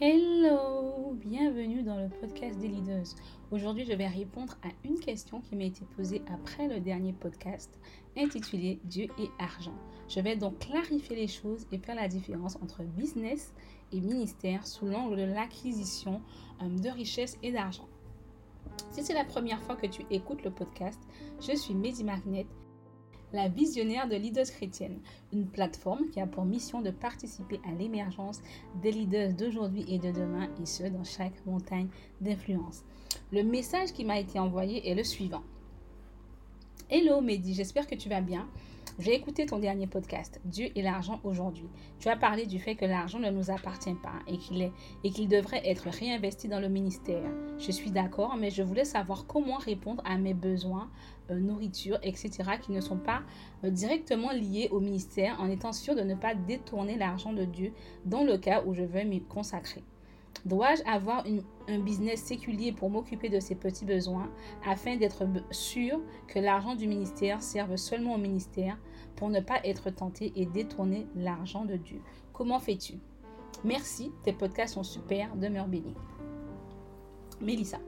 Hello, 0.00 1.12
bienvenue 1.14 1.84
dans 1.84 1.96
le 1.96 2.08
podcast 2.08 2.58
des 2.58 2.66
leaders. 2.66 3.14
Aujourd'hui, 3.52 3.84
je 3.84 3.92
vais 3.92 4.08
répondre 4.08 4.58
à 4.64 4.68
une 4.84 4.98
question 4.98 5.40
qui 5.40 5.54
m'a 5.54 5.62
été 5.62 5.84
posée 5.96 6.20
après 6.32 6.66
le 6.66 6.80
dernier 6.80 7.12
podcast 7.12 7.78
intitulé 8.16 8.80
Dieu 8.82 9.06
et 9.20 9.28
argent. 9.38 9.78
Je 10.08 10.18
vais 10.18 10.34
donc 10.34 10.58
clarifier 10.58 11.14
les 11.14 11.28
choses 11.28 11.68
et 11.70 11.78
faire 11.78 11.94
la 11.94 12.08
différence 12.08 12.56
entre 12.56 12.82
business 12.82 13.54
et 13.92 14.00
ministère 14.00 14.66
sous 14.66 14.86
l'angle 14.86 15.16
de 15.16 15.22
l'acquisition 15.22 16.20
euh, 16.60 16.68
de 16.76 16.88
richesses 16.88 17.38
et 17.44 17.52
d'argent. 17.52 17.86
Si 18.90 19.04
c'est 19.04 19.14
la 19.14 19.24
première 19.24 19.62
fois 19.62 19.76
que 19.76 19.86
tu 19.86 20.02
écoutes 20.10 20.42
le 20.42 20.50
podcast, 20.50 21.00
je 21.40 21.54
suis 21.54 21.72
Mehdi 21.74 22.02
Magnet 22.02 22.46
la 23.34 23.48
visionnaire 23.48 24.08
de 24.08 24.14
Leaders 24.14 24.46
Chrétiennes, 24.46 25.00
une 25.32 25.46
plateforme 25.46 26.08
qui 26.10 26.20
a 26.20 26.26
pour 26.26 26.44
mission 26.44 26.80
de 26.80 26.90
participer 26.90 27.60
à 27.68 27.72
l'émergence 27.72 28.40
des 28.80 28.92
leaders 28.92 29.32
d'aujourd'hui 29.32 29.84
et 29.88 29.98
de 29.98 30.12
demain, 30.12 30.48
et 30.62 30.66
ce, 30.66 30.84
dans 30.84 31.02
chaque 31.02 31.44
montagne 31.44 31.88
d'influence. 32.20 32.84
Le 33.32 33.42
message 33.42 33.92
qui 33.92 34.04
m'a 34.04 34.20
été 34.20 34.38
envoyé 34.38 34.88
est 34.88 34.94
le 34.94 35.02
suivant. 35.02 35.42
Hello 36.88 37.20
Mehdi, 37.20 37.54
j'espère 37.54 37.88
que 37.88 37.96
tu 37.96 38.08
vas 38.08 38.20
bien. 38.20 38.48
J'ai 39.00 39.12
écouté 39.12 39.44
ton 39.44 39.58
dernier 39.58 39.88
podcast, 39.88 40.40
Dieu 40.44 40.68
et 40.76 40.82
l'argent 40.82 41.18
aujourd'hui. 41.24 41.68
Tu 41.98 42.08
as 42.08 42.16
parlé 42.16 42.46
du 42.46 42.60
fait 42.60 42.76
que 42.76 42.84
l'argent 42.84 43.18
ne 43.18 43.28
nous 43.28 43.50
appartient 43.50 43.94
pas 43.94 44.20
et 44.28 44.38
qu'il 44.38 44.62
est 44.62 44.70
et 45.02 45.10
qu'il 45.10 45.26
devrait 45.26 45.68
être 45.68 45.88
réinvesti 45.88 46.46
dans 46.46 46.60
le 46.60 46.68
ministère. 46.68 47.28
Je 47.58 47.72
suis 47.72 47.90
d'accord, 47.90 48.36
mais 48.36 48.50
je 48.50 48.62
voulais 48.62 48.84
savoir 48.84 49.26
comment 49.26 49.56
répondre 49.56 50.00
à 50.06 50.16
mes 50.16 50.32
besoins, 50.32 50.90
euh, 51.32 51.40
nourriture, 51.40 51.98
etc., 52.04 52.30
qui 52.62 52.70
ne 52.70 52.80
sont 52.80 52.98
pas 52.98 53.22
euh, 53.64 53.70
directement 53.70 54.30
liés 54.30 54.68
au 54.70 54.78
ministère, 54.78 55.40
en 55.40 55.50
étant 55.50 55.72
sûr 55.72 55.96
de 55.96 56.02
ne 56.02 56.14
pas 56.14 56.36
détourner 56.36 56.96
l'argent 56.96 57.32
de 57.32 57.44
Dieu 57.44 57.72
dans 58.04 58.22
le 58.22 58.38
cas 58.38 58.62
où 58.64 58.74
je 58.74 58.84
veux 58.84 59.02
m'y 59.02 59.24
consacrer. 59.24 59.82
Dois-je 60.44 60.82
avoir 60.84 61.24
un 61.68 61.78
business 61.78 62.20
séculier 62.20 62.72
pour 62.72 62.90
m'occuper 62.90 63.30
de 63.30 63.40
ces 63.40 63.54
petits 63.54 63.86
besoins 63.86 64.30
afin 64.66 64.96
d'être 64.96 65.24
sûr 65.50 66.00
que 66.28 66.38
l'argent 66.38 66.74
du 66.74 66.86
ministère 66.86 67.42
serve 67.42 67.76
seulement 67.76 68.14
au 68.14 68.18
ministère 68.18 68.78
pour 69.16 69.30
ne 69.30 69.40
pas 69.40 69.60
être 69.64 69.88
tenté 69.88 70.32
et 70.36 70.44
détourner 70.44 71.06
l'argent 71.16 71.64
de 71.64 71.76
Dieu? 71.76 72.00
Comment 72.34 72.58
fais-tu? 72.58 72.94
Merci, 73.64 74.12
tes 74.22 74.34
podcasts 74.34 74.74
sont 74.74 74.82
super, 74.82 75.34
demeure 75.36 75.68
béni. 75.68 75.94
Mélissa. 77.40 77.78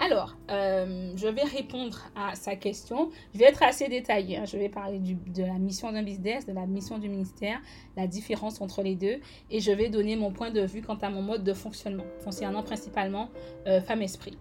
Alors, 0.00 0.36
euh, 0.50 1.12
je 1.16 1.28
vais 1.28 1.42
répondre 1.42 1.98
à 2.16 2.34
sa 2.34 2.56
question. 2.56 3.10
Je 3.32 3.38
vais 3.38 3.46
être 3.46 3.62
assez 3.62 3.88
détaillée. 3.88 4.38
Hein. 4.38 4.44
Je 4.44 4.56
vais 4.56 4.68
parler 4.68 4.98
de 4.98 5.42
la 5.42 5.58
mission 5.58 5.92
d'un 5.92 6.02
business, 6.02 6.46
de 6.46 6.52
la 6.52 6.66
mission 6.66 6.98
du 6.98 7.08
ministère, 7.08 7.60
la 7.96 8.06
différence 8.06 8.60
entre 8.60 8.82
les 8.82 8.96
deux. 8.96 9.20
Et 9.50 9.60
je 9.60 9.70
vais 9.70 9.88
donner 9.88 10.16
mon 10.16 10.32
point 10.32 10.50
de 10.50 10.62
vue 10.62 10.82
quant 10.82 10.96
à 10.96 11.10
mon 11.10 11.22
mode 11.22 11.44
de 11.44 11.54
fonctionnement, 11.54 12.04
concernant 12.24 12.62
principalement 12.62 13.28
euh, 13.66 13.80
femme-esprit. 13.80 14.36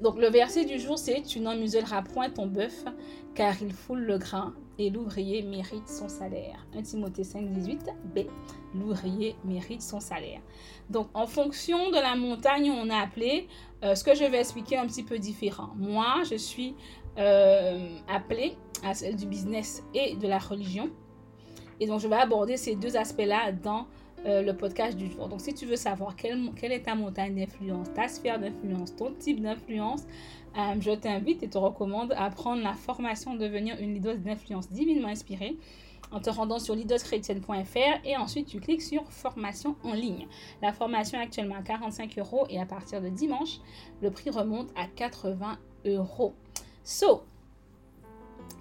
Donc, 0.00 0.18
le 0.18 0.28
verset 0.28 0.64
du 0.64 0.78
jour, 0.78 0.98
c'est 0.98 1.22
Tu 1.22 1.40
n'en 1.40 1.54
point 2.12 2.28
ton 2.28 2.46
bœuf, 2.46 2.84
car 3.34 3.54
il 3.62 3.72
foule 3.72 4.00
le 4.00 4.18
grain 4.18 4.54
et 4.78 4.90
l'ouvrier 4.90 5.42
mérite 5.42 5.88
son 5.88 6.08
salaire. 6.08 6.66
1 6.76 6.82
Timothée 6.82 7.24
5, 7.24 7.50
18, 7.50 7.90
B. 8.14 8.20
L'ouvrier 8.74 9.36
mérite 9.44 9.82
son 9.82 10.00
salaire. 10.00 10.40
Donc, 10.90 11.08
en 11.14 11.26
fonction 11.26 11.90
de 11.90 11.96
la 11.96 12.16
montagne 12.16 12.70
où 12.70 12.74
on 12.74 12.90
a 12.90 12.96
appelé, 12.96 13.46
euh, 13.84 13.94
ce 13.94 14.04
que 14.04 14.14
je 14.14 14.24
vais 14.24 14.40
expliquer 14.40 14.76
un 14.76 14.86
petit 14.86 15.02
peu 15.02 15.18
différent. 15.18 15.70
Moi, 15.76 16.22
je 16.28 16.36
suis 16.36 16.74
euh, 17.18 17.88
appelée 18.08 18.56
à 18.82 18.94
celle 18.94 19.16
du 19.16 19.26
business 19.26 19.82
et 19.94 20.16
de 20.16 20.26
la 20.26 20.38
religion. 20.38 20.90
Et 21.80 21.86
donc, 21.86 22.00
je 22.00 22.08
vais 22.08 22.16
aborder 22.16 22.56
ces 22.56 22.74
deux 22.76 22.96
aspects-là 22.96 23.52
dans 23.52 23.86
euh, 24.26 24.42
le 24.42 24.56
podcast 24.56 24.96
du 24.96 25.10
jour. 25.10 25.28
Donc, 25.28 25.40
si 25.40 25.52
tu 25.52 25.66
veux 25.66 25.76
savoir 25.76 26.16
quelle, 26.16 26.50
quelle 26.56 26.72
est 26.72 26.82
ta 26.82 26.94
montagne 26.94 27.34
d'influence, 27.34 27.92
ta 27.92 28.08
sphère 28.08 28.38
d'influence, 28.38 28.96
ton 28.96 29.12
type 29.12 29.42
d'influence, 29.42 30.04
euh, 30.56 30.80
je 30.80 30.92
t'invite 30.92 31.42
et 31.42 31.48
te 31.48 31.58
recommande 31.58 32.14
à 32.16 32.30
prendre 32.30 32.62
la 32.62 32.74
formation 32.74 33.34
Devenir 33.34 33.78
une 33.80 33.94
leader 33.94 34.16
d'influence 34.16 34.68
divinement 34.70 35.08
inspirée 35.08 35.56
en 36.12 36.20
te 36.20 36.30
rendant 36.30 36.58
sur 36.58 36.74
leaderschrétienne.fr 36.74 38.04
et 38.04 38.16
ensuite 38.16 38.46
tu 38.46 38.60
cliques 38.60 38.82
sur 38.82 39.04
formation 39.10 39.76
en 39.82 39.94
ligne. 39.94 40.28
La 40.62 40.72
formation 40.72 41.18
est 41.18 41.22
actuellement 41.22 41.56
à 41.56 41.62
45 41.62 42.18
euros 42.18 42.46
et 42.48 42.60
à 42.60 42.66
partir 42.66 43.02
de 43.02 43.08
dimanche, 43.08 43.58
le 44.00 44.10
prix 44.10 44.30
remonte 44.30 44.68
à 44.76 44.86
80 44.86 45.58
euros. 45.86 46.34
So, 46.84 47.24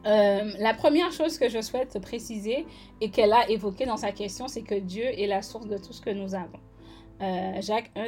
euh, 0.05 0.51
la 0.57 0.73
première 0.73 1.11
chose 1.11 1.37
que 1.37 1.47
je 1.47 1.61
souhaite 1.61 1.99
préciser 2.01 2.65
et 3.01 3.09
qu'elle 3.09 3.33
a 3.33 3.49
évoqué 3.49 3.85
dans 3.85 3.97
sa 3.97 4.11
question, 4.11 4.47
c'est 4.47 4.63
que 4.63 4.75
Dieu 4.75 5.05
est 5.05 5.27
la 5.27 5.41
source 5.41 5.67
de 5.67 5.77
tout 5.77 5.93
ce 5.93 6.01
que 6.01 6.09
nous 6.09 6.35
avons. 6.35 6.59
Euh, 7.21 7.61
Jacques 7.61 7.91
1, 7.95 8.07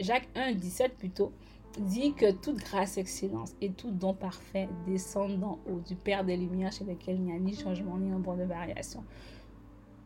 Jacques 0.00 0.28
1, 0.36 0.52
17 0.52 0.96
plutôt, 0.96 1.32
dit 1.80 2.14
que 2.14 2.30
toute 2.30 2.56
grâce, 2.56 2.98
excellence 2.98 3.54
et 3.60 3.70
tout 3.70 3.90
don 3.90 4.14
parfait 4.14 4.68
descendent 4.86 5.38
d'en 5.38 5.58
haut 5.66 5.80
du 5.86 5.94
Père 5.94 6.24
des 6.24 6.36
Lumières 6.36 6.72
chez 6.72 6.84
lequel 6.84 7.16
il 7.16 7.22
n'y 7.22 7.32
a 7.32 7.38
ni 7.38 7.54
changement 7.54 7.96
ni 7.98 8.10
nombre 8.10 8.36
de 8.36 8.44
variation. 8.44 9.04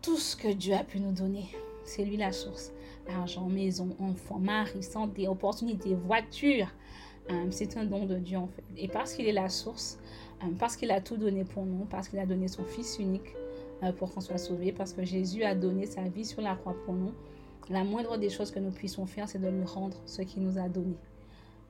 Tout 0.01 0.17
ce 0.17 0.37
que 0.37 0.49
Dieu 0.53 0.75
a 0.75 0.85
pu 0.85 1.01
nous 1.01 1.13
donner, 1.13 1.47
c'est 1.85 2.05
lui 2.05 2.17
la 2.17 2.33
source. 2.33 2.73
Argent, 3.09 3.47
maison, 3.47 3.97
enfant, 3.99 4.39
mari, 4.39 4.83
santé, 4.83 5.29
opportunité, 5.29 5.95
voiture. 5.95 6.69
Euh, 7.31 7.47
c'est 7.51 7.77
un 7.77 7.85
don 7.85 8.07
de 8.07 8.17
Dieu 8.17 8.39
en 8.39 8.49
fait. 8.49 8.65
Et 8.77 8.89
parce 8.89 9.15
qu'il 9.15 9.27
est 9.27 9.33
la 9.33 9.49
source, 9.49 9.99
euh, 10.43 10.47
parce 10.59 10.77
qu'il 10.77 10.91
a 10.91 11.01
tout 11.01 11.17
donné 11.17 11.45
pour 11.45 11.65
nous, 11.65 11.85
parce 11.85 12.09
qu'il 12.09 12.19
a 12.19 12.27
donné 12.27 12.49
son 12.49 12.65
Fils 12.65 12.99
unique 12.99 13.35
euh, 13.83 13.93
pour 13.93 14.13
qu'on 14.13 14.21
soit 14.21 14.39
sauvé, 14.39 14.73
parce 14.73 14.93
que 14.93 15.05
Jésus 15.05 15.45
a 15.45 15.55
donné 15.55 15.87
sa 15.87 16.03
vie 16.03 16.25
sur 16.25 16.43
la 16.43 16.57
croix 16.57 16.75
pour 16.85 16.95
nous, 16.95 17.13
la 17.71 17.85
moindre 17.85 18.19
des 18.19 18.29
choses 18.29 18.51
que 18.51 18.59
nous 18.59 18.73
puissions 18.73 19.07
faire, 19.07 19.29
c'est 19.29 19.39
de 19.39 19.49
lui 19.49 19.65
rendre 19.65 19.97
ce 20.05 20.23
qu'il 20.23 20.43
nous 20.43 20.59
a 20.59 20.69
donné. 20.69 20.97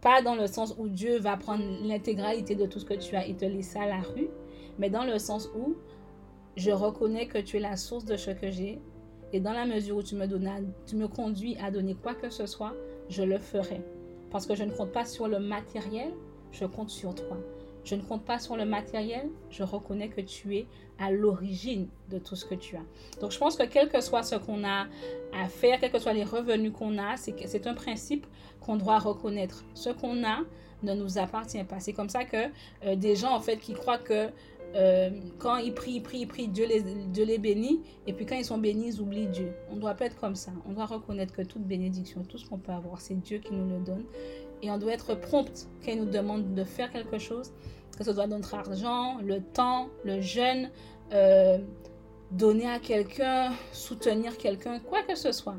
Pas 0.02 0.20
dans 0.20 0.34
le 0.34 0.48
sens 0.48 0.74
où 0.78 0.88
Dieu 0.88 1.18
va 1.18 1.36
prendre 1.36 1.62
l'intégralité 1.82 2.56
de 2.56 2.66
tout 2.66 2.80
ce 2.80 2.84
que 2.84 2.94
tu 2.94 3.14
as 3.14 3.26
et 3.26 3.34
te 3.34 3.44
laisser 3.44 3.78
à 3.78 3.86
la 3.86 4.00
rue, 4.00 4.28
mais 4.78 4.90
dans 4.90 5.04
le 5.04 5.18
sens 5.18 5.48
où 5.56 5.76
je 6.56 6.72
reconnais 6.72 7.28
que 7.28 7.38
tu 7.38 7.56
es 7.56 7.60
la 7.60 7.76
source 7.76 8.04
de 8.04 8.16
ce 8.16 8.32
que 8.32 8.50
j'ai. 8.50 8.80
Et 9.32 9.40
dans 9.40 9.52
la 9.52 9.64
mesure 9.64 9.96
où 9.96 10.02
tu 10.02 10.16
me, 10.16 10.26
donnes 10.26 10.72
tu 10.86 10.96
me 10.96 11.08
conduis 11.08 11.56
à 11.62 11.70
donner 11.70 11.94
quoi 11.94 12.14
que 12.14 12.28
ce 12.28 12.46
soit, 12.46 12.74
je 13.08 13.22
le 13.22 13.38
ferai. 13.38 13.80
Parce 14.30 14.44
que 14.44 14.54
je 14.54 14.64
ne 14.64 14.72
compte 14.72 14.92
pas 14.92 15.06
sur 15.06 15.28
le 15.28 15.38
matériel, 15.38 16.12
je 16.50 16.66
compte 16.66 16.90
sur 16.90 17.14
toi. 17.14 17.38
Je 17.84 17.94
ne 17.94 18.02
compte 18.02 18.24
pas 18.24 18.38
sur 18.38 18.56
le 18.56 18.64
matériel, 18.64 19.28
je 19.50 19.62
reconnais 19.62 20.08
que 20.08 20.20
tu 20.20 20.56
es 20.56 20.66
à 20.98 21.10
l'origine 21.10 21.88
de 22.10 22.18
tout 22.18 22.36
ce 22.36 22.44
que 22.44 22.54
tu 22.54 22.76
as. 22.76 23.20
Donc 23.20 23.32
je 23.32 23.38
pense 23.38 23.56
que 23.56 23.64
quel 23.64 23.88
que 23.88 24.00
soit 24.00 24.22
ce 24.22 24.36
qu'on 24.36 24.64
a 24.64 24.86
à 25.32 25.48
faire, 25.48 25.80
quels 25.80 25.90
que 25.90 25.98
soient 25.98 26.12
les 26.12 26.24
revenus 26.24 26.72
qu'on 26.72 26.98
a, 26.98 27.16
c'est 27.16 27.66
un 27.66 27.74
principe 27.74 28.26
qu'on 28.60 28.76
doit 28.76 28.98
reconnaître. 28.98 29.64
Ce 29.74 29.90
qu'on 29.90 30.24
a 30.24 30.40
ne 30.82 30.94
nous 30.94 31.18
appartient 31.18 31.62
pas. 31.64 31.80
C'est 31.80 31.92
comme 31.92 32.08
ça 32.08 32.24
que 32.24 32.48
euh, 32.84 32.96
des 32.96 33.16
gens 33.16 33.34
en 33.34 33.40
fait 33.40 33.58
qui 33.58 33.72
croient 33.72 33.98
que 33.98 34.30
euh, 34.74 35.10
quand 35.38 35.56
ils 35.56 35.74
prient, 35.74 35.96
ils 35.96 36.02
prient, 36.02 36.20
ils 36.20 36.26
prient, 36.26 36.48
Dieu 36.48 36.66
les, 36.66 36.82
Dieu 36.82 37.24
les 37.24 37.38
bénit. 37.38 37.80
Et 38.06 38.12
puis 38.12 38.26
quand 38.26 38.36
ils 38.36 38.44
sont 38.44 38.58
bénis, 38.58 38.88
ils 38.88 39.00
oublient 39.00 39.26
Dieu. 39.26 39.52
On 39.70 39.76
ne 39.76 39.80
doit 39.80 39.94
pas 39.94 40.06
être 40.06 40.18
comme 40.18 40.34
ça. 40.34 40.50
On 40.68 40.72
doit 40.72 40.86
reconnaître 40.86 41.34
que 41.34 41.42
toute 41.42 41.62
bénédiction, 41.62 42.22
tout 42.24 42.38
ce 42.38 42.48
qu'on 42.48 42.58
peut 42.58 42.72
avoir, 42.72 43.00
c'est 43.00 43.14
Dieu 43.14 43.38
qui 43.38 43.52
nous 43.52 43.68
le 43.68 43.84
donne. 43.84 44.04
Et 44.62 44.70
on 44.70 44.78
doit 44.78 44.92
être 44.92 45.14
prompt 45.14 45.68
quand 45.84 45.92
il 45.92 45.98
nous 45.98 46.10
demande 46.10 46.54
de 46.54 46.64
faire 46.64 46.90
quelque 46.92 47.18
chose, 47.18 47.52
que 47.98 48.04
ce 48.04 48.12
soit 48.12 48.26
notre 48.26 48.54
argent, 48.54 49.18
le 49.22 49.40
temps, 49.40 49.88
le 50.04 50.20
jeûne, 50.20 50.70
euh, 51.12 51.58
donner 52.30 52.68
à 52.68 52.78
quelqu'un, 52.78 53.52
soutenir 53.72 54.38
quelqu'un, 54.38 54.78
quoi 54.78 55.02
que 55.02 55.14
ce 55.14 55.32
soit. 55.32 55.56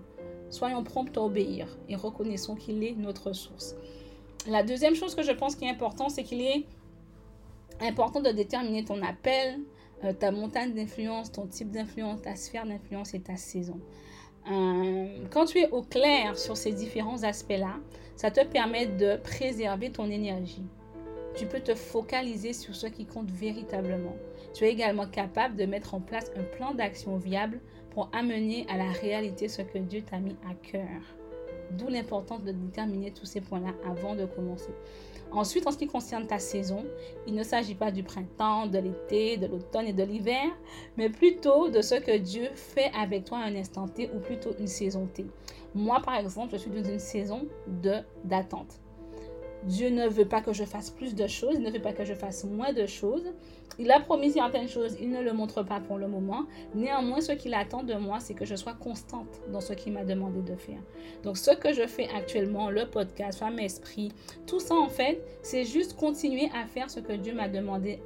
Soyons 0.49 0.83
prompts 0.83 1.15
à 1.17 1.21
obéir 1.21 1.67
et 1.89 1.95
reconnaissons 1.95 2.55
qu'il 2.55 2.83
est 2.83 2.93
notre 2.93 3.33
source. 3.33 3.75
La 4.47 4.63
deuxième 4.63 4.95
chose 4.95 5.15
que 5.15 5.23
je 5.23 5.31
pense 5.31 5.55
qui 5.55 5.65
est 5.65 5.69
important, 5.69 6.09
c'est 6.09 6.23
qu'il 6.23 6.41
est 6.41 6.65
important 7.81 8.21
de 8.21 8.29
déterminer 8.29 8.83
ton 8.83 9.01
appel, 9.01 9.59
euh, 10.03 10.13
ta 10.13 10.31
montagne 10.31 10.73
d'influence, 10.73 11.31
ton 11.31 11.47
type 11.47 11.71
d'influence, 11.71 12.21
ta 12.21 12.35
sphère 12.35 12.65
d'influence 12.65 13.13
et 13.13 13.19
ta 13.19 13.35
saison. 13.35 13.79
Euh, 14.51 15.07
quand 15.31 15.45
tu 15.45 15.59
es 15.59 15.69
au 15.71 15.81
clair 15.81 16.37
sur 16.37 16.57
ces 16.57 16.71
différents 16.71 17.23
aspects-là, 17.23 17.75
ça 18.15 18.31
te 18.31 18.45
permet 18.45 18.87
de 18.87 19.17
préserver 19.17 19.91
ton 19.91 20.09
énergie. 20.09 20.65
Tu 21.35 21.47
peux 21.47 21.59
te 21.59 21.73
focaliser 21.73 22.53
sur 22.53 22.75
ce 22.75 22.87
qui 22.87 23.05
compte 23.05 23.31
véritablement. 23.31 24.15
Tu 24.53 24.65
es 24.65 24.69
également 24.71 25.07
capable 25.07 25.55
de 25.55 25.65
mettre 25.65 25.95
en 25.95 25.99
place 25.99 26.31
un 26.35 26.43
plan 26.43 26.73
d'action 26.73 27.17
viable 27.17 27.59
pour 27.89 28.09
amener 28.13 28.67
à 28.69 28.77
la 28.77 28.91
réalité 28.91 29.47
ce 29.47 29.63
que 29.63 29.79
Dieu 29.79 30.01
t'a 30.01 30.19
mis 30.19 30.35
à 30.49 30.53
cœur. 30.53 31.01
D'où 31.71 31.87
l'importance 31.87 32.43
de 32.43 32.51
déterminer 32.51 33.11
tous 33.11 33.25
ces 33.25 33.41
points-là 33.41 33.73
avant 33.89 34.15
de 34.15 34.25
commencer. 34.25 34.69
Ensuite, 35.31 35.65
en 35.65 35.71
ce 35.71 35.77
qui 35.79 35.87
concerne 35.87 36.27
ta 36.27 36.37
saison, 36.37 36.85
il 37.25 37.33
ne 37.33 37.41
s'agit 37.41 37.73
pas 37.73 37.89
du 37.89 38.03
printemps, 38.03 38.67
de 38.67 38.77
l'été, 38.77 39.37
de 39.37 39.47
l'automne 39.47 39.87
et 39.87 39.93
de 39.93 40.03
l'hiver, 40.03 40.43
mais 40.97 41.09
plutôt 41.09 41.69
de 41.69 41.81
ce 41.81 41.95
que 41.95 42.15
Dieu 42.15 42.49
fait 42.53 42.91
avec 42.95 43.25
toi 43.25 43.39
à 43.39 43.45
un 43.45 43.55
instant 43.55 43.87
T 43.87 44.11
ou 44.13 44.19
plutôt 44.19 44.51
une 44.59 44.67
saison 44.67 45.07
T. 45.07 45.25
Moi, 45.75 46.01
par 46.01 46.15
exemple, 46.15 46.53
je 46.53 46.57
suis 46.57 46.69
dans 46.69 46.83
une 46.83 46.99
saison 46.99 47.47
de 47.67 47.95
d'attente. 48.23 48.79
Dieu 49.65 49.89
ne 49.89 50.07
veut 50.07 50.25
pas 50.25 50.41
que 50.41 50.51
je 50.51 50.65
fasse 50.65 50.89
plus 50.89 51.15
de 51.15 51.25
choses, 51.25 51.55
il 51.55 51.61
ne 51.61 51.71
veut 51.71 51.81
pas 51.81 51.93
que 51.93 52.03
je 52.03 52.13
fasse 52.13 52.43
moins 52.43 52.73
de 52.73 52.85
choses. 52.85 53.23
Il 53.79 53.89
a 53.91 53.99
promis 54.01 54.31
certaines 54.31 54.67
choses, 54.67 54.97
il 54.99 55.09
ne 55.09 55.21
le 55.21 55.31
montre 55.31 55.63
pas 55.63 55.79
pour 55.79 55.97
le 55.97 56.07
moment. 56.07 56.45
Néanmoins, 56.75 57.21
ce 57.21 57.31
qu'il 57.31 57.53
attend 57.53 57.81
de 57.81 57.93
moi, 57.93 58.19
c'est 58.19 58.33
que 58.33 58.45
je 58.45 58.55
sois 58.55 58.73
constante 58.73 59.41
dans 59.51 59.61
ce 59.61 59.73
qu'il 59.73 59.93
m'a 59.93 60.03
demandé 60.03 60.41
de 60.41 60.55
faire. 60.55 60.79
Donc, 61.23 61.37
ce 61.37 61.51
que 61.51 61.73
je 61.73 61.87
fais 61.87 62.09
actuellement, 62.15 62.69
le 62.69 62.89
podcast, 62.89 63.39
Femme 63.39 63.57
Esprit, 63.57 64.11
tout 64.45 64.59
ça, 64.59 64.75
en 64.75 64.89
fait, 64.89 65.23
c'est 65.41 65.63
juste 65.63 65.95
continuer 65.95 66.49
à 66.53 66.67
faire 66.67 66.89
ce 66.89 66.99
que 66.99 67.13
Dieu 67.13 67.33
m'a 67.33 67.47
demandé 67.47 67.99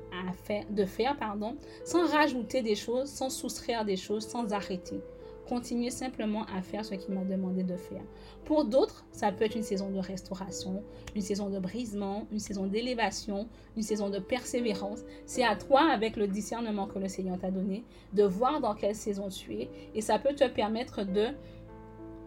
de 0.70 0.86
faire, 0.86 1.18
pardon, 1.18 1.56
sans 1.84 2.08
rajouter 2.08 2.62
des 2.62 2.76
choses, 2.76 3.10
sans 3.10 3.30
soustraire 3.30 3.84
des 3.84 3.98
choses, 3.98 4.28
sans 4.28 4.54
arrêter 4.54 5.02
continuer 5.48 5.90
simplement 5.90 6.46
à 6.56 6.62
faire 6.62 6.84
ce 6.86 6.96
qu'il 6.96 7.14
m'a 7.14 7.24
demandé 7.24 7.64
de 7.64 7.76
faire. 7.76 8.04
Pour 8.46 8.66
d'autres, 8.66 9.06
ça 9.12 9.32
peut 9.32 9.46
être 9.46 9.56
une 9.56 9.64
saison 9.64 9.90
de 9.90 10.00
restauration, 10.00 10.84
une 11.16 11.22
saison 11.22 11.50
de 11.50 11.60
brisement, 11.60 12.28
une 12.32 12.40
saison 12.40 12.68
d'élévation, 12.68 13.48
une 13.76 13.84
saison 13.84 14.10
de 14.10 14.20
persévérance. 14.20 15.00
C'est 15.26 15.44
à 15.44 15.56
toi, 15.56 15.90
avec 15.92 16.16
le 16.16 16.28
discernement 16.28 16.88
que 16.88 17.00
le 17.00 17.08
Seigneur 17.08 17.38
t'a 17.38 17.52
donné, 17.52 17.84
de 18.14 18.24
voir 18.24 18.60
dans 18.60 18.76
quelle 18.76 18.96
saison 18.96 19.30
tu 19.30 19.54
es. 19.56 19.70
Et 19.96 20.02
ça 20.02 20.20
peut 20.20 20.36
te 20.36 20.48
permettre 20.48 21.04
de 21.04 21.28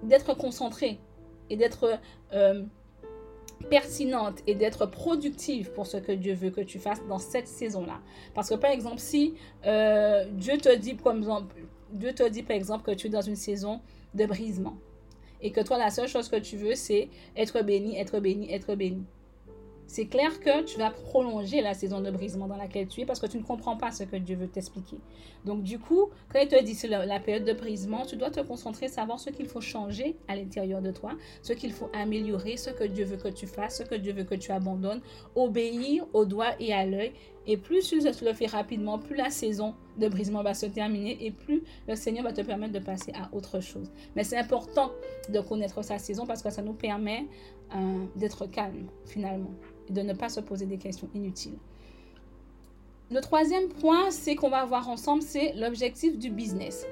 d'être 0.03 0.35
concentré 0.35 0.99
et 1.51 1.57
d'être 1.57 1.99
euh, 2.33 2.65
pertinente 3.69 4.39
et 4.47 4.55
d'être 4.55 4.87
productive 4.87 5.73
pour 5.73 5.87
ce 5.87 5.99
que 5.99 6.13
Dieu 6.13 6.35
veut 6.35 6.51
que 6.51 6.63
tu 6.63 6.79
fasses 6.79 7.05
dans 7.07 7.19
cette 7.19 7.49
saison-là. 7.49 8.01
Parce 8.35 8.49
que 8.49 8.55
par 8.55 8.71
exemple, 8.71 8.99
si 8.99 9.35
euh, 9.67 10.25
Dieu 10.33 10.57
te 10.57 10.75
dit, 10.75 10.97
comme 10.97 11.19
exemple, 11.19 11.55
Dieu 11.93 12.13
te 12.15 12.29
dit 12.29 12.43
par 12.43 12.57
exemple 12.57 12.85
que 12.85 12.97
tu 12.97 13.09
es 13.09 13.11
dans 13.11 13.21
une 13.21 13.37
saison 13.37 13.81
de 14.15 14.27
brisement 14.27 14.77
et 15.43 15.53
que 15.53 15.61
toi, 15.61 15.79
la 15.79 15.91
seule 15.91 16.09
chose 16.09 16.29
que 16.29 16.37
tu 16.37 16.57
veux, 16.57 16.75
c'est 16.75 17.09
être 17.37 17.63
béni, 17.63 17.99
être 17.99 18.21
béni, 18.21 18.53
être 18.53 18.75
béni 18.75 19.05
c'est 19.91 20.07
clair 20.07 20.39
que 20.39 20.63
tu 20.63 20.79
vas 20.79 20.91
prolonger 20.91 21.63
la 21.63 21.75
saison 21.75 22.01
de 22.01 22.13
brisement 22.13 22.47
dans 22.47 22.57
laquelle 22.57 22.87
tu 22.87 23.01
es 23.01 23.05
parce 23.05 23.19
que 23.19 23.27
tu 23.27 23.39
ne 23.39 23.43
comprends 23.43 23.77
pas 23.77 23.91
ce 23.91 24.05
que 24.05 24.15
Dieu 24.15 24.37
veut 24.37 24.47
t'expliquer. 24.47 24.99
Donc 25.45 25.65
du 25.65 25.81
coup, 25.81 26.11
quand 26.33 26.39
il 26.39 26.47
te 26.47 26.63
dit 26.63 26.77
c'est 26.77 26.87
la, 26.87 27.19
période 27.19 27.45
de 27.45 27.53
brisement, 27.53 28.07
tu 28.07 28.15
dois 28.15 28.31
te 28.31 28.39
concentrer, 28.39 28.87
savoir 28.87 29.19
ce 29.19 29.31
qu'il 29.31 29.47
faut 29.47 29.61
changer 29.61 30.15
à 30.29 30.37
l'intérieur 30.37 30.81
de 30.81 30.93
toi, 30.93 31.15
ce 31.43 31.55
qu'il 31.55 31.73
faut 31.73 31.91
améliorer, 31.93 32.57
ce 32.57 32.71
que 32.71 32.85
Dieu 32.85 33.05
veut 33.05 33.17
que 33.17 33.27
tu 33.27 33.49
fasses, 33.49 33.79
ce 33.79 33.83
que 33.83 33.97
Dieu 33.97 34.13
veut 34.13 34.23
que 34.23 34.37
tu 34.37 34.53
abandonnes, 34.53 35.01
obéir 35.35 36.07
au 36.13 36.25
doigt 36.25 36.55
et 36.61 36.73
à 36.73 36.87
l'œil. 36.87 37.13
Et 37.47 37.57
plus 37.57 37.89
tu 37.89 38.01
le 38.01 38.33
fais 38.33 38.47
rapidement, 38.47 38.99
plus 38.99 39.17
la 39.17 39.31
saison 39.31 39.75
de 39.99 40.09
brisement 40.09 40.43
va 40.43 40.55
se 40.55 40.67
terminer 40.67 41.25
et 41.25 41.31
plus 41.31 41.63
le 41.89 41.97
Seigneur 41.97 42.25
va 42.25 42.33
te 42.33 42.43
permettre 42.43 42.73
de 42.73 42.79
passer 42.79 43.13
à 43.15 43.35
autre 43.35 43.61
chose. 43.61 43.91
Mais 44.15 44.25
c'est 44.25 44.37
important 44.37 44.93
de 45.29 45.41
connaître 45.41 45.83
sa 45.83 45.99
saison 45.99 46.27
parce 46.27 46.43
que 46.43 46.51
ça 46.51 46.63
nous 46.63 46.75
permet 46.75 47.27
euh, 47.75 48.05
d'être 48.17 48.47
calme 48.47 48.87
finalement 49.07 49.51
de 49.91 50.03
ne 50.03 50.13
pas 50.13 50.29
se 50.29 50.41
poser 50.41 50.67
des 50.67 50.79
questions 50.79 51.09
inutiles. 51.15 51.59
Le 53.11 53.21
troisième 53.21 53.69
point, 53.69 54.11
c'est 54.11 54.37
qu'on 54.37 54.51
va 54.51 54.65
voir 54.65 54.89
ensemble, 54.89 55.23
c'est 55.23 55.53
l'objectif 55.55 56.17
du 56.17 56.31
business. 56.31 56.87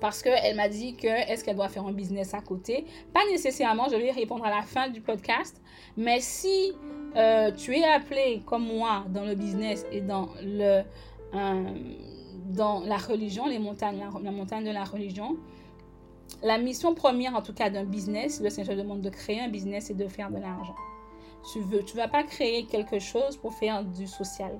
Parce 0.00 0.22
qu'elle 0.22 0.56
m'a 0.56 0.68
dit 0.68 0.94
que 0.94 1.06
est-ce 1.06 1.44
qu'elle 1.44 1.56
doit 1.56 1.68
faire 1.68 1.86
un 1.86 1.92
business 1.92 2.34
à 2.34 2.40
côté? 2.40 2.84
Pas 3.12 3.20
nécessairement, 3.30 3.88
je 3.88 3.96
vais 3.96 4.10
répondre 4.10 4.44
à 4.44 4.50
la 4.50 4.62
fin 4.62 4.88
du 4.88 5.00
podcast. 5.00 5.60
Mais 5.96 6.20
si 6.20 6.72
euh, 7.16 7.50
tu 7.52 7.76
es 7.76 7.84
appelé 7.84 8.42
comme 8.46 8.66
moi 8.66 9.04
dans 9.08 9.24
le 9.24 9.34
business 9.34 9.84
et 9.90 10.00
dans, 10.00 10.28
le, 10.42 10.82
euh, 11.34 11.64
dans 12.50 12.80
la 12.80 12.96
religion, 12.96 13.46
les 13.46 13.58
montagnes, 13.58 14.04
la, 14.22 14.30
montagne 14.30 14.64
de 14.64 14.70
la 14.70 14.84
religion, 14.84 15.36
la 16.42 16.58
mission 16.58 16.94
première 16.94 17.34
en 17.34 17.42
tout 17.42 17.54
cas 17.54 17.70
d'un 17.70 17.84
business, 17.84 18.40
le 18.40 18.50
Seigneur 18.50 18.76
demande 18.76 19.00
de 19.00 19.10
créer 19.10 19.40
un 19.40 19.48
business 19.48 19.90
et 19.90 19.94
de 19.94 20.06
faire 20.06 20.30
de 20.30 20.38
l'argent. 20.38 20.76
Tu 21.52 21.60
veux, 21.60 21.82
tu 21.82 21.96
vas 21.96 22.08
pas 22.08 22.22
créer 22.22 22.66
quelque 22.66 22.98
chose 22.98 23.36
pour 23.36 23.54
faire 23.54 23.84
du 23.84 24.06
social, 24.06 24.58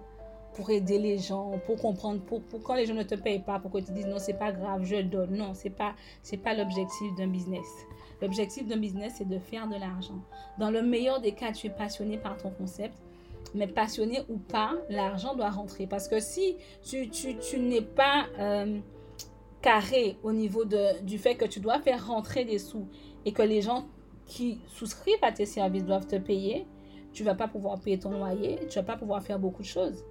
pour 0.59 0.71
aider 0.71 0.99
les 0.99 1.19
gens, 1.19 1.53
pour 1.67 1.77
comprendre, 1.77 2.21
pour, 2.23 2.43
pour 2.43 2.61
quand 2.65 2.75
les 2.75 2.85
gens 2.85 2.95
ne 2.95 3.05
te 3.05 3.15
payent 3.15 3.45
pas, 3.45 3.61
pour 3.61 3.71
que 3.71 3.79
tu 3.79 3.93
dises 3.93 4.09
non, 4.09 4.19
c'est 4.19 4.37
pas 4.37 4.51
grave, 4.51 4.83
je 4.83 4.97
donne. 4.97 5.37
Non, 5.37 5.55
c'est 5.55 5.71
pas, 5.71 5.95
c'est 6.25 6.37
pas 6.37 6.53
l'objectif 6.53 7.15
d'un 7.15 7.29
business. 7.29 7.65
L'objectif 8.21 8.67
d'un 8.67 8.79
business, 8.79 9.13
c'est 9.19 9.29
de 9.29 9.39
faire 9.39 9.69
de 9.69 9.77
l'argent. 9.77 10.21
Dans 10.59 10.73
le 10.73 10.83
meilleur 10.83 11.21
des 11.21 11.31
cas, 11.31 11.53
tu 11.53 11.69
es 11.69 11.71
passionné 11.71 12.19
par 12.19 12.37
ton 12.39 12.51
concept, 12.51 12.99
mais 13.55 13.69
passionné 13.69 14.23
ou 14.29 14.37
pas, 14.37 14.73
l'argent 14.91 15.37
doit 15.37 15.51
rentrer. 15.51 15.87
Parce 15.87 16.09
que 16.09 16.19
si 16.19 16.57
tu, 16.83 17.09
tu, 17.09 17.37
tu 17.37 17.61
n'es 17.61 17.81
pas 17.81 18.27
euh, 18.41 18.81
carré 19.63 20.17
au 20.25 20.33
niveau 20.33 20.65
de, 20.65 21.01
du 21.05 21.19
fait 21.19 21.37
que 21.37 21.45
tu 21.45 21.61
dois 21.61 21.79
faire 21.79 22.05
rentrer 22.05 22.45
des 22.45 22.59
sous 22.59 22.89
et 23.25 23.31
que 23.31 23.43
les 23.43 23.63
gens 23.63 23.87
qui 24.27 24.61
souscrivent 24.67 25.23
à 25.23 25.31
tes 25.31 25.47
services 25.47 25.85
doivent 25.85 26.09
te 26.09 26.17
payer, 26.17 26.67
tu 27.13 27.23
vas 27.23 27.37
pas 27.37 27.47
pouvoir 27.47 27.79
payer 27.79 28.01
ton 28.01 28.11
loyer, 28.11 28.59
tu 28.69 28.75
vas 28.75 28.85
pas 28.85 28.97
pouvoir 28.97 29.23
faire 29.23 29.39
beaucoup 29.39 29.63
de 29.63 29.69
choses. 29.69 30.05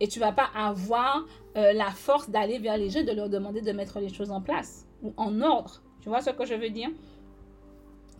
Et 0.00 0.08
tu 0.08 0.20
vas 0.20 0.32
pas 0.32 0.48
avoir 0.54 1.24
euh, 1.56 1.72
la 1.72 1.90
force 1.90 2.28
d'aller 2.30 2.58
vers 2.58 2.76
les 2.76 2.90
gens, 2.90 3.02
de 3.02 3.12
leur 3.12 3.28
demander 3.28 3.60
de 3.60 3.72
mettre 3.72 3.98
les 4.00 4.08
choses 4.08 4.30
en 4.30 4.40
place 4.40 4.86
ou 5.02 5.12
en 5.16 5.40
ordre. 5.40 5.82
Tu 6.00 6.08
vois 6.08 6.20
ce 6.20 6.30
que 6.30 6.44
je 6.44 6.54
veux 6.54 6.70
dire? 6.70 6.90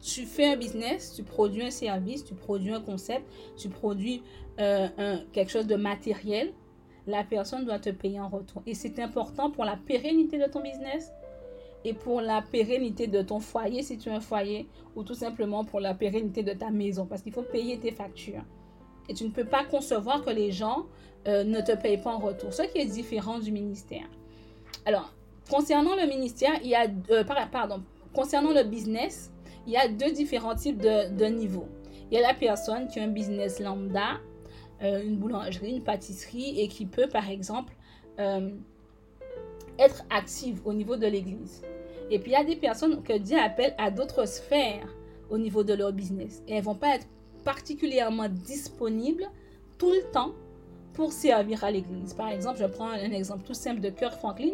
Tu 0.01 0.25
fais 0.25 0.53
un 0.53 0.57
business, 0.57 1.15
tu 1.15 1.23
produis 1.23 1.63
un 1.63 1.71
service, 1.71 2.25
tu 2.25 2.35
produis 2.35 2.73
un 2.73 2.81
concept, 2.81 3.25
tu 3.57 3.69
produis 3.69 4.23
euh, 4.61 5.19
quelque 5.33 5.51
chose 5.51 5.67
de 5.67 5.77
matériel. 5.77 6.53
La 7.07 7.25
personne 7.25 7.65
doit 7.65 7.79
te 7.79 7.91
payer 7.91 8.21
en 8.21 8.29
retour. 8.29 8.63
Et 8.67 8.75
c'est 8.75 8.99
important 8.99 9.51
pour 9.51 9.65
la 9.65 9.77
pérennité 9.77 10.39
de 10.39 10.51
ton 10.51 10.61
business, 10.61 11.13
et 11.87 11.95
pour 11.95 12.21
la 12.21 12.43
pérennité 12.43 13.07
de 13.07 13.23
ton 13.23 13.39
foyer 13.39 13.81
si 13.83 13.97
tu 13.97 14.11
as 14.11 14.17
un 14.17 14.21
foyer 14.21 14.69
ou 14.97 15.05
tout 15.05 15.15
simplement 15.15 15.65
pour 15.65 15.79
la 15.79 15.95
pérennité 15.95 16.43
de 16.43 16.53
ta 16.53 16.71
maison 16.71 17.07
parce 17.07 17.23
qu'il 17.23 17.33
faut 17.33 17.43
payer 17.43 17.79
tes 17.79 17.93
factures. 17.93 18.43
Et 19.09 19.15
tu 19.15 19.25
ne 19.25 19.31
peux 19.31 19.45
pas 19.45 19.65
concevoir 19.65 20.25
que 20.25 20.31
les 20.31 20.51
gens 20.53 20.87
euh, 21.27 21.45
ne 21.45 21.61
te 21.61 21.73
payent 21.73 22.01
pas 22.01 22.13
en 22.13 22.19
retour, 22.19 22.53
ce 22.53 22.63
qui 22.63 22.79
est 22.79 22.87
différent 22.87 23.39
du 23.39 23.53
ministère. 23.53 24.07
Alors, 24.85 25.13
concernant 25.51 25.97
le 25.97 26.07
ministère, 26.07 26.53
il 26.63 26.71
y 26.71 26.75
a, 26.75 26.87
euh, 27.11 27.25
pardon, 27.25 27.83
concernant 28.15 28.53
le 28.53 28.63
business, 28.63 29.33
il 29.67 29.73
y 29.73 29.77
a 29.77 29.89
deux 29.89 30.13
différents 30.13 30.55
types 30.55 30.79
de, 30.79 31.27
niveaux. 31.27 31.69
Il 32.11 32.15
y 32.15 32.19
a 32.19 32.27
la 32.27 32.35
personne 32.35 32.87
qui 32.87 33.01
a 33.01 33.03
un 33.03 33.09
business 33.09 33.59
lambda, 33.59 34.21
euh, 34.83 35.03
une 35.03 35.17
boulangerie, 35.17 35.73
une 35.77 35.83
pâtisserie 35.83 36.61
et 36.61 36.69
qui 36.69 36.87
peut, 36.87 37.09
par 37.09 37.29
exemple, 37.29 37.73
être 39.79 40.05
active 40.09 40.63
au 40.65 40.73
niveau 40.73 40.97
de 40.97 41.07
l'église. 41.07 41.63
Et 42.11 42.19
puis 42.19 42.31
il 42.31 42.35
y 42.35 42.37
a 42.37 42.45
des 42.45 42.57
personnes 42.57 43.03
que 43.03 43.19
Dieu 43.19 43.39
appelle 43.39 43.75
à 43.79 43.91
d'autres 43.91 44.27
sphères 44.27 44.89
au 45.29 45.39
niveau 45.39 45.65
de 45.65 45.75
leur 45.75 45.93
business. 45.93 46.43
Et 46.47 46.55
elles 46.55 46.63
vont 46.63 46.75
pas 46.75 46.95
être 46.95 47.07
particulièrement 47.47 48.29
disponibles 48.29 49.31
tout 49.79 49.93
le 49.93 50.03
temps 50.13 50.33
pour 50.93 51.13
servir 51.13 51.63
à 51.63 51.71
l'église. 51.71 52.13
Par 52.13 52.29
exemple, 52.29 52.59
je 52.59 52.67
prends 52.67 52.89
un 52.89 53.13
exemple 53.13 53.45
tout 53.45 53.55
simple 53.55 53.81
de 53.81 53.89
Kirk 53.91 54.15
Franklin 54.15 54.53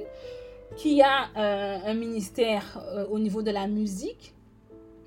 qui 0.76 1.00
a 1.00 1.28
euh, 1.36 1.78
un 1.84 1.94
ministère 1.94 2.82
euh, 2.88 3.06
au 3.08 3.18
niveau 3.18 3.42
de 3.42 3.50
la 3.50 3.66
musique. 3.66 4.34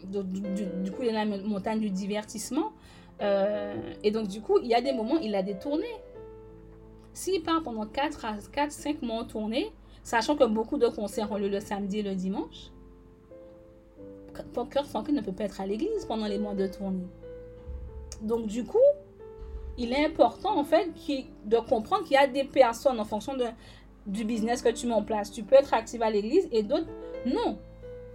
Du, 0.04 0.92
coup, 0.92 1.02
il 1.02 1.08
y 1.08 1.10
a 1.10 1.26
la 1.26 1.26
montagne 1.26 1.80
du 1.80 1.90
divertissement. 1.90 2.74
Euh, 3.22 3.76
et 4.04 4.12
donc, 4.12 4.28
du 4.28 4.42
coup, 4.42 4.60
il 4.62 4.68
y 4.68 4.76
a 4.76 4.82
des 4.82 4.92
moments, 4.92 5.18
il 5.20 5.34
a 5.36 5.44
des 5.44 5.58
tournées. 5.58 5.86
S'il 7.14 7.42
part 7.44 7.64
pendant 7.64 7.86
4 7.86 8.26
à 8.26 8.36
4, 8.52 8.72
5 8.72 9.02
mois 9.02 9.22
en 9.22 9.26
tournée, 9.26 9.72
Sachant 10.06 10.36
que 10.36 10.44
beaucoup 10.44 10.78
de 10.78 10.88
concerts 10.88 11.32
ont 11.32 11.38
lieu 11.38 11.50
le 11.50 11.60
samedi 11.60 11.98
et 11.98 12.04
le 12.04 12.14
dimanche. 12.14 12.70
Kurt 14.70 14.86
Franklin 14.86 15.16
ne 15.16 15.22
peut 15.22 15.32
pas 15.32 15.46
être 15.46 15.60
à 15.60 15.66
l'église 15.66 16.06
pendant 16.08 16.28
les 16.28 16.38
mois 16.38 16.54
de 16.54 16.68
tournée. 16.68 17.08
Donc 18.26 18.48
du 18.48 18.64
coup, 18.66 18.78
il 19.78 19.94
est 19.94 20.06
important 20.06 20.58
en 20.58 20.64
fait 20.64 20.90
de 21.46 21.58
comprendre 21.58 22.04
qu'il 22.04 22.14
y 22.14 22.18
a 22.18 22.28
des 22.28 22.44
personnes 22.44 23.00
en 23.00 23.06
fonction 23.06 23.36
de, 23.36 23.46
du 24.08 24.26
business 24.26 24.62
que 24.62 24.70
tu 24.70 24.88
mets 24.88 24.94
en 24.94 25.04
place. 25.04 25.32
Tu 25.32 25.44
peux 25.44 25.56
être 25.56 25.74
active 25.74 26.02
à 26.02 26.10
l'église 26.10 26.48
et 26.52 26.64
d'autres 26.64 26.88
non. 27.26 27.58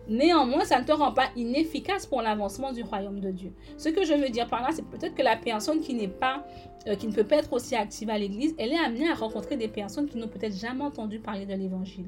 Néanmoins, 0.08 0.64
ça 0.64 0.80
ne 0.80 0.84
te 0.84 0.90
rend 0.90 1.12
pas 1.12 1.28
inefficace 1.36 2.06
pour 2.06 2.22
l'avancement 2.22 2.72
du 2.72 2.82
royaume 2.82 3.20
de 3.20 3.30
Dieu. 3.30 3.52
Ce 3.76 3.88
que 3.90 4.04
je 4.04 4.14
veux 4.14 4.30
dire 4.30 4.48
par 4.48 4.62
là, 4.62 4.70
c'est 4.72 4.84
peut-être 4.84 5.14
que 5.14 5.22
la 5.22 5.36
personne 5.36 5.80
qui 5.80 5.94
n'est 5.94 6.08
pas, 6.08 6.44
euh, 6.88 6.96
qui 6.96 7.06
ne 7.06 7.12
peut 7.12 7.22
pas 7.22 7.36
être 7.36 7.52
aussi 7.52 7.76
active 7.76 8.10
à 8.10 8.18
l'église, 8.18 8.54
elle 8.58 8.72
est 8.72 8.78
amenée 8.78 9.08
à 9.08 9.14
rencontrer 9.14 9.56
des 9.56 9.68
personnes 9.68 10.08
qui 10.08 10.18
n'ont 10.18 10.26
peut-être 10.26 10.56
jamais 10.56 10.82
entendu 10.82 11.20
parler 11.20 11.46
de 11.46 11.54
l'évangile. 11.54 12.06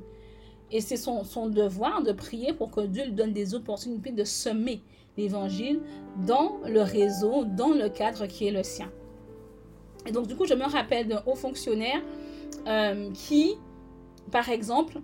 Et 0.72 0.80
c'est 0.80 0.96
son, 0.96 1.22
son, 1.22 1.48
devoir 1.48 2.02
de 2.02 2.10
prier 2.10 2.52
pour 2.54 2.72
que 2.72 2.80
Dieu 2.80 3.04
lui 3.04 3.12
donne 3.12 3.32
des 3.32 3.54
opportunités 3.54 4.10
de 4.10 4.24
semer 4.24 4.82
l'évangile 5.16 5.80
dans 6.26 6.58
le 6.66 6.80
réseau, 6.80 7.44
dans 7.44 7.72
le 7.72 7.88
cadre 7.88 8.26
qui 8.26 8.46
est 8.46 8.50
le 8.50 8.62
sien. 8.62 8.90
Et 10.06 10.12
donc, 10.12 10.26
du 10.26 10.36
coup, 10.36 10.46
je 10.46 10.54
me 10.54 10.64
rappelle 10.64 11.08
d'un 11.08 11.22
haut 11.26 11.34
fonctionnaire 11.34 12.00
euh, 12.66 13.10
qui, 13.12 13.54
par 14.30 14.48
exemple, 14.48 15.00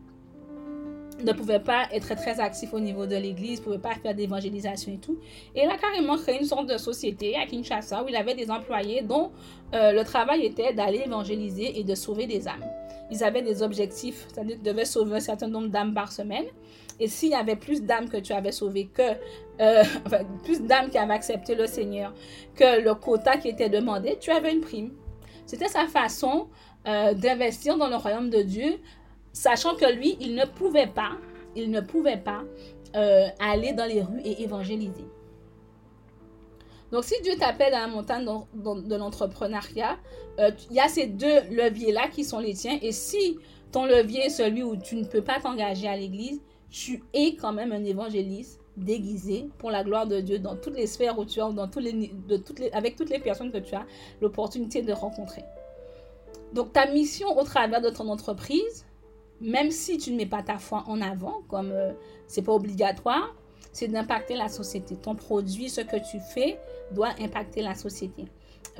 ne 1.24 1.32
pouvait 1.32 1.60
pas 1.60 1.86
être 1.92 2.14
très 2.14 2.40
actif 2.40 2.72
au 2.72 2.80
niveau 2.80 3.06
de 3.06 3.16
l'église, 3.16 3.58
ne 3.58 3.64
pouvait 3.64 3.78
pas 3.78 3.94
faire 3.94 4.14
d'évangélisation 4.14 4.92
et 4.92 4.98
tout. 4.98 5.18
Et 5.54 5.62
il 5.64 5.68
a 5.68 5.76
carrément 5.76 6.16
créé 6.16 6.38
une 6.38 6.46
sorte 6.46 6.68
de 6.68 6.76
société 6.76 7.36
à 7.36 7.46
Kinshasa 7.46 8.04
où 8.04 8.08
il 8.08 8.16
avait 8.16 8.34
des 8.34 8.50
employés 8.50 9.02
dont 9.02 9.32
euh, 9.74 9.92
le 9.92 10.04
travail 10.04 10.44
était 10.44 10.72
d'aller 10.72 11.02
évangéliser 11.06 11.78
et 11.78 11.84
de 11.84 11.94
sauver 11.94 12.26
des 12.26 12.46
âmes. 12.46 12.64
ils 13.10 13.24
avaient 13.24 13.42
des 13.42 13.62
objectifs, 13.62 14.26
c'est-à-dire 14.28 14.56
qu'ils 14.56 14.64
devaient 14.64 14.84
sauver 14.84 15.16
un 15.16 15.20
certain 15.20 15.48
nombre 15.48 15.68
d'âmes 15.68 15.94
par 15.94 16.12
semaine. 16.12 16.46
Et 17.00 17.08
s'il 17.08 17.30
y 17.30 17.34
avait 17.34 17.56
plus 17.56 17.82
d'âmes 17.82 18.08
que 18.08 18.16
tu 18.16 18.32
avais 18.32 18.52
sauvées 18.52 18.86
que, 18.86 19.02
euh, 19.60 19.82
plus 20.44 20.62
d'âmes 20.62 20.90
qui 20.90 20.98
avaient 20.98 21.14
accepté 21.14 21.54
le 21.54 21.66
Seigneur 21.66 22.12
que 22.54 22.80
le 22.80 22.94
quota 22.94 23.36
qui 23.36 23.48
était 23.48 23.68
demandé, 23.68 24.16
tu 24.20 24.30
avais 24.30 24.52
une 24.52 24.60
prime. 24.60 24.92
C'était 25.46 25.68
sa 25.68 25.86
façon 25.86 26.48
euh, 26.86 27.14
d'investir 27.14 27.76
dans 27.76 27.88
le 27.88 27.96
royaume 27.96 28.30
de 28.30 28.42
Dieu, 28.42 28.78
sachant 29.32 29.76
que 29.76 29.90
lui, 29.90 30.16
il 30.20 30.34
ne 30.34 30.44
pouvait 30.44 30.88
pas, 30.88 31.12
il 31.54 31.70
ne 31.70 31.80
pouvait 31.80 32.18
pas 32.18 32.42
euh, 32.96 33.28
aller 33.38 33.72
dans 33.72 33.86
les 33.86 34.02
rues 34.02 34.20
et 34.24 34.42
évangéliser. 34.42 35.06
Donc, 36.90 37.04
si 37.04 37.20
Dieu 37.22 37.34
t'appelle 37.38 37.74
à 37.74 37.80
la 37.80 37.86
montagne 37.86 38.24
de 38.24 38.96
l'entrepreneuriat, 38.96 39.98
il 40.38 40.76
y 40.76 40.80
a 40.80 40.88
ces 40.88 41.06
deux 41.06 41.40
leviers-là 41.50 42.08
qui 42.08 42.24
sont 42.24 42.38
les 42.38 42.54
tiens. 42.54 42.78
Et 42.80 42.92
si 42.92 43.38
ton 43.72 43.84
levier 43.84 44.26
est 44.26 44.30
celui 44.30 44.62
où 44.62 44.74
tu 44.74 44.96
ne 44.96 45.04
peux 45.04 45.20
pas 45.20 45.38
t'engager 45.38 45.86
à 45.86 45.96
l'église, 45.96 46.40
tu 46.70 47.02
es 47.12 47.34
quand 47.36 47.52
même 47.52 47.72
un 47.72 47.84
évangéliste 47.84 48.60
déguisé 48.76 49.48
pour 49.58 49.70
la 49.70 49.82
gloire 49.82 50.06
de 50.06 50.20
Dieu 50.20 50.38
dans 50.38 50.56
toutes 50.56 50.76
les 50.76 50.86
sphères 50.86 51.18
où 51.18 51.24
tu 51.24 51.40
as, 51.40 51.50
dans 51.50 51.68
les, 51.76 52.12
de 52.28 52.36
toutes 52.36 52.58
les, 52.58 52.70
avec 52.70 52.96
toutes 52.96 53.10
les 53.10 53.18
personnes 53.18 53.50
que 53.50 53.58
tu 53.58 53.74
as 53.74 53.86
l'opportunité 54.20 54.82
de 54.82 54.92
rencontrer. 54.92 55.44
Donc 56.52 56.72
ta 56.72 56.86
mission 56.86 57.36
au 57.36 57.42
travers 57.44 57.80
de 57.80 57.90
ton 57.90 58.08
entreprise, 58.08 58.86
même 59.40 59.70
si 59.70 59.98
tu 59.98 60.12
ne 60.12 60.16
mets 60.16 60.26
pas 60.26 60.42
ta 60.42 60.58
foi 60.58 60.84
en 60.86 61.00
avant, 61.00 61.42
comme 61.48 61.72
euh, 61.72 61.92
c'est 62.26 62.42
pas 62.42 62.52
obligatoire, 62.52 63.34
c'est 63.72 63.88
d'impacter 63.88 64.34
la 64.34 64.48
société. 64.48 64.96
Ton 64.96 65.14
produit, 65.14 65.68
ce 65.68 65.80
que 65.80 65.96
tu 65.96 66.18
fais, 66.20 66.58
doit 66.92 67.10
impacter 67.20 67.62
la 67.62 67.74
société. 67.74 68.26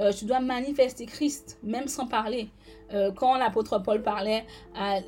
Euh, 0.01 0.13
tu 0.13 0.27
dois 0.27 0.41
manifester 0.41 1.07
Christ, 1.07 1.59
même 1.63 1.89
sans 1.89 2.07
parler. 2.07 2.49
Euh, 2.95 3.11
quand 3.13 3.37
l'apôtre 3.37 3.79
Paul 3.83 4.03
parlait 4.03 4.45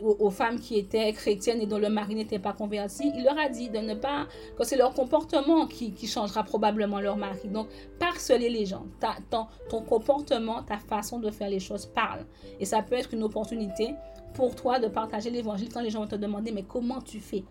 aux, 0.02 0.30
femmes 0.30 0.58
qui 0.58 0.76
étaient 0.76 1.12
chrétiennes 1.12 1.60
et 1.60 1.66
dont 1.66 1.78
le 1.78 1.88
mari 1.88 2.14
n'était 2.14 2.38
pas 2.38 2.52
converti, 2.52 3.10
il 3.14 3.24
leur 3.24 3.38
a 3.38 3.48
dit 3.48 3.68
de 3.68 3.78
ne 3.78 3.94
pas, 3.94 4.26
que 4.58 4.64
c'est 4.64 4.76
leur 4.76 4.92
comportement 4.92 5.66
qui, 5.66 5.94
changera 6.06 6.42
probablement 6.42 7.00
leur 7.00 7.16
mari. 7.16 7.48
Donc, 7.48 7.68
parceler 7.98 8.50
les 8.50 8.66
gens. 8.66 8.84
ton, 9.30 9.46
ton 9.68 9.82
comportement, 9.82 10.62
ta 10.62 10.78
façon 10.78 11.20
de 11.20 11.30
faire 11.30 11.48
les 11.48 11.60
choses 11.60 11.86
parle. 11.86 12.26
Et 12.58 12.64
ça 12.64 12.82
peut 12.82 12.96
être 12.96 13.14
une 13.14 13.22
opportunité 13.22 13.94
pour 14.34 14.54
toi 14.54 14.78
de 14.78 14.88
partager 14.88 15.30
l'évangile 15.30 15.70
quand 15.72 15.80
les 15.80 15.90
gens 15.90 16.00
vont 16.00 16.08
te 16.08 16.16
demander, 16.16 16.52
mais 16.52 16.64
comment 16.64 17.00
tu 17.00 17.20
fais? 17.20 17.44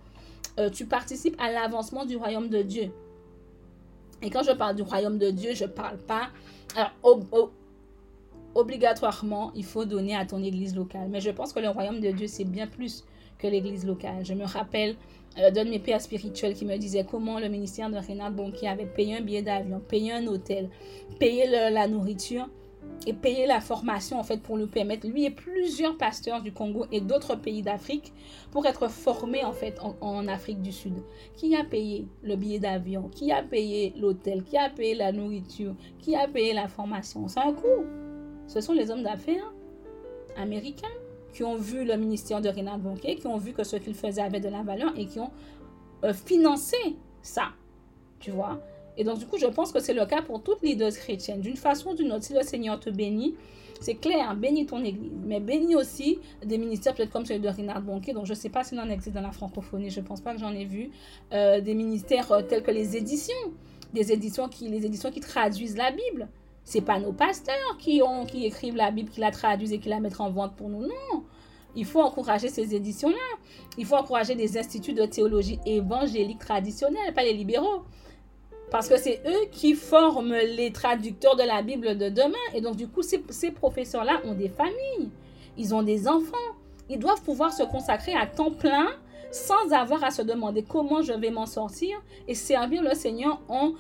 Euh, 0.60 0.70
Tu 0.70 0.86
participes 0.86 1.36
à 1.39 1.51
l'avancement 1.51 2.06
du 2.06 2.18
royaume 2.18 2.50
de 2.50 2.62
Dieu. 2.62 2.91
Et 4.22 4.30
quand 4.30 4.44
je 4.44 4.52
parle 4.52 4.76
du 4.76 4.82
royaume 4.82 5.18
de 5.18 5.30
Dieu, 5.32 5.54
je 5.54 5.66
ne 5.66 5.70
parle 5.70 5.98
pas... 5.98 6.30
Obligatoirement, 8.56 9.52
il 9.56 9.64
faut 9.64 9.86
donner 9.86 10.16
à 10.16 10.26
ton 10.26 10.44
église 10.44 10.76
locale. 10.76 11.08
Mais 11.10 11.22
je 11.22 11.30
pense 11.30 11.54
que 11.54 11.60
le 11.60 11.70
royaume 11.70 12.00
de 12.00 12.10
Dieu, 12.12 12.28
c'est 12.28 12.46
bien 12.46 12.66
plus 12.66 13.06
que 13.38 13.48
l'église 13.48 13.86
locale. 13.86 14.26
Je 14.26 14.34
me 14.34 14.44
rappelle 14.44 14.96
euh, 15.38 15.52
d'un 15.52 15.66
de 15.66 15.70
mes 15.70 15.80
pères 15.80 16.02
spirituels 16.02 16.56
qui 16.56 16.66
me 16.66 16.76
disait 16.78 17.06
comment 17.10 17.40
le 17.40 17.48
ministère 17.48 17.90
de 17.90 17.98
Renard 17.98 18.32
Bonquier 18.32 18.68
avait 18.68 18.88
payé 18.88 19.18
un 19.18 19.22
billet 19.22 19.44
d'avion, 19.44 19.80
payé 19.80 20.14
un 20.14 20.26
hôtel, 20.28 20.70
payé 21.20 21.48
la 21.48 21.88
nourriture 21.88 22.50
et 23.08 23.13
payé 23.13 23.46
la 23.48 23.62
formation 23.62 24.20
en 24.20 24.24
fait 24.24 24.41
pour 24.41 24.58
nous 24.58 24.68
permettre, 24.68 25.08
lui 25.08 25.25
et 25.25 25.32
plusieurs 25.32 25.98
pasteurs 25.98 26.41
du 26.41 26.51
Congo 26.51 26.86
et 26.91 27.01
d'autres 27.01 27.36
pays 27.36 27.62
d'Afrique, 27.62 28.13
pour 28.51 28.65
être 28.65 28.89
formés 28.89 29.44
en 29.46 29.53
fait 29.53 29.79
en, 30.01 30.27
Afrique 30.27 30.62
du 30.62 30.72
Sud. 30.72 30.96
Qui 31.36 31.56
a 31.56 31.63
payé 31.63 32.08
le 32.22 32.36
billet 32.36 32.60
d'avion? 32.60 33.10
Qui 33.10 33.32
a 33.32 33.41
payé 33.41 33.94
l'hôtel? 33.98 34.44
Qui 34.44 34.58
a 34.58 34.70
payé 34.70 34.96
la 34.96 35.12
nourriture? 35.12 35.75
Qui 36.00 36.15
a 36.15 36.27
payé 36.27 36.53
la 36.53 36.68
formation? 36.68 37.27
C'est 37.27 37.39
un 37.39 37.53
coût 37.53 37.86
ce 38.50 38.62
sont 38.62 38.74
les 38.74 38.89
hommes 38.89 39.03
d'affaires 39.03 39.53
américains 40.36 40.88
qui 41.34 41.44
ont 41.44 41.56
vu 41.56 41.86
le 41.86 41.96
ministère 41.98 42.41
de 42.41 42.50
Renard 42.50 42.79
Bonquet, 42.79 43.15
qui 43.15 43.27
ont 43.27 43.38
vu 43.38 43.53
que 43.53 43.63
ce 43.63 43.75
qu'ils 43.75 43.94
faisaient 43.94 44.24
avait 44.24 44.39
de 44.39 44.50
la 44.50 44.63
valeur 44.63 44.91
et 44.98 45.06
qui 45.06 45.20
ont 45.20 45.29
euh, 46.03 46.13
financé 46.13 46.77
ça. 47.22 47.50
Tu 48.20 48.32
vois? 48.32 48.60
Et 49.00 49.06
donc, 49.06 49.18
du 49.18 49.25
coup, 49.25 49.38
je 49.38 49.48
pense 49.48 49.72
que 49.72 49.79
c'est 49.79 49.94
le 49.94 50.06
cas 50.06 50.22
pour 50.22 50.44
toutes 50.44 50.62
les 50.62 50.75
deux 50.75 50.91
chrétiennes. 50.91 51.39
D'une 51.39 51.56
façon 51.56 51.91
ou 51.91 51.96
d'une 51.96 52.12
autre, 52.12 52.25
si 52.25 52.34
le 52.34 52.44
Seigneur 52.44 52.79
te 52.82 52.89
bénit, 52.89 53.34
c'est 53.79 53.96
clair, 53.96 54.36
bénis 54.36 54.65
ton 54.65 54.84
église, 54.84 55.13
mais 55.25 55.39
bénis 55.39 55.74
aussi 55.74 56.20
des 56.46 56.58
ministères 56.58 56.94
peut-être 56.94 57.12
comme 57.12 57.25
celui 57.25 57.39
de 57.39 57.48
Renard 57.48 57.82
Bonquet, 57.82 58.12
donc 58.12 58.25
je 58.25 58.34
ne 58.34 58.38
sais 58.38 58.50
pas 58.50 58.65
s'il 58.65 58.77
en 58.77 58.89
existe 58.89 59.15
dans 59.15 59.22
la 59.22 59.32
francophonie, 59.32 59.89
je 59.89 60.01
ne 60.01 60.06
pense 60.06 60.20
pas 60.20 60.34
que 60.34 60.39
j'en 60.41 60.51
ai 60.51 60.65
vu, 60.65 60.91
euh, 61.32 61.62
des 61.62 61.74
ministères 61.75 62.29
euh, 62.34 62.41
tels 62.41 62.62
que 62.62 62.72
les 62.72 62.98
éditions, 62.98 63.34
des 63.94 64.12
éditions 64.12 64.50
qui, 64.50 64.68
les 64.68 64.86
éditions 64.86 65.12
qui 65.12 65.22
traduisent 65.22 65.77
la 65.77 65.91
Bible. 65.91 66.27
C'est 66.65 66.82
pas 66.82 67.00
nos 67.00 67.13
pasteurs 67.13 67.77
qui, 67.79 68.01
ont, 68.03 68.25
qui 68.25 68.46
écrivent 68.46 68.75
la 68.75 68.91
Bible, 68.91 69.10
qui 69.10 69.22
la 69.22 69.32
traduisent 69.32 69.72
et 69.72 69.79
qui 69.79 69.88
la 69.88 70.01
mettent 70.01 70.20
en 70.20 70.29
vente 70.29 70.56
pour 70.58 70.68
nous. 70.68 70.82
Non. 70.82 71.24
Il 71.75 71.86
faut 71.86 72.01
encourager 72.01 72.50
ces 72.50 72.75
éditions-là. 72.75 73.15
Il 73.77 73.86
faut 73.86 73.96
encourager 73.96 74.36
des 74.36 74.58
instituts 74.58 74.94
de 74.94 75.06
théologie 75.06 75.58
évangélique 75.65 76.39
traditionnels, 76.39 77.13
pas 77.15 77.24
les 77.24 77.34
libéraux. 77.34 77.84
Parce 78.72 78.88
que 78.88 78.98
c'est 78.98 79.22
eux 79.26 79.48
qui 79.52 79.74
forment 79.74 80.36
les 80.36 80.72
traducteurs 80.72 81.36
de 81.36 81.44
la 81.44 81.62
Bible 81.62 81.98
de 81.98 82.10
demain. 82.10 82.38
Et 82.54 82.62
donc, 82.62 82.76
du 82.76 82.88
coup, 82.88 83.02
ces, 83.02 83.52
professeurs-là 83.52 84.22
ont 84.26 84.34
des 84.34 84.50
familles. 84.50 85.10
Ils 85.58 85.74
ont 85.74 85.82
des 85.82 86.08
enfants. 86.08 86.38
Ils 86.90 87.00
doivent 87.00 87.22
pouvoir 87.22 87.52
se 87.52 87.64
consacrer 87.64 88.14
à 88.14 88.28
temps 88.28 88.52
plein 88.52 88.90
sans 89.32 89.72
avoir 89.74 90.04
à 90.04 90.12
se 90.12 90.22
demander 90.22 90.64
comment 90.64 91.02
je 91.02 91.14
vais 91.14 91.30
m'en 91.30 91.46
sortir 91.46 92.02
et 92.28 92.34
servir 92.34 92.82
le 92.82 92.96
Seigneur 92.96 93.40
en, 93.48 93.74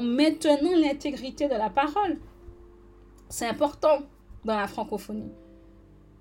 maintenant 0.00 0.70
l'intégrité 0.76 1.48
de 1.48 1.54
la 1.54 1.70
parole. 1.70 2.18
C'est 3.28 3.46
important 3.46 3.98
dans 4.44 4.56
la 4.56 4.66
francophonie. 4.66 5.30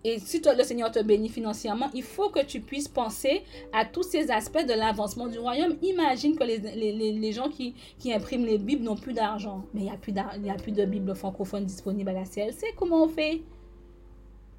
Et 0.07 0.19
si 0.19 0.39
le 0.39 0.63
Seigneur 0.63 0.91
te 0.91 1.00
bénit 1.00 1.29
financièrement, 1.29 1.89
il 1.95 2.03
faut 2.03 2.29
que 2.29 2.45
tu 2.45 2.59
puisses 2.59 2.88
penser 2.88 3.41
à 3.74 3.85
tous 3.85 4.03
ces 4.03 4.29
aspects 4.29 4.63
de 4.63 4.74
l'avancement 4.74 5.25
du 5.25 5.39
royaume. 5.39 5.77
Imagine 5.81 6.38
que 6.38 6.43
les, 6.43 6.59
les, 6.59 7.12
les 7.12 7.31
gens 7.31 7.50
qui, 7.50 7.74
qui, 7.97 8.13
impriment 8.13 8.45
les 8.45 8.59
Bibles 8.59 8.83
n'ont 8.83 8.95
plus 8.95 9.13
d'argent. 9.13 9.65
Mais 9.74 9.81
il 9.81 9.83
n'y 9.85 9.89
a, 9.89 10.53
a 10.53 10.57
plus 10.57 10.71
de 10.74 10.85
Bible 10.85 11.15
francophone 11.15 11.65
disponible 11.65 12.12
à 12.12 12.13
la 12.13 12.25
CLC. 12.25 12.67
Comment 12.77 13.05
on 13.05 13.07
fait? 13.07 13.41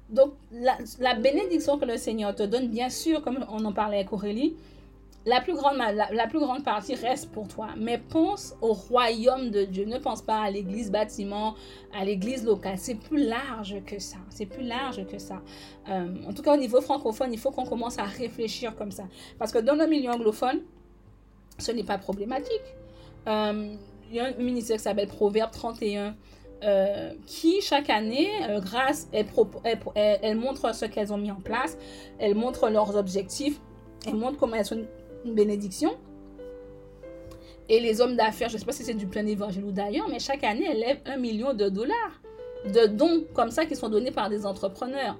Donc, 0.09 0.33
la, 0.51 0.77
la 0.99 1.15
bénédiction 1.15 1.77
que 1.77 1.85
le 1.85 1.95
Seigneur 1.95 2.35
te 2.35 2.43
donne, 2.43 2.67
bien 2.67 2.89
sûr, 2.89 3.21
comme 3.21 3.45
on 3.49 3.63
en 3.63 3.71
parlait 3.71 3.99
avec 3.99 4.11
Aurélie, 4.11 4.57
la 5.27 5.41
plus, 5.41 5.53
grande, 5.53 5.75
la, 5.77 6.27
plus 6.27 6.39
grande 6.39 6.63
partie 6.63 6.95
reste 6.95 7.31
pour 7.31 7.49
toi. 7.49 7.67
Mais 7.77 7.97
pense 7.97 8.55
au 8.61 8.71
royaume 8.71 9.49
de 9.51 9.65
Dieu. 9.65 9.83
Ne 9.83 9.97
pense 9.97 10.21
pas 10.21 10.39
à 10.39 10.49
l'église 10.49 10.89
bâtiment, 10.89 11.53
à 11.93 12.05
l'église 12.05 12.45
locale. 12.45 12.77
C'est 12.77 12.95
plus 12.95 13.25
large 13.25 13.75
que 13.85 13.99
ça. 13.99 14.15
C'est 14.29 14.45
plus 14.45 14.63
large 14.63 15.05
que 15.05 15.19
ça. 15.19 15.41
Euh, 15.89 16.15
en 16.25 16.31
tout 16.31 16.41
cas, 16.41 16.53
au 16.53 16.57
niveau 16.57 16.79
francophone, 16.79 17.33
il 17.33 17.39
faut 17.39 17.51
qu'on 17.51 17.65
commence 17.65 17.99
à 17.99 18.03
réfléchir 18.03 18.73
comme 18.75 18.91
ça. 18.91 19.03
Parce 19.37 19.51
que 19.51 19.59
dans 19.59 19.75
le 19.75 19.85
milieu 19.85 20.09
anglophone, 20.11 20.61
ce 21.57 21.73
n'est 21.73 21.83
pas 21.83 21.97
problématique. 21.97 22.63
Euh, 23.27 23.75
il 24.09 24.15
y 24.15 24.21
a 24.21 24.27
un 24.27 24.41
ministère 24.41 24.77
qui 24.77 24.83
s'appelle 24.83 25.09
Proverbe 25.09 25.51
31. 25.51 26.15
Euh, 26.63 27.11
qui 27.27 27.61
chaque 27.61 27.91
année, 27.91 28.31
grâce, 28.61 29.07
elle, 29.11 29.27
elle, 29.93 30.37
montre 30.37 30.73
ce 30.73 30.85
qu'elles 30.85 31.13
ont 31.13 31.17
mis 31.17 31.29
en 31.29 31.39
place, 31.39 31.77
elle 32.17 32.33
montre 32.33 32.67
leurs 32.71 32.95
objectifs, 32.95 33.59
elle 34.07 34.15
montre 34.15 34.39
comment 34.39 34.55
elles 34.55 34.65
sont 34.65 34.83
une 35.25 35.33
bénédiction. 35.33 35.97
Et 37.69 37.79
les 37.79 37.99
hommes 37.99 38.15
d'affaires, 38.15 38.49
je 38.49 38.55
ne 38.55 38.59
sais 38.59 38.65
pas 38.65 38.71
si 38.71 38.83
c'est 38.83 38.93
du 38.93 39.07
plein 39.07 39.25
évangile 39.25 39.63
ou 39.65 39.71
d'ailleurs, 39.71 40.07
mais 40.09 40.19
chaque 40.19 40.43
année, 40.43 40.65
elles 40.69 40.79
lèvent 40.79 41.01
un 41.05 41.17
million 41.17 41.53
de 41.53 41.67
dollars 41.69 42.21
de 42.65 42.87
dons 42.87 43.25
comme 43.33 43.51
ça 43.51 43.65
qui 43.65 43.75
sont 43.75 43.89
donnés 43.89 44.11
par 44.11 44.29
des 44.29 44.45
entrepreneurs. 44.45 45.17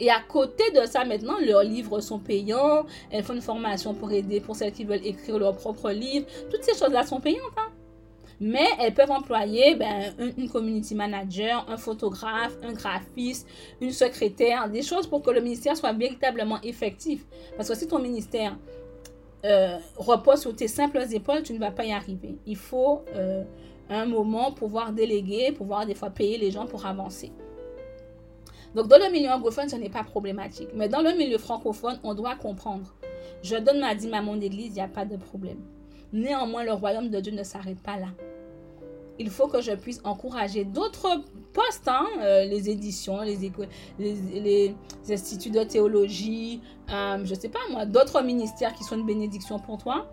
Et 0.00 0.10
à 0.10 0.20
côté 0.20 0.64
de 0.72 0.86
ça, 0.86 1.04
maintenant, 1.04 1.38
leurs 1.38 1.62
livres 1.62 2.00
sont 2.00 2.18
payants. 2.18 2.84
Elles 3.10 3.22
font 3.22 3.34
une 3.34 3.40
formation 3.40 3.94
pour 3.94 4.10
aider 4.10 4.40
pour 4.40 4.56
celles 4.56 4.72
qui 4.72 4.84
veulent 4.84 5.06
écrire 5.06 5.38
leur 5.38 5.56
propre 5.56 5.90
livre. 5.90 6.26
Toutes 6.50 6.64
ces 6.64 6.76
choses-là 6.76 7.04
sont 7.04 7.20
payantes. 7.20 7.42
Hein. 7.56 7.70
Mais 8.40 8.66
elles 8.80 8.92
peuvent 8.92 9.12
employer 9.12 9.76
ben, 9.76 10.12
une 10.36 10.50
community 10.50 10.96
manager, 10.96 11.64
un 11.68 11.76
photographe, 11.76 12.56
un 12.64 12.72
graphiste, 12.72 13.46
une 13.80 13.92
secrétaire, 13.92 14.68
des 14.68 14.82
choses 14.82 15.06
pour 15.06 15.22
que 15.22 15.30
le 15.30 15.40
ministère 15.40 15.76
soit 15.76 15.92
véritablement 15.92 16.60
effectif. 16.62 17.24
Parce 17.56 17.68
que 17.68 17.76
si 17.76 17.86
ton 17.86 18.00
ministère 18.00 18.56
euh, 19.44 19.78
repose 19.96 20.40
sur 20.40 20.56
tes 20.56 20.68
simples 20.68 21.04
épaules, 21.12 21.42
tu 21.42 21.52
ne 21.52 21.58
vas 21.58 21.70
pas 21.70 21.84
y 21.84 21.92
arriver. 21.92 22.36
Il 22.46 22.56
faut 22.56 23.04
euh, 23.14 23.44
un 23.90 24.06
moment 24.06 24.52
pouvoir 24.52 24.92
déléguer, 24.92 25.52
pouvoir 25.52 25.84
des 25.86 25.94
fois 25.94 26.10
payer 26.10 26.38
les 26.38 26.50
gens 26.50 26.66
pour 26.66 26.86
avancer. 26.86 27.30
Donc 28.74 28.88
dans 28.88 28.98
le 28.98 29.10
milieu 29.12 29.30
anglophone, 29.30 29.68
ce 29.68 29.76
n'est 29.76 29.90
pas 29.90 30.02
problématique. 30.02 30.70
Mais 30.74 30.88
dans 30.88 31.02
le 31.02 31.12
milieu 31.12 31.38
francophone, 31.38 31.98
on 32.02 32.14
doit 32.14 32.36
comprendre. 32.36 32.94
Je 33.42 33.56
donne 33.56 33.80
ma 33.80 33.94
dîme 33.94 34.14
à 34.14 34.22
mon 34.22 34.40
église, 34.40 34.68
il 34.68 34.74
n'y 34.74 34.80
a 34.80 34.88
pas 34.88 35.04
de 35.04 35.16
problème. 35.16 35.58
Néanmoins, 36.12 36.64
le 36.64 36.72
royaume 36.72 37.10
de 37.10 37.20
Dieu 37.20 37.32
ne 37.32 37.42
s'arrête 37.42 37.80
pas 37.80 37.96
là 37.96 38.08
il 39.18 39.30
faut 39.30 39.46
que 39.46 39.60
je 39.60 39.72
puisse 39.72 40.00
encourager 40.04 40.64
d'autres 40.64 41.22
postes, 41.52 41.86
hein, 41.86 42.06
euh, 42.20 42.44
les 42.44 42.68
éditions, 42.68 43.20
les, 43.20 43.38
les, 43.98 44.74
instituts 45.08 45.50
de 45.50 45.62
théologie, 45.62 46.60
euh, 46.90 47.24
je 47.24 47.34
ne 47.34 47.38
sais 47.38 47.48
pas 47.48 47.60
moi, 47.70 47.86
d'autres 47.86 48.22
ministères 48.22 48.74
qui 48.74 48.84
sont 48.84 48.96
une 48.96 49.06
bénédiction 49.06 49.58
pour 49.58 49.78
toi, 49.78 50.06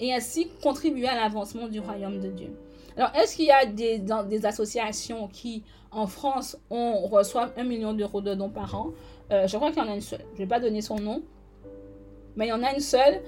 et 0.00 0.12
ainsi 0.12 0.48
contribuer 0.62 1.08
à 1.08 1.14
l'avancement 1.14 1.68
du 1.68 1.80
royaume 1.80 2.20
de 2.20 2.28
Dieu. 2.28 2.50
Alors, 2.96 3.10
est-ce 3.14 3.36
qu'il 3.36 3.44
y 3.46 3.50
a 3.50 3.66
des, 3.66 4.46
associations 4.46 5.28
qui, 5.28 5.62
en 5.90 6.06
France, 6.06 6.56
on 6.70 7.06
reçoit 7.06 7.50
un 7.56 7.64
million 7.64 7.92
d'euros 7.92 8.22
de 8.22 8.34
dons 8.34 8.48
par 8.48 8.74
an? 8.74 8.90
Euh, 9.30 9.46
Je 9.46 9.56
crois 9.56 9.70
qu'il 9.70 9.82
y 9.82 9.86
en 9.86 9.90
a 9.90 9.94
une 9.94 10.00
seule. 10.00 10.24
Je 10.28 10.32
ne 10.32 10.38
vais 10.38 10.46
pas 10.46 10.60
donner 10.60 10.80
son 10.80 10.96
nom, 10.98 11.22
mais 12.36 12.46
il 12.46 12.48
y 12.48 12.52
en 12.52 12.62
a 12.62 12.72
une 12.72 12.80
seule. 12.80 13.20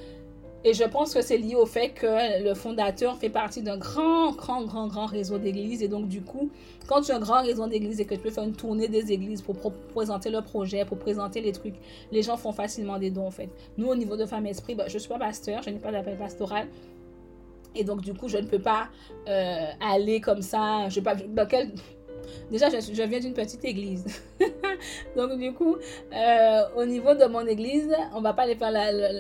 Et 0.65 0.75
je 0.75 0.83
pense 0.83 1.15
que 1.15 1.23
c'est 1.23 1.39
lié 1.39 1.55
au 1.55 1.67
fait 1.67 1.91
que 1.91 2.43
le 2.43 2.53
fondateur 2.55 3.17
fait 3.17 3.31
partie 3.31 3.63
d'un 3.63 3.79
grand, 3.79 4.33
grand, 4.33 4.65
grand, 4.65 4.89
grand 4.89 5.07
réseau 5.07 5.39
d'églises. 5.39 5.83
Et 5.83 5.89
donc, 5.89 6.09
du 6.09 6.21
coup, 6.21 6.51
quand 6.89 7.03
tu 7.03 7.13
as 7.13 7.17
un 7.17 7.21
grand 7.21 7.43
réseau 7.43 7.67
d'églises 7.69 8.01
et 8.01 8.05
que 8.05 8.15
tu 8.15 8.21
peux 8.21 8.31
faire 8.31 8.45
une 8.45 8.57
tournée 8.57 8.89
des 8.89 9.13
églises 9.13 9.41
pour, 9.41 9.57
présenter 9.95 10.31
le 10.31 10.43
projet, 10.43 10.85
pour 10.85 10.99
présenter 10.99 11.41
les 11.41 11.53
trucs, 11.53 11.77
les 12.11 12.23
gens 12.23 12.37
font 12.37 12.53
facilement 12.53 12.99
des 12.99 13.11
dons, 13.11 13.27
en 13.27 13.31
fait. 13.31 13.49
Nous, 13.77 13.87
au 13.87 13.95
niveau 13.95 14.17
de 14.17 14.27
Femme 14.27 14.47
Esprit, 14.47 14.75
bah, 14.75 14.89
je 14.89 14.95
ne 14.95 14.99
suis 14.99 15.09
pas 15.09 15.19
pasteur, 15.19 15.63
je 15.63 15.71
n'ai 15.71 15.79
pas 15.79 15.93
d'appel 15.93 16.17
pastoral. 16.17 16.67
Et 17.77 17.85
donc, 17.85 18.01
du 18.01 18.13
coup, 18.13 18.29
je 18.29 18.39
ne 18.39 18.47
peux 18.47 18.59
pas 18.59 18.89
euh, 19.29 19.67
aller 19.81 20.21
comme 20.21 20.43
ça. 20.43 20.89
Je 20.89 20.99
pas, 21.01 21.15
dans 21.15 21.47
quel, 21.47 21.71
Déjà, 22.51 22.69
je, 22.71 23.03
viens 23.03 23.21
d'une 23.21 23.35
petite 23.35 23.65
église. 23.65 24.05
Donc, 25.17 25.39
du 25.39 25.53
coup, 25.53 25.77
euh, 26.13 26.63
au 26.77 26.85
niveau 26.85 27.15
de 27.15 27.25
mon 27.27 27.47
église, 27.47 27.95
on 28.15 28.21
va 28.21 28.33
pas 28.33 28.43
aller 28.43 28.55
faire 28.55 28.73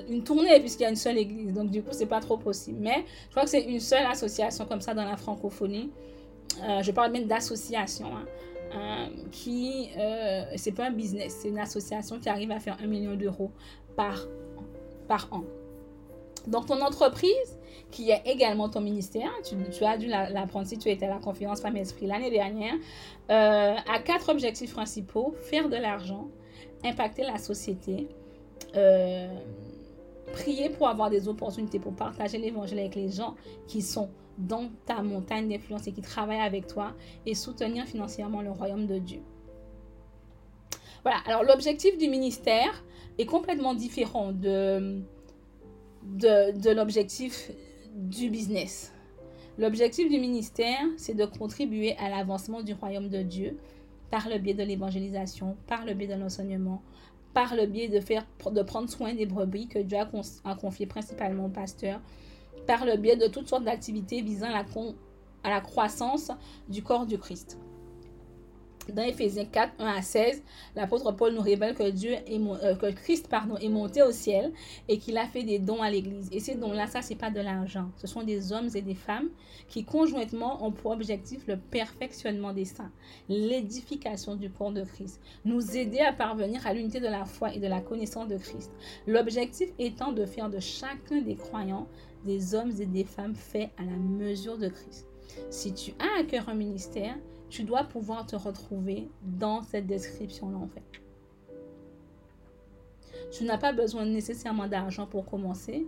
une 0.08 0.22
tournée 0.22 0.58
puisqu'il 0.60 0.84
y 0.84 0.86
a 0.86 0.90
une 0.90 0.96
seule 0.96 1.18
église. 1.18 1.52
Donc, 1.52 1.70
du 1.70 1.82
coup, 1.82 1.90
c'est 1.92 2.06
pas 2.06 2.20
trop 2.20 2.36
possible. 2.36 2.78
Mais 2.80 3.04
je 3.26 3.30
crois 3.30 3.44
que 3.44 3.50
c'est 3.50 3.62
une 3.62 3.80
seule 3.80 4.06
association 4.06 4.64
comme 4.66 4.80
ça 4.80 4.94
dans 4.94 5.04
la 5.04 5.16
francophonie. 5.16 5.90
Euh, 6.62 6.82
je 6.82 6.90
parle 6.92 7.12
même 7.12 7.26
d'association. 7.26 8.08
Hein, 8.16 8.26
euh, 8.74 9.06
qui, 9.32 9.88
c'est 10.56 10.72
pas 10.72 10.88
un 10.88 10.90
business, 10.90 11.38
c'est 11.40 11.48
une 11.48 11.58
association 11.58 12.18
qui 12.18 12.28
arrive 12.28 12.50
à 12.50 12.60
faire 12.60 12.76
un 12.82 12.86
million 12.86 13.14
d'euros 13.14 13.50
par, 13.96 14.26
par 15.06 15.28
an. 15.32 15.44
Donc, 16.48 16.66
ton 16.66 16.80
entreprise, 16.80 17.58
qui 17.90 18.10
est 18.10 18.22
également 18.26 18.68
ton 18.68 18.80
ministère, 18.80 19.30
tu, 19.44 19.84
as 19.84 19.96
dû 19.98 20.06
l'apprendre 20.08 20.66
si 20.66 20.78
tu 20.78 20.88
étais 20.90 21.06
à 21.06 21.10
la 21.10 21.18
conférence 21.18 21.60
Femmes 21.60 21.76
Esprit 21.76 22.06
l'année 22.06 22.30
dernière, 22.30 22.74
euh, 23.30 23.74
a 23.74 23.98
quatre 24.00 24.30
objectifs 24.30 24.72
principaux 24.72 25.34
faire 25.42 25.68
de 25.68 25.76
l'argent, 25.76 26.28
impacter 26.84 27.22
la 27.22 27.38
société, 27.38 28.08
euh, 28.76 29.28
prier 30.32 30.68
pour 30.70 30.88
avoir 30.88 31.10
des 31.10 31.28
opportunités 31.28 31.78
pour 31.78 31.94
partager 31.94 32.38
l'évangile 32.38 32.78
avec 32.78 32.94
les 32.94 33.10
gens 33.10 33.34
qui 33.66 33.80
sont 33.80 34.10
dans 34.36 34.70
ta 34.86 35.02
montagne 35.02 35.48
d'influence 35.48 35.86
et 35.86 35.92
qui 35.92 36.02
travaillent 36.02 36.40
avec 36.40 36.66
toi 36.66 36.92
et 37.26 37.34
soutenir 37.34 37.86
financièrement 37.86 38.42
le 38.42 38.50
royaume 38.50 38.86
de 38.86 38.98
Dieu. 38.98 39.20
Voilà, 41.02 41.18
alors 41.26 41.42
l'objectif 41.42 41.96
du 41.96 42.08
ministère 42.08 42.84
est 43.18 43.26
complètement 43.26 43.74
différent 43.74 44.32
de, 44.32 45.02
de, 46.16 46.70
l'objectif 46.70 47.50
du 47.94 48.30
business. 48.30 48.92
L'objectif 49.58 50.08
du 50.08 50.18
ministère, 50.18 50.80
c'est 50.96 51.14
de 51.14 51.24
contribuer 51.24 51.96
à 51.96 52.08
l'avancement 52.08 52.62
du 52.62 52.74
royaume 52.74 53.08
de 53.08 53.22
Dieu 53.22 53.58
par 54.10 54.28
le 54.28 54.38
biais 54.38 54.54
de 54.54 54.62
l'évangélisation, 54.62 55.56
par 55.66 55.84
le 55.84 55.94
biais 55.94 56.06
de 56.06 56.14
l'enseignement, 56.14 56.82
par 57.34 57.54
le 57.54 57.66
biais 57.66 57.88
de, 57.88 58.00
faire, 58.00 58.26
de 58.50 58.62
prendre 58.62 58.88
soin 58.88 59.14
des 59.14 59.26
brebis 59.26 59.68
que 59.68 59.78
Dieu 59.80 59.98
a, 59.98 60.54
confié 60.54 60.86
principalement 60.86 61.46
au 61.46 61.50
pasteur, 61.50 62.00
par 62.66 62.86
le 62.86 62.96
biais 62.96 63.16
de 63.16 63.26
toutes 63.26 63.48
sortes 63.48 63.64
d'activités 63.64 64.22
visant 64.22 64.48
à 64.48 65.50
la 65.50 65.60
croissance 65.60 66.30
du 66.68 66.82
corps 66.82 67.06
du 67.06 67.18
Christ. 67.18 67.58
Dans 68.92 69.02
Ephésiens 69.02 69.44
4, 69.44 69.74
1 69.78 69.86
à 69.86 70.02
16, 70.02 70.42
l'apôtre 70.74 71.12
Paul 71.12 71.34
nous 71.34 71.40
révèle 71.40 71.74
que 71.74 71.90
Dieu 71.90 72.12
euh, 72.12 72.74
que 72.74 72.90
Christ 72.90 73.28
pardon, 73.28 73.56
est 73.56 73.68
monté 73.68 74.02
au 74.02 74.12
ciel 74.12 74.52
et 74.88 74.98
qu'il 74.98 75.18
a 75.18 75.26
fait 75.26 75.42
des 75.42 75.58
dons 75.58 75.82
à 75.82 75.90
l'Église. 75.90 76.28
Et 76.32 76.40
ces 76.40 76.54
dons-là, 76.54 76.86
ça, 76.86 77.02
c'est 77.02 77.14
pas 77.14 77.30
de 77.30 77.40
l'argent. 77.40 77.90
Ce 77.96 78.06
sont 78.06 78.22
des 78.22 78.52
hommes 78.52 78.68
et 78.74 78.82
des 78.82 78.94
femmes 78.94 79.28
qui 79.68 79.84
conjointement 79.84 80.64
ont 80.64 80.72
pour 80.72 80.92
objectif 80.92 81.46
le 81.46 81.56
perfectionnement 81.56 82.52
des 82.52 82.64
saints, 82.64 82.90
l'édification 83.28 84.36
du 84.36 84.50
corps 84.50 84.72
de 84.72 84.84
Christ, 84.84 85.20
nous 85.44 85.76
aider 85.76 86.00
à 86.00 86.12
parvenir 86.12 86.66
à 86.66 86.72
l'unité 86.72 87.00
de 87.00 87.06
la 87.06 87.24
foi 87.24 87.54
et 87.54 87.58
de 87.58 87.66
la 87.66 87.80
connaissance 87.80 88.28
de 88.28 88.38
Christ. 88.38 88.70
L'objectif 89.06 89.68
étant 89.78 90.12
de 90.12 90.24
faire 90.24 90.48
de 90.48 90.60
chacun 90.60 91.20
des 91.20 91.36
croyants 91.36 91.86
des 92.24 92.54
hommes 92.54 92.72
et 92.80 92.86
des 92.86 93.04
femmes 93.04 93.34
faits 93.34 93.70
à 93.78 93.84
la 93.84 93.96
mesure 93.96 94.58
de 94.58 94.68
Christ. 94.68 95.06
Si 95.50 95.72
tu 95.72 95.92
as 95.98 96.20
à 96.20 96.24
cœur 96.24 96.48
un 96.48 96.54
ministère, 96.54 97.16
tu 97.48 97.64
dois 97.64 97.84
pouvoir 97.84 98.26
te 98.26 98.36
retrouver 98.36 99.08
dans 99.22 99.62
cette 99.62 99.86
description-là, 99.86 100.58
en 100.58 100.68
fait. 100.68 100.82
Tu 103.30 103.44
n'as 103.44 103.58
pas 103.58 103.72
besoin 103.72 104.04
nécessairement 104.06 104.68
d'argent 104.68 105.06
pour 105.06 105.26
commencer, 105.26 105.86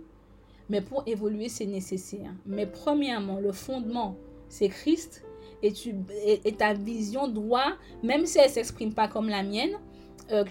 mais 0.69 0.81
pour 0.81 1.03
évoluer, 1.05 1.49
c'est 1.49 1.65
nécessaire. 1.65 2.31
Mais 2.45 2.65
premièrement, 2.65 3.39
le 3.39 3.51
fondement, 3.51 4.15
c'est 4.49 4.69
Christ. 4.69 5.23
Et, 5.63 6.55
ta 6.57 6.73
vision 6.73 7.27
doit, 7.27 7.77
même 8.01 8.25
si 8.25 8.39
elle 8.39 8.47
ne 8.47 8.51
s'exprime 8.51 8.93
pas 8.93 9.07
comme 9.07 9.29
la 9.29 9.43
mienne, 9.43 9.73
euh, 10.31 10.43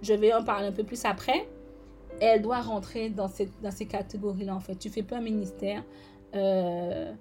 je 0.00 0.14
vais 0.14 0.32
en 0.32 0.42
parler 0.42 0.68
un 0.68 0.72
peu 0.72 0.84
plus 0.84 1.04
après, 1.04 1.46
elle 2.20 2.40
doit 2.40 2.60
rentrer 2.60 3.10
dans 3.10 3.28
ces 3.28 3.86
catégories-là, 3.86 4.54
en 4.54 4.60
fait. 4.60 4.76
Tu 4.76 4.88
fais 4.88 5.02
pas 5.02 5.16
un 5.16 5.22
ministère 5.22 5.82
euh, 6.34 7.12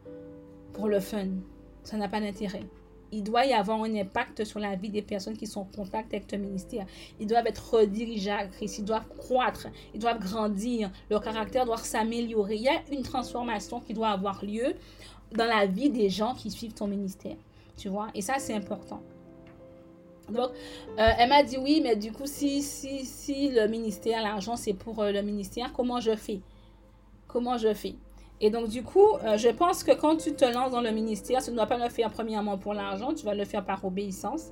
pour 0.73 0.87
le 0.87 0.99
fun. 0.99 1.27
Ça 1.83 1.97
n'a 1.97 2.07
pas 2.07 2.19
d'intérêt. 2.19 2.63
Il 3.11 3.23
doit 3.23 3.45
y 3.45 3.53
avoir 3.53 3.81
un 3.81 3.95
impact 3.95 4.43
sur 4.43 4.59
la 4.59 4.75
vie 4.75 4.89
des 4.89 5.01
personnes 5.01 5.35
qui 5.35 5.47
sont 5.47 5.61
en 5.61 5.65
contact 5.65 6.13
avec 6.13 6.27
ton 6.27 6.37
ministère. 6.37 6.85
Ils 7.19 7.25
doivent 7.25 7.47
être 7.47 7.73
redirigés 7.73 8.29
à. 8.29 8.47
Ils 8.61 8.85
doivent 8.85 9.07
croître. 9.17 9.67
Ils 9.95 9.99
doivent 9.99 10.19
grandir. 10.19 10.91
Leur 11.09 11.21
caractère 11.21 11.65
doit 11.65 11.77
s'améliorer. 11.77 12.55
Il 12.55 12.61
y 12.61 12.69
a 12.69 12.81
une 12.91 13.01
transformation 13.01 13.79
qui 13.79 13.93
doit 13.93 14.09
avoir 14.09 14.45
lieu 14.45 14.75
dans 15.31 15.45
la 15.45 15.65
vie 15.65 15.89
des 15.89 16.09
gens 16.09 16.35
qui 16.35 16.51
suivent 16.51 16.73
ton 16.73 16.87
ministère. 16.87 17.35
Tu 17.77 17.89
vois? 17.89 18.09
Et 18.13 18.21
ça, 18.21 18.35
c'est 18.37 18.53
important. 18.53 19.01
Donc, 20.29 20.51
euh, 20.99 21.09
elle 21.17 21.29
m'a 21.29 21.41
dit 21.43 21.57
oui, 21.57 21.81
mais 21.83 21.95
du 21.95 22.11
coup, 22.11 22.25
si, 22.25 22.61
si, 22.61 23.05
si 23.05 23.49
le 23.49 23.67
ministère, 23.67 24.21
l'argent, 24.21 24.55
c'est 24.55 24.73
pour 24.73 25.01
euh, 25.01 25.11
le 25.11 25.21
ministère, 25.23 25.73
comment 25.73 25.99
je 25.99 26.15
fais? 26.15 26.41
Comment 27.27 27.57
je 27.57 27.73
fais? 27.73 27.95
Et 28.41 28.49
donc, 28.49 28.69
du 28.69 28.83
coup, 28.83 29.15
euh, 29.23 29.37
je 29.37 29.49
pense 29.49 29.83
que 29.83 29.91
quand 29.91 30.15
tu 30.15 30.33
te 30.33 30.45
lances 30.45 30.71
dans 30.71 30.81
le 30.81 30.91
ministère, 30.91 31.43
tu 31.43 31.51
ne 31.51 31.55
dois 31.55 31.65
pas 31.65 31.77
le 31.77 31.89
faire 31.89 32.09
premièrement 32.09 32.57
pour 32.57 32.73
l'argent, 32.73 33.13
tu 33.13 33.25
vas 33.25 33.35
le 33.35 33.43
faire 33.45 33.65
par 33.65 33.83
obéissance. 33.83 34.51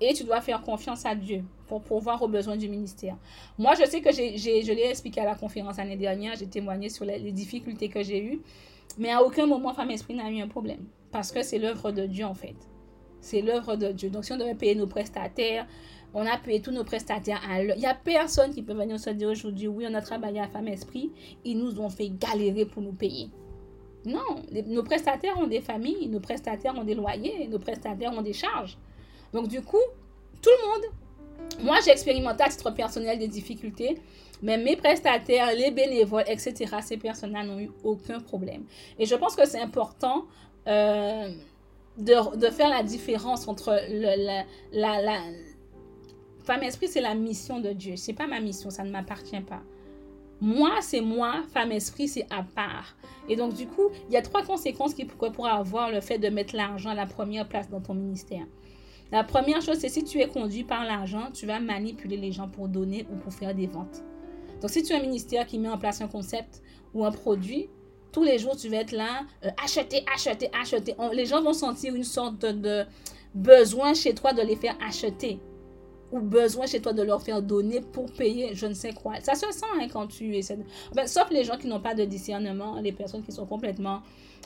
Et 0.00 0.14
tu 0.14 0.24
dois 0.24 0.40
faire 0.40 0.62
confiance 0.62 1.04
à 1.04 1.14
Dieu 1.14 1.44
pour 1.66 1.82
pouvoir 1.82 2.22
aux 2.22 2.28
besoins 2.28 2.56
du 2.56 2.68
ministère. 2.68 3.16
Moi, 3.58 3.74
je 3.78 3.84
sais 3.84 4.00
que 4.00 4.10
j'ai, 4.10 4.38
je 4.38 4.72
l'ai 4.72 4.86
expliqué 4.88 5.20
à 5.20 5.26
la 5.26 5.34
conférence 5.34 5.76
l'année 5.76 5.96
dernière, 5.96 6.34
j'ai 6.36 6.46
témoigné 6.46 6.88
sur 6.88 7.04
les, 7.04 7.32
difficultés 7.32 7.90
que 7.90 8.02
j'ai 8.02 8.24
eues. 8.24 8.40
Mais 8.98 9.12
à 9.12 9.22
aucun 9.22 9.46
moment, 9.46 9.74
Femme 9.74 9.90
Esprit 9.90 10.14
n'a 10.14 10.30
eu 10.30 10.40
un 10.40 10.48
problème. 10.48 10.86
Parce 11.12 11.30
que 11.30 11.42
c'est 11.42 11.58
l'œuvre 11.58 11.92
de 11.92 12.06
Dieu, 12.06 12.24
en 12.24 12.34
fait. 12.34 12.56
C'est 13.20 13.42
l'œuvre 13.42 13.76
de 13.76 13.92
Dieu. 13.92 14.08
Donc, 14.08 14.24
si 14.24 14.32
on 14.32 14.38
devait 14.38 14.54
payer 14.54 14.74
nos 14.74 14.86
prestataires, 14.86 15.66
on 16.14 16.26
a 16.26 16.36
payé 16.38 16.60
tous 16.60 16.70
nos 16.70 16.84
prestataires 16.84 17.40
à. 17.48 17.62
Il 17.62 17.78
n'y 17.78 17.86
a 17.86 17.94
personne 17.94 18.52
qui 18.52 18.62
peut 18.62 18.72
venir 18.72 18.98
se 18.98 19.10
dire 19.10 19.28
aujourd'hui, 19.28 19.68
oui, 19.68 19.86
on 19.88 19.94
a 19.94 20.00
travaillé 20.00 20.40
à 20.40 20.48
Femme 20.48 20.68
Esprit, 20.68 21.10
ils 21.44 21.58
nous 21.58 21.80
ont 21.80 21.90
fait 21.90 22.08
galérer 22.08 22.64
pour 22.64 22.82
nous 22.82 22.92
payer. 22.92 23.30
Non, 24.06 24.42
nos 24.66 24.82
prestataires 24.82 25.38
ont 25.38 25.46
des 25.46 25.60
familles, 25.60 26.08
nos 26.08 26.20
prestataires 26.20 26.74
ont 26.76 26.84
des 26.84 26.94
loyers, 26.94 27.46
nos 27.48 27.58
prestataires 27.58 28.12
ont 28.12 28.22
des 28.22 28.32
charges. 28.32 28.78
Donc 29.32 29.48
du 29.48 29.60
coup, 29.60 29.76
tout 30.40 30.50
le 30.50 30.68
monde, 30.68 31.62
moi 31.62 31.76
j'ai 31.84 31.90
expérimenté 31.90 32.42
à 32.42 32.48
titre 32.48 32.70
personnel 32.70 33.18
des 33.18 33.28
difficultés, 33.28 33.98
mais 34.42 34.56
mes 34.56 34.76
prestataires, 34.76 35.54
les 35.54 35.70
bénévoles, 35.70 36.24
etc., 36.26 36.76
ces 36.82 36.96
personnes-là 36.96 37.44
n'ont 37.44 37.58
eu 37.58 37.70
aucun 37.84 38.20
problème. 38.20 38.64
Et 38.98 39.04
je 39.04 39.14
pense 39.14 39.36
que 39.36 39.46
c'est 39.46 39.60
important 39.60 40.24
euh, 40.66 41.28
de, 41.98 42.50
faire 42.50 42.70
la 42.70 42.82
différence 42.82 43.46
entre 43.48 43.78
la, 43.90 44.44
la 44.72 45.20
Femme 46.44 46.62
Esprit, 46.62 46.88
c'est 46.88 47.00
la 47.00 47.14
mission 47.14 47.60
de 47.60 47.72
Dieu. 47.72 47.96
C'est 47.96 48.12
pas 48.12 48.26
ma 48.26 48.40
mission, 48.40 48.70
ça 48.70 48.84
ne 48.84 48.90
m'appartient 48.90 49.40
pas. 49.40 49.62
Moi, 50.40 50.70
c'est 50.80 51.02
moi, 51.02 51.42
femme 51.52 51.70
esprit, 51.70 52.08
c'est 52.08 52.26
à 52.30 52.42
part. 52.42 52.96
Et 53.28 53.36
donc, 53.36 53.52
du 53.52 53.66
coup, 53.66 53.90
il 54.08 54.14
y 54.14 54.16
a 54.16 54.22
trois 54.22 54.42
conséquences 54.42 54.94
qui 54.94 55.04
pourraient 55.04 55.50
avoir 55.50 55.90
le 55.90 56.00
fait 56.00 56.18
de 56.18 56.28
mettre 56.30 56.56
l'argent 56.56 56.90
à 56.90 56.94
la 56.94 57.04
première 57.04 57.46
place 57.46 57.68
dans 57.68 57.80
ton 57.80 57.92
ministère. 57.92 58.46
La 59.12 59.22
première 59.22 59.60
chose, 59.60 59.76
c'est 59.78 59.90
si 59.90 60.02
tu 60.02 60.18
es 60.20 60.28
conduit 60.28 60.64
par 60.64 60.84
l'argent, 60.84 61.28
tu 61.34 61.44
vas 61.44 61.60
manipuler 61.60 62.16
les 62.16 62.32
gens 62.32 62.48
pour 62.48 62.68
donner 62.68 63.06
ou 63.12 63.16
pour 63.16 63.34
faire 63.34 63.54
des 63.54 63.66
ventes. 63.66 64.02
Donc, 64.62 64.70
si 64.70 64.82
tu 64.82 64.94
as 64.94 64.96
un 64.96 65.02
ministère 65.02 65.46
qui 65.46 65.58
met 65.58 65.68
en 65.68 65.76
place 65.76 66.00
un 66.00 66.08
concept 66.08 66.62
ou 66.94 67.04
un 67.04 67.12
produit, 67.12 67.68
tous 68.10 68.24
les 68.24 68.38
jours, 68.38 68.56
tu 68.56 68.70
vas 68.70 68.78
être 68.78 68.92
là, 68.92 69.26
euh, 69.44 69.50
acheter, 69.62 70.04
acheter, 70.14 70.48
acheter. 70.58 70.94
les 71.12 71.26
gens 71.26 71.42
vont 71.42 71.52
sentir 71.52 71.94
une 71.94 72.04
sorte 72.04 72.46
de 72.46 72.84
besoin 73.34 73.92
chez 73.92 74.14
toi 74.14 74.32
de 74.32 74.40
les 74.40 74.56
faire 74.56 74.76
acheter 74.84 75.38
ou 76.12 76.20
besoin 76.20 76.66
chez 76.66 76.80
toi 76.80 76.92
de 76.92 77.02
leur 77.02 77.22
faire 77.22 77.42
donner 77.42 77.80
pour 77.80 78.10
payer 78.12 78.54
je 78.54 78.66
ne 78.66 78.74
sais 78.74 78.92
quoi. 78.92 79.20
Ça 79.20 79.34
se 79.34 79.50
sent 79.52 79.66
hein, 79.80 79.86
quand 79.92 80.06
tu 80.06 80.36
essaies 80.36 80.56
de... 80.56 80.64
sauf 81.06 81.30
les 81.30 81.44
gens 81.44 81.56
qui 81.56 81.68
n'ont 81.68 81.80
pas 81.80 81.94
de 81.94 82.04
discernement, 82.04 82.80
les 82.80 82.92
personnes 82.92 83.22
qui 83.22 83.32
sont 83.32 83.46
complètement... 83.46 84.00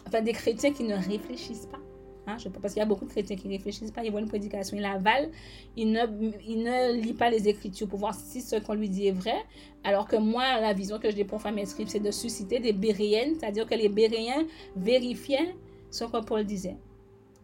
Enfin, 0.07 0.21
des 0.21 0.33
chrétiens 0.33 0.73
qui 0.73 0.85
ne 0.85 0.97
réfléchissent 0.97 1.67
pas. 1.67 1.81
Hein, 2.27 2.37
je, 2.39 2.49
parce 2.49 2.73
qu'il 2.73 2.81
y 2.81 2.83
a 2.83 2.87
beaucoup 2.87 3.05
de 3.05 3.11
chrétiens 3.11 3.37
qui 3.37 3.49
ne 3.49 3.53
réfléchissent 3.53 3.91
pas, 3.91 4.03
ils 4.03 4.11
voient 4.11 4.21
une 4.21 4.29
prédication, 4.29 4.77
ils 4.77 4.85
avalent, 4.85 5.31
ils 5.77 5.91
ne, 5.91 6.01
ils 6.47 6.63
ne 6.63 6.95
lisent 7.01 7.17
pas 7.17 7.29
les 7.29 7.49
Écritures 7.49 7.87
pour 7.87 7.99
voir 7.99 8.15
si 8.15 8.41
ce 8.41 8.57
qu'on 8.57 8.75
lui 8.75 8.89
dit 8.89 9.09
est 9.09 9.13
vrai. 9.13 9.45
Alors 9.83 10.07
que 10.07 10.17
moi, 10.17 10.61
la 10.61 10.73
vision 10.73 10.99
que 10.99 11.11
j'ai 11.11 11.25
pour 11.25 11.41
Femme 11.43 11.59
Escribe, 11.59 11.89
c'est 11.89 12.01
de 12.01 12.11
susciter 12.11 12.61
des 12.61 12.73
Béréennes, 12.73 13.35
c'est-à-dire 13.39 13.67
que 13.67 13.75
les 13.75 13.91
Béréens 13.91 14.45
vérifiaient 14.77 15.55
ce 15.91 16.05
que 16.05 16.25
Paul 16.25 16.45
disait. 16.45 16.77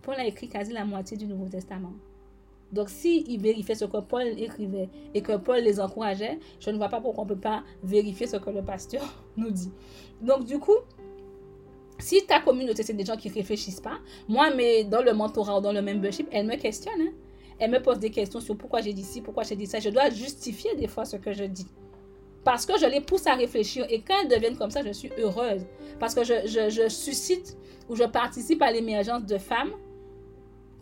Paul 0.02 0.14
a 0.14 0.26
écrit 0.26 0.48
quasi 0.48 0.72
la 0.72 0.84
moitié 0.84 1.16
du 1.16 1.26
Nouveau 1.26 1.48
Testament. 1.48 1.92
Donc, 2.72 2.88
s'il 2.88 3.28
il 3.28 3.40
vérifiait 3.40 3.74
ce 3.74 3.84
que 3.84 3.98
Paul 3.98 4.26
écrivait 4.38 4.88
et 5.14 5.22
que 5.22 5.36
Paul 5.36 5.60
les 5.60 5.80
encourageait, 5.80 6.38
je 6.60 6.70
ne 6.70 6.76
vois 6.76 6.88
pas 6.88 7.00
pourquoi 7.00 7.24
on 7.24 7.26
ne 7.26 7.34
peut 7.34 7.40
pas 7.40 7.64
vérifier 7.82 8.26
ce 8.26 8.36
que 8.36 8.50
le 8.50 8.62
pasteur 8.62 9.02
nous 9.36 9.50
dit. 9.50 9.72
Donc, 10.20 10.44
du 10.44 10.58
coup, 10.58 10.76
si 11.98 12.24
ta 12.26 12.40
communauté, 12.40 12.82
c'est 12.82 12.94
des 12.94 13.04
gens 13.04 13.16
qui 13.16 13.28
ne 13.28 13.34
réfléchissent 13.34 13.80
pas, 13.80 13.98
moi, 14.28 14.50
mais 14.54 14.84
dans 14.84 15.02
le 15.02 15.12
mentorat 15.12 15.58
ou 15.58 15.60
dans 15.60 15.72
le 15.72 15.82
membership, 15.82 16.28
elle 16.30 16.46
me 16.46 16.56
questionne. 16.56 17.00
Hein. 17.00 17.12
Elle 17.58 17.70
me 17.70 17.82
pose 17.82 17.98
des 17.98 18.10
questions 18.10 18.40
sur 18.40 18.56
pourquoi 18.56 18.80
j'ai 18.80 18.92
dit 18.92 19.02
ci, 19.02 19.20
pourquoi 19.20 19.42
j'ai 19.42 19.56
dit 19.56 19.66
ça. 19.66 19.80
Je 19.80 19.90
dois 19.90 20.08
justifier 20.08 20.74
des 20.76 20.86
fois 20.86 21.04
ce 21.04 21.16
que 21.16 21.32
je 21.32 21.44
dis. 21.44 21.66
Parce 22.42 22.64
que 22.64 22.78
je 22.78 22.86
les 22.86 23.02
pousse 23.02 23.26
à 23.26 23.34
réfléchir. 23.34 23.84
Et 23.90 24.00
quand 24.00 24.14
elles 24.22 24.28
deviennent 24.28 24.56
comme 24.56 24.70
ça, 24.70 24.82
je 24.82 24.92
suis 24.92 25.10
heureuse. 25.18 25.66
Parce 25.98 26.14
que 26.14 26.24
je 26.24 26.88
suscite 26.88 27.58
ou 27.90 27.96
je 27.96 28.04
participe 28.04 28.62
à 28.62 28.72
l'émergence 28.72 29.26
de 29.26 29.36
femmes 29.36 29.72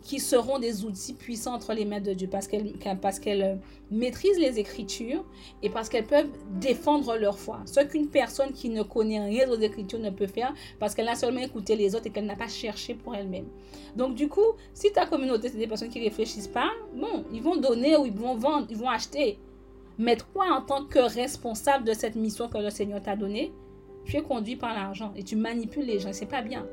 qui 0.01 0.19
seront 0.19 0.59
des 0.59 0.85
outils 0.85 1.13
puissants 1.13 1.53
entre 1.53 1.73
les 1.73 1.85
mains 1.85 1.99
de 1.99 2.13
Dieu 2.13 2.27
parce 2.27 2.47
qu'elles 2.47 3.43
euh, 3.43 3.55
maîtrisent 3.91 4.39
les 4.39 4.59
Écritures 4.59 5.25
et 5.61 5.69
parce 5.69 5.89
qu'elles 5.89 6.05
peuvent 6.05 6.29
défendre 6.59 7.17
leur 7.17 7.37
foi. 7.37 7.61
Ce 7.65 7.81
qu'une 7.81 8.07
personne 8.07 8.51
qui 8.51 8.69
ne 8.69 8.83
connaît 8.83 9.23
rien 9.23 9.49
aux 9.49 9.59
Écritures 9.59 9.99
ne 9.99 10.09
peut 10.09 10.27
faire 10.27 10.53
parce 10.79 10.95
qu'elle 10.95 11.09
a 11.09 11.15
seulement 11.15 11.41
écouté 11.41 11.75
les 11.75 11.95
autres 11.95 12.07
et 12.07 12.09
qu'elle 12.09 12.25
n'a 12.25 12.35
pas 12.35 12.47
cherché 12.47 12.93
pour 12.93 13.15
elle-même. 13.15 13.47
Donc 13.95 14.15
du 14.15 14.27
coup, 14.27 14.53
si 14.73 14.91
ta 14.91 15.05
communauté, 15.05 15.49
c'est 15.49 15.57
des 15.57 15.67
personnes 15.67 15.89
qui 15.89 15.99
ne 15.99 16.05
réfléchissent 16.05 16.47
pas, 16.47 16.71
bon, 16.95 17.25
ils 17.33 17.41
vont 17.41 17.57
donner 17.57 17.97
ou 17.97 18.05
ils 18.05 18.13
vont 18.13 18.35
vendre, 18.35 18.67
ils 18.69 18.77
vont 18.77 18.89
acheter. 18.89 19.37
Mais 19.97 20.15
toi, 20.15 20.45
en 20.51 20.61
tant 20.61 20.85
que 20.85 20.99
responsable 20.99 21.85
de 21.85 21.93
cette 21.93 22.15
mission 22.15 22.47
que 22.47 22.57
le 22.57 22.69
Seigneur 22.69 23.01
t'a 23.01 23.17
donnée, 23.17 23.51
tu 24.05 24.15
es 24.15 24.21
conduit 24.21 24.55
par 24.55 24.73
l'argent 24.73 25.11
et 25.15 25.23
tu 25.23 25.35
manipules 25.35 25.85
les 25.85 25.99
gens. 25.99 26.13
C'est 26.13 26.25
pas 26.25 26.41
bien. 26.41 26.65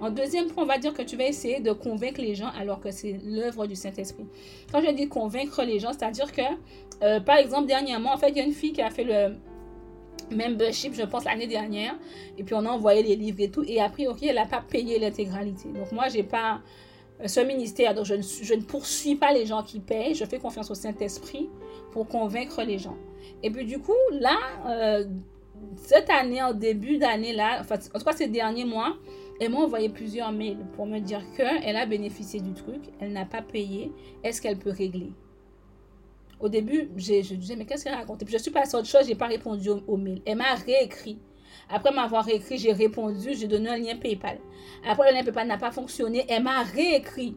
En 0.00 0.10
deuxième 0.10 0.48
point, 0.48 0.64
on 0.64 0.66
va 0.66 0.78
dire 0.78 0.92
que 0.92 1.02
tu 1.02 1.16
vas 1.16 1.26
essayer 1.26 1.60
de 1.60 1.72
convaincre 1.72 2.20
les 2.20 2.34
gens 2.34 2.50
alors 2.58 2.80
que 2.80 2.90
c'est 2.90 3.18
l'œuvre 3.24 3.66
du 3.66 3.76
Saint-Esprit. 3.76 4.26
Quand 4.72 4.80
je 4.82 4.90
dis 4.90 5.08
convaincre 5.08 5.62
les 5.62 5.78
gens, 5.78 5.92
c'est-à-dire 5.92 6.32
que, 6.32 6.42
euh, 7.02 7.20
par 7.20 7.36
exemple, 7.36 7.66
dernièrement, 7.66 8.12
en 8.12 8.16
fait, 8.16 8.30
il 8.30 8.36
y 8.36 8.40
a 8.40 8.44
une 8.44 8.52
fille 8.52 8.72
qui 8.72 8.82
a 8.82 8.90
fait 8.90 9.04
le 9.04 9.36
membership, 10.34 10.94
je 10.94 11.02
pense, 11.02 11.24
l'année 11.24 11.46
dernière. 11.46 11.94
Et 12.38 12.44
puis, 12.44 12.54
on 12.54 12.64
a 12.64 12.70
envoyé 12.70 13.02
les 13.02 13.16
livres 13.16 13.40
et 13.40 13.50
tout. 13.50 13.64
Et 13.66 13.80
a 13.80 13.88
priori, 13.88 14.28
elle 14.28 14.36
n'a 14.36 14.46
pas 14.46 14.62
payé 14.62 14.98
l'intégralité. 14.98 15.68
Donc, 15.68 15.92
moi, 15.92 16.08
j'ai 16.08 16.22
pas 16.22 16.60
euh, 17.20 17.28
ce 17.28 17.40
ministère. 17.40 17.94
Donc, 17.94 18.06
je 18.06 18.14
ne, 18.14 18.22
je 18.22 18.54
ne 18.54 18.62
poursuis 18.62 19.16
pas 19.16 19.32
les 19.32 19.46
gens 19.46 19.62
qui 19.62 19.80
payent. 19.80 20.14
Je 20.14 20.24
fais 20.24 20.38
confiance 20.38 20.70
au 20.70 20.74
Saint-Esprit 20.74 21.48
pour 21.92 22.08
convaincre 22.08 22.62
les 22.62 22.78
gens. 22.78 22.96
Et 23.42 23.50
puis, 23.50 23.64
du 23.64 23.78
coup, 23.78 23.92
là, 24.12 24.36
euh, 24.66 25.04
cette 25.76 26.10
année, 26.10 26.42
en 26.42 26.52
début 26.52 26.98
d'année, 26.98 27.32
là, 27.32 27.58
enfin, 27.60 27.76
en 27.94 27.98
tout 27.98 28.04
cas, 28.04 28.12
ces 28.12 28.28
derniers 28.28 28.64
mois, 28.64 28.96
elle 29.42 29.50
m'a 29.50 29.58
envoyé 29.58 29.88
plusieurs 29.88 30.30
mails 30.30 30.64
pour 30.76 30.86
me 30.86 31.00
dire 31.00 31.20
qu'elle 31.36 31.76
a 31.76 31.84
bénéficié 31.84 32.40
du 32.40 32.52
truc, 32.52 32.80
elle 33.00 33.12
n'a 33.12 33.24
pas 33.24 33.42
payé, 33.42 33.90
est-ce 34.22 34.40
qu'elle 34.40 34.56
peut 34.56 34.70
régler? 34.70 35.12
Au 36.38 36.48
début, 36.48 36.90
je 36.96 37.34
disais, 37.34 37.56
mais 37.56 37.64
qu'est-ce 37.64 37.82
qu'elle 37.82 37.94
raconte 37.94 38.24
Puis 38.24 38.32
je 38.32 38.38
suis 38.40 38.52
passée 38.52 38.76
à 38.76 38.78
autre 38.78 38.88
chose, 38.88 39.02
je 39.02 39.08
n'ai 39.08 39.14
pas 39.16 39.26
répondu 39.26 39.68
au, 39.68 39.96
mail. 39.96 40.22
Elle 40.26 40.38
m'a 40.38 40.54
réécrit. 40.54 41.18
Après 41.68 41.92
m'avoir 41.92 42.24
réécrit, 42.24 42.56
j'ai 42.56 42.72
répondu, 42.72 43.30
j'ai 43.34 43.48
donné 43.48 43.68
un 43.68 43.78
lien 43.78 43.96
PayPal. 43.96 44.38
Après, 44.86 45.10
le 45.10 45.16
lien 45.16 45.24
PayPal 45.24 45.48
n'a 45.48 45.58
pas 45.58 45.72
fonctionné, 45.72 46.24
elle 46.28 46.44
m'a 46.44 46.62
réécrit. 46.62 47.36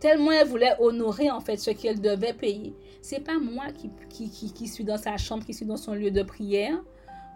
Tellement 0.00 0.32
elle 0.32 0.48
voulait 0.48 0.74
honorer 0.80 1.30
en 1.30 1.40
fait 1.40 1.56
ce 1.56 1.70
qu'elle 1.70 2.00
devait 2.00 2.34
payer. 2.34 2.74
C'est 3.00 3.20
pas 3.20 3.38
moi 3.38 3.66
qui, 3.72 3.90
qui, 4.08 4.52
qui 4.52 4.66
suis 4.66 4.84
dans 4.84 4.98
sa 4.98 5.16
chambre, 5.18 5.44
qui 5.44 5.54
suis 5.54 5.66
dans 5.66 5.76
son 5.76 5.94
lieu 5.94 6.10
de 6.10 6.22
prière 6.24 6.82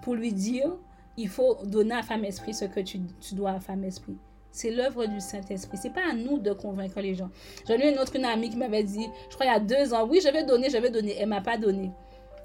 pour 0.02 0.14
lui 0.14 0.32
dire 0.32 0.76
il 1.18 1.28
faut 1.28 1.58
donner 1.64 1.96
à 1.96 2.02
femme 2.02 2.24
esprit 2.24 2.54
ce 2.54 2.64
que 2.64 2.80
tu, 2.80 3.00
dois 3.32 3.50
à 3.50 3.60
femme 3.60 3.84
esprit. 3.84 4.16
C'est 4.52 4.70
l'œuvre 4.70 5.04
du 5.06 5.20
Saint-Esprit. 5.20 5.76
C'est 5.76 5.92
pas 5.92 6.10
à 6.10 6.14
nous 6.14 6.38
de 6.38 6.52
convaincre 6.52 7.00
les 7.00 7.14
gens. 7.14 7.28
J'en 7.66 7.74
ai 7.74 7.92
une 7.92 7.98
autre 7.98 8.16
amie 8.24 8.48
qui 8.48 8.56
m'avait 8.56 8.84
dit, 8.84 9.06
je 9.28 9.34
crois 9.34 9.46
il 9.46 9.50
y 9.50 9.54
a 9.54 9.60
deux 9.60 9.92
ans, 9.92 10.06
oui, 10.08 10.20
je 10.24 10.32
vais 10.32 10.44
donner, 10.44 10.70
je 10.70 10.78
vais 10.78 10.90
donner. 10.90 11.16
Elle 11.18 11.28
m'a 11.28 11.40
pas 11.40 11.58
donné. 11.58 11.90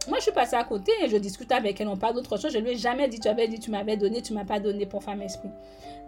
Moi, 0.09 0.17
je 0.17 0.23
suis 0.23 0.31
passée 0.31 0.55
à 0.55 0.63
côté 0.63 0.91
et 1.01 1.07
je 1.07 1.15
discute 1.15 1.51
avec 1.51 1.79
elle. 1.79 1.87
On 1.87 1.95
parle 1.95 2.15
d'autre 2.15 2.37
chose. 2.37 2.51
Je 2.51 2.57
lui 2.57 2.71
ai 2.71 2.75
jamais 2.75 3.07
dit, 3.07 3.19
tu 3.19 3.27
avais 3.27 3.47
dit, 3.47 3.59
tu 3.59 3.71
m'avais 3.71 3.95
donné, 3.95 4.21
tu 4.21 4.33
m'as 4.33 4.43
pas 4.43 4.59
donné 4.59 4.85
pour 4.85 5.03
femme 5.03 5.21
esprit. 5.21 5.49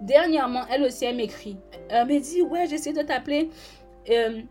Dernièrement, 0.01 0.63
elle 0.69 0.83
aussi, 0.83 1.05
elle 1.05 1.15
m'écrit. 1.15 1.57
Elle 1.89 2.07
me 2.07 2.19
dit, 2.19 2.41
ouais, 2.41 2.67
j'essaie 2.67 2.91
de 2.91 3.03
t'appeler. 3.03 3.49
Euh, 4.09 4.41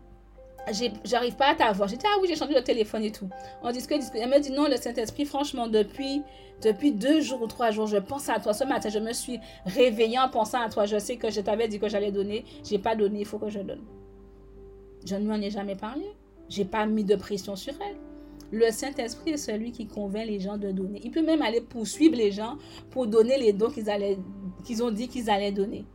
j'arrive 1.03 1.35
pas 1.35 1.51
à 1.51 1.55
t'avoir. 1.55 1.87
J'ai 1.87 1.97
dit, 1.97 2.05
ah 2.07 2.17
oui, 2.21 2.27
j'ai 2.27 2.35
changé 2.35 2.53
de 2.53 2.59
téléphone 2.59 3.03
et 3.03 3.11
tout. 3.11 3.29
On 3.63 3.71
discute. 3.71 4.01
Elle 4.13 4.29
me 4.29 4.39
dit, 4.39 4.51
non, 4.51 4.67
le 4.67 4.77
Saint-Esprit, 4.77 5.25
franchement, 5.25 5.67
depuis, 5.67 6.21
depuis 6.61 6.91
deux 6.91 7.21
jours 7.21 7.41
ou 7.41 7.47
trois 7.47 7.71
jours, 7.71 7.87
je 7.87 7.97
pense 7.97 8.29
à 8.29 8.39
toi. 8.39 8.53
Ce 8.53 8.63
matin, 8.63 8.89
je 8.89 8.99
me 8.99 9.13
suis 9.13 9.39
réveillée 9.65 10.19
en 10.19 10.29
pensant 10.29 10.61
à 10.61 10.69
toi. 10.69 10.85
Je 10.85 10.97
sais 10.97 11.17
que 11.17 11.29
je 11.29 11.41
t'avais 11.41 11.67
dit 11.67 11.79
que 11.79 11.89
j'allais 11.89 12.11
donner. 12.11 12.45
J'ai 12.63 12.79
pas 12.79 12.95
donné, 12.95 13.19
il 13.19 13.25
faut 13.25 13.39
que 13.39 13.49
je 13.49 13.59
donne. 13.59 13.83
Je 15.05 15.15
ne 15.15 15.25
lui 15.25 15.31
en 15.31 15.41
ai 15.41 15.49
jamais 15.49 15.75
parlé. 15.75 16.05
J'ai 16.49 16.65
pas 16.65 16.85
mis 16.85 17.03
de 17.03 17.15
pression 17.15 17.55
sur 17.55 17.73
elle. 17.81 17.97
Le 18.51 18.71
Saint-Esprit 18.71 19.31
est 19.31 19.37
celui 19.37 19.71
qui 19.71 19.87
convainc 19.87 20.27
les 20.27 20.39
gens 20.39 20.57
de 20.57 20.71
donner. 20.71 21.01
Il 21.03 21.11
peut 21.11 21.23
même 21.23 21.41
aller 21.41 21.61
poursuivre 21.61 22.15
les 22.15 22.31
gens 22.31 22.57
pour 22.91 23.07
donner 23.07 23.37
les 23.37 23.53
dons 23.53 23.69
qu'ils 23.69 23.85
qu'ils 24.63 24.83
ont 24.83 24.91
dit 24.91 25.07
qu'ils 25.07 25.29
allaient 25.29 25.51
donner. 25.51 25.85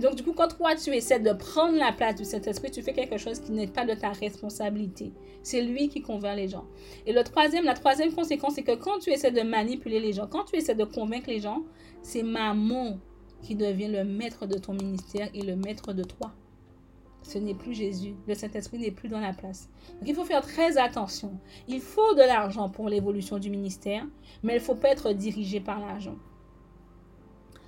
Donc, 0.00 0.14
du 0.14 0.22
coup, 0.22 0.32
quand 0.32 0.48
toi, 0.48 0.74
tu 0.74 0.90
essaies 0.90 1.20
de 1.20 1.32
prendre 1.32 1.76
la 1.76 1.92
place 1.92 2.16
du 2.16 2.24
Saint-Esprit, 2.24 2.70
tu 2.70 2.82
fais 2.82 2.92
quelque 2.92 3.18
chose 3.18 3.38
qui 3.40 3.52
n'est 3.52 3.66
pas 3.66 3.84
de 3.84 3.94
ta 3.94 4.10
responsabilité. 4.10 5.12
C'est 5.42 5.62
lui 5.62 5.88
qui 5.88 6.02
convainc 6.02 6.36
les 6.36 6.48
gens. 6.48 6.64
Et 7.06 7.12
la 7.12 7.24
troisième 7.24 8.12
conséquence, 8.14 8.54
c'est 8.54 8.62
que 8.62 8.74
quand 8.74 8.98
tu 8.98 9.10
essaies 9.10 9.30
de 9.30 9.42
manipuler 9.42 10.00
les 10.00 10.12
gens, 10.12 10.26
quand 10.26 10.44
tu 10.44 10.56
essaies 10.56 10.74
de 10.74 10.84
convaincre 10.84 11.28
les 11.28 11.40
gens, 11.40 11.62
c'est 12.02 12.22
Maman 12.22 12.98
qui 13.42 13.54
devient 13.54 13.88
le 13.88 14.04
maître 14.04 14.46
de 14.46 14.58
ton 14.58 14.74
ministère 14.74 15.28
et 15.34 15.42
le 15.42 15.56
maître 15.56 15.92
de 15.92 16.02
toi. 16.02 16.32
Ce 17.22 17.38
n'est 17.38 17.54
plus 17.54 17.74
Jésus. 17.74 18.14
Le 18.26 18.34
Saint-Esprit 18.34 18.78
n'est 18.78 18.90
plus 18.90 19.08
dans 19.08 19.20
la 19.20 19.32
place. 19.32 19.68
Donc 19.98 20.08
il 20.08 20.14
faut 20.14 20.24
faire 20.24 20.42
très 20.42 20.78
attention. 20.78 21.38
Il 21.68 21.80
faut 21.80 22.14
de 22.14 22.22
l'argent 22.22 22.68
pour 22.68 22.88
l'évolution 22.88 23.38
du 23.38 23.50
ministère, 23.50 24.06
mais 24.42 24.54
il 24.54 24.56
ne 24.56 24.62
faut 24.62 24.74
pas 24.74 24.88
être 24.88 25.12
dirigé 25.12 25.60
par 25.60 25.80
l'argent. 25.80 26.16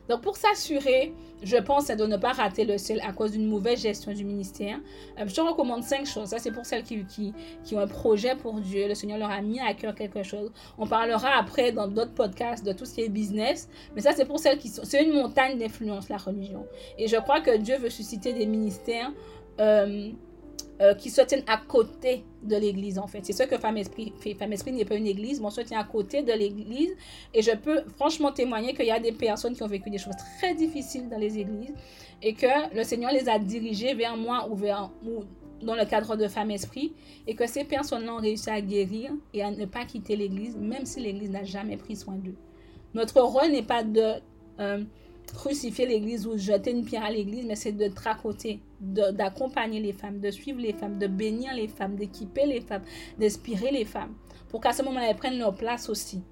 Donc, 0.08 0.20
pour 0.22 0.36
s'assurer, 0.36 1.14
je 1.42 1.56
pense, 1.56 1.86
de 1.88 2.06
ne 2.06 2.16
pas 2.16 2.32
rater 2.32 2.64
le 2.64 2.76
ciel 2.78 3.00
à 3.06 3.12
cause 3.12 3.32
d'une 3.32 3.46
mauvaise 3.46 3.80
gestion 3.82 4.12
du 4.12 4.24
ministère. 4.24 4.78
Euh, 5.18 5.24
je 5.26 5.34
te 5.34 5.40
recommande 5.40 5.82
cinq 5.82 6.06
choses. 6.06 6.28
Ça, 6.28 6.38
c'est 6.38 6.50
pour 6.50 6.66
celles 6.66 6.82
qui, 6.82 7.32
ont 7.72 7.78
un 7.78 7.86
projet 7.86 8.34
pour 8.34 8.60
Dieu. 8.60 8.88
Le 8.88 8.94
Seigneur 8.94 9.18
leur 9.18 9.30
a 9.30 9.40
mis 9.40 9.60
à 9.60 9.74
cœur 9.74 9.94
quelque 9.94 10.22
chose. 10.22 10.50
On 10.78 10.86
parlera 10.86 11.38
après 11.38 11.72
dans 11.72 11.88
d'autres 11.88 12.14
podcasts 12.14 12.64
de 12.64 12.72
tout 12.72 12.84
ce 12.84 12.94
qui 12.94 13.02
est 13.02 13.08
business. 13.08 13.68
Mais 13.94 14.00
ça, 14.00 14.12
c'est 14.12 14.24
pour 14.24 14.38
celles 14.38 14.58
qui 14.58 14.68
sont... 14.68 14.82
C'est 14.84 15.04
une 15.04 15.14
montagne 15.14 15.58
d'influence, 15.58 16.08
la 16.08 16.16
religion. 16.16 16.66
Et 16.98 17.06
je 17.06 17.16
crois 17.16 17.40
que 17.40 17.56
Dieu 17.56 17.78
veut 17.78 17.90
susciter 17.90 18.32
des 18.32 18.46
ministères. 18.46 19.12
Euh, 19.60 20.10
euh, 20.80 20.94
qui 20.94 21.10
se 21.10 21.20
tiennent 21.22 21.44
à 21.46 21.58
côté 21.58 22.24
de 22.42 22.56
l'Église, 22.56 22.98
en 22.98 23.06
fait. 23.06 23.24
C'est 23.24 23.32
ce 23.32 23.44
que 23.44 23.56
Femme 23.56 23.76
Esprit 23.76 24.12
fait. 24.18 24.34
Femme 24.34 24.52
Esprit 24.52 24.72
n'est 24.72 24.84
pas 24.84 24.96
une 24.96 25.06
Église, 25.06 25.38
mais 25.38 25.46
on 25.46 25.50
se 25.50 25.60
tient 25.60 25.78
à 25.78 25.84
côté 25.84 26.22
de 26.22 26.32
l'Église. 26.32 26.90
Et 27.32 27.42
je 27.42 27.52
peux 27.52 27.82
franchement 27.96 28.32
témoigner 28.32 28.74
qu'il 28.74 28.86
y 28.86 28.90
a 28.90 28.98
des 28.98 29.12
personnes 29.12 29.54
qui 29.54 29.62
ont 29.62 29.68
vécu 29.68 29.90
des 29.90 29.98
choses 29.98 30.16
très 30.38 30.54
difficiles 30.54 31.08
dans 31.08 31.18
les 31.18 31.38
Églises 31.38 31.74
et 32.20 32.34
que 32.34 32.74
le 32.74 32.82
Seigneur 32.82 33.12
les 33.12 33.28
a 33.28 33.38
dirigées 33.38 33.94
vers 33.94 34.16
moi 34.16 34.48
ou, 34.50 34.56
vers, 34.56 34.90
ou 35.06 35.24
dans 35.62 35.76
le 35.76 35.84
cadre 35.84 36.16
de 36.16 36.26
Femme 36.26 36.50
Esprit 36.50 36.92
et 37.26 37.34
que 37.34 37.46
ces 37.46 37.64
personnes-là 37.64 38.14
ont 38.14 38.20
réussi 38.20 38.50
à 38.50 38.60
guérir 38.60 39.12
et 39.32 39.42
à 39.42 39.50
ne 39.50 39.66
pas 39.66 39.84
quitter 39.84 40.16
l'Église, 40.16 40.56
même 40.56 40.84
si 40.84 41.00
l'Église 41.00 41.30
n'a 41.30 41.44
jamais 41.44 41.76
pris 41.76 41.96
soin 41.96 42.14
d'eux. 42.14 42.36
Notre 42.94 43.20
rôle 43.20 43.52
n'est 43.52 43.62
pas 43.62 43.84
de... 43.84 44.14
Euh, 44.58 44.82
crucifier 45.34 45.86
l'église 45.86 46.26
ou 46.26 46.36
jeter 46.36 46.70
une 46.70 46.84
pierre 46.84 47.04
à 47.04 47.10
l'église, 47.10 47.44
mais 47.46 47.56
c'est 47.56 47.72
de 47.72 47.88
tracoter, 47.88 48.60
d'accompagner 48.80 49.80
les 49.80 49.92
femmes, 49.92 50.20
de 50.20 50.30
suivre 50.30 50.60
les 50.60 50.72
femmes, 50.72 50.98
de 50.98 51.06
bénir 51.06 51.54
les 51.54 51.68
femmes, 51.68 51.96
d'équiper 51.96 52.46
les 52.46 52.60
femmes, 52.60 52.82
d'inspirer 53.18 53.70
les 53.70 53.84
femmes, 53.84 54.14
pour 54.48 54.60
qu'à 54.60 54.72
ce 54.72 54.82
moment-là, 54.82 55.10
elles 55.10 55.16
prennent 55.16 55.38
leur 55.38 55.54
place 55.54 55.88
aussi 55.88 56.22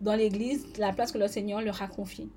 dans 0.00 0.14
l'église, 0.14 0.66
la 0.78 0.92
place 0.92 1.12
que 1.12 1.18
le 1.18 1.28
Seigneur 1.28 1.60
leur 1.60 1.80
a 1.80 1.86
confiée. 1.86 2.28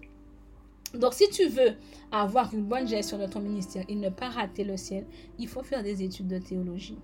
Donc, 0.93 1.13
si 1.13 1.27
tu 1.29 1.47
veux 1.47 1.73
avoir 2.11 2.53
une 2.53 2.63
bonne 2.63 2.87
gestion 2.87 3.17
de 3.17 3.25
ton 3.25 3.39
ministère 3.39 3.83
et 3.89 3.95
ne 3.95 4.09
pas 4.09 4.29
rater 4.29 4.63
le 4.63 4.77
ciel, 4.77 5.05
il 5.39 5.47
faut 5.47 5.63
faire 5.63 5.83
des 5.83 6.03
études 6.03 6.27
de 6.27 6.37
théologie 6.37 6.97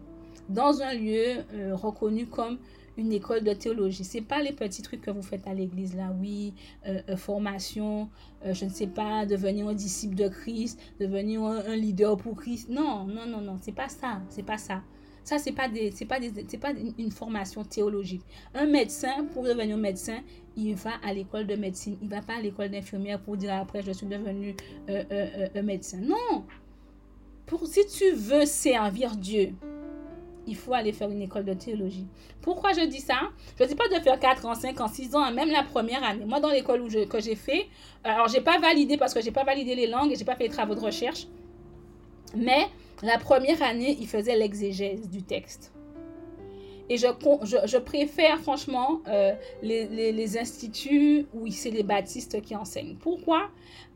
dans 0.50 0.82
un 0.82 0.94
lieu 0.94 1.44
euh, 1.54 1.76
reconnu 1.76 2.28
comme 2.28 2.58
une 2.98 3.12
école 3.12 3.44
de 3.44 3.54
théologie. 3.54 4.04
C'est 4.04 4.22
pas 4.22 4.42
les 4.42 4.52
petits 4.52 4.82
trucs 4.82 5.02
que 5.02 5.12
vous 5.12 5.22
faites 5.22 5.48
à 5.48 5.54
l'église 5.54 5.96
là, 5.96 6.14
oui, 6.20 6.54
euh, 6.88 7.02
euh, 7.10 7.18
formation, 7.18 8.10
euh, 8.46 8.54
je 8.54 8.66
ne 8.66 8.70
sais 8.70 8.88
pas, 8.88 9.26
devenir 9.26 9.68
un 9.68 9.74
disciple 9.74 10.16
de 10.16 10.28
Christ, 10.28 10.80
devenir 11.00 11.44
un, 11.44 11.76
leader 11.76 12.18
pour 12.18 12.36
Christ. 12.36 12.70
Non, 12.70 13.06
non, 13.06 13.26
non, 13.26 13.42
non, 13.42 13.58
c'est 13.62 13.72
pas 13.72 13.90
ça, 13.90 14.22
c'est 14.30 14.46
pas 14.46 14.58
ça. 14.58 14.82
Ça 15.24 15.38
c'est 15.38 15.52
pas 15.52 15.70
des, 15.70 15.92
pas 16.10 16.20
des, 16.20 16.32
c'est 16.48 16.58
pas 16.58 16.72
une 16.72 17.12
formation 17.12 17.64
théologique. 17.64 18.24
Un 18.56 18.66
médecin 18.66 19.24
pour 19.32 19.44
devenir 19.44 19.78
médecin, 19.78 20.18
il 20.58 20.74
va 20.74 20.94
à 21.04 21.14
l'école 21.14 21.46
de 21.46 21.56
médecine, 21.56 21.96
il 22.02 22.10
va 22.10 22.24
pas 22.24 22.38
à 22.38 22.42
l'école 22.42 22.70
d'infirmière 22.70 23.22
pour 23.22 23.38
dire 23.38 23.54
après 23.54 23.84
je 23.84 23.92
suis 23.92 24.08
devenu 24.08 24.56
un 24.88 25.62
médecin. 25.62 26.00
Non. 26.02 26.46
Pour 27.46 27.68
si 27.68 27.86
tu 27.86 28.12
veux 28.14 28.48
servir 28.48 29.16
Dieu, 29.16 29.54
il 30.48 30.56
faut 30.56 30.74
aller 30.74 30.92
faire 30.92 31.10
une 31.10 31.22
école 31.22 31.46
de 31.46 31.54
théologie. 31.54 32.08
Pourquoi 32.42 32.74
je 32.74 32.82
dis 32.82 33.00
ça? 33.00 33.20
Je 33.58 33.64
ne 33.64 33.70
dis 33.70 33.76
pas 33.76 33.88
de 33.88 34.02
faire 34.02 34.20
4 34.20 34.46
ans, 34.46 34.56
5 34.56 34.80
ans, 34.82 34.88
6 34.88 35.16
ans, 35.16 35.32
même 35.32 35.52
la 35.52 35.64
première 35.64 36.04
année. 36.04 36.26
Moi, 36.26 36.40
dans 36.40 36.50
l'école 36.50 36.88
que 37.08 37.20
j'ai 37.22 37.36
fait, 37.36 37.68
alors 38.04 38.28
j'ai 38.28 38.42
pas 38.42 38.60
validé 38.60 38.98
parce 38.98 39.14
que 39.14 39.22
j'ai 39.22 39.32
pas 39.32 39.44
validé 39.44 39.76
les 39.76 39.88
langues 39.88 40.12
et 40.12 40.16
j'ai 40.16 40.26
pas 40.26 40.36
fait 40.36 40.46
les 40.46 40.50
travaux 40.50 40.76
de 40.76 40.80
recherche. 40.80 41.28
Mais 42.36 42.68
la 43.04 43.18
première 43.18 43.62
année, 43.62 43.98
il 44.00 44.08
faisait 44.08 44.36
l'exégèse 44.36 45.10
du 45.10 45.24
texte. 45.24 45.72
Et 46.90 46.98
je, 46.98 47.08
je, 47.66 47.78
préfère 47.78 48.40
franchement 48.40 49.02
euh, 49.08 49.34
les, 49.62 50.12
les, 50.12 50.38
instituts 50.38 51.26
où 51.34 51.50
c'est 51.50 51.70
les 51.70 51.84
baptistes 51.84 52.42
qui 52.42 52.54
enseignent. 52.54 52.98
Pourquoi? 53.00 53.50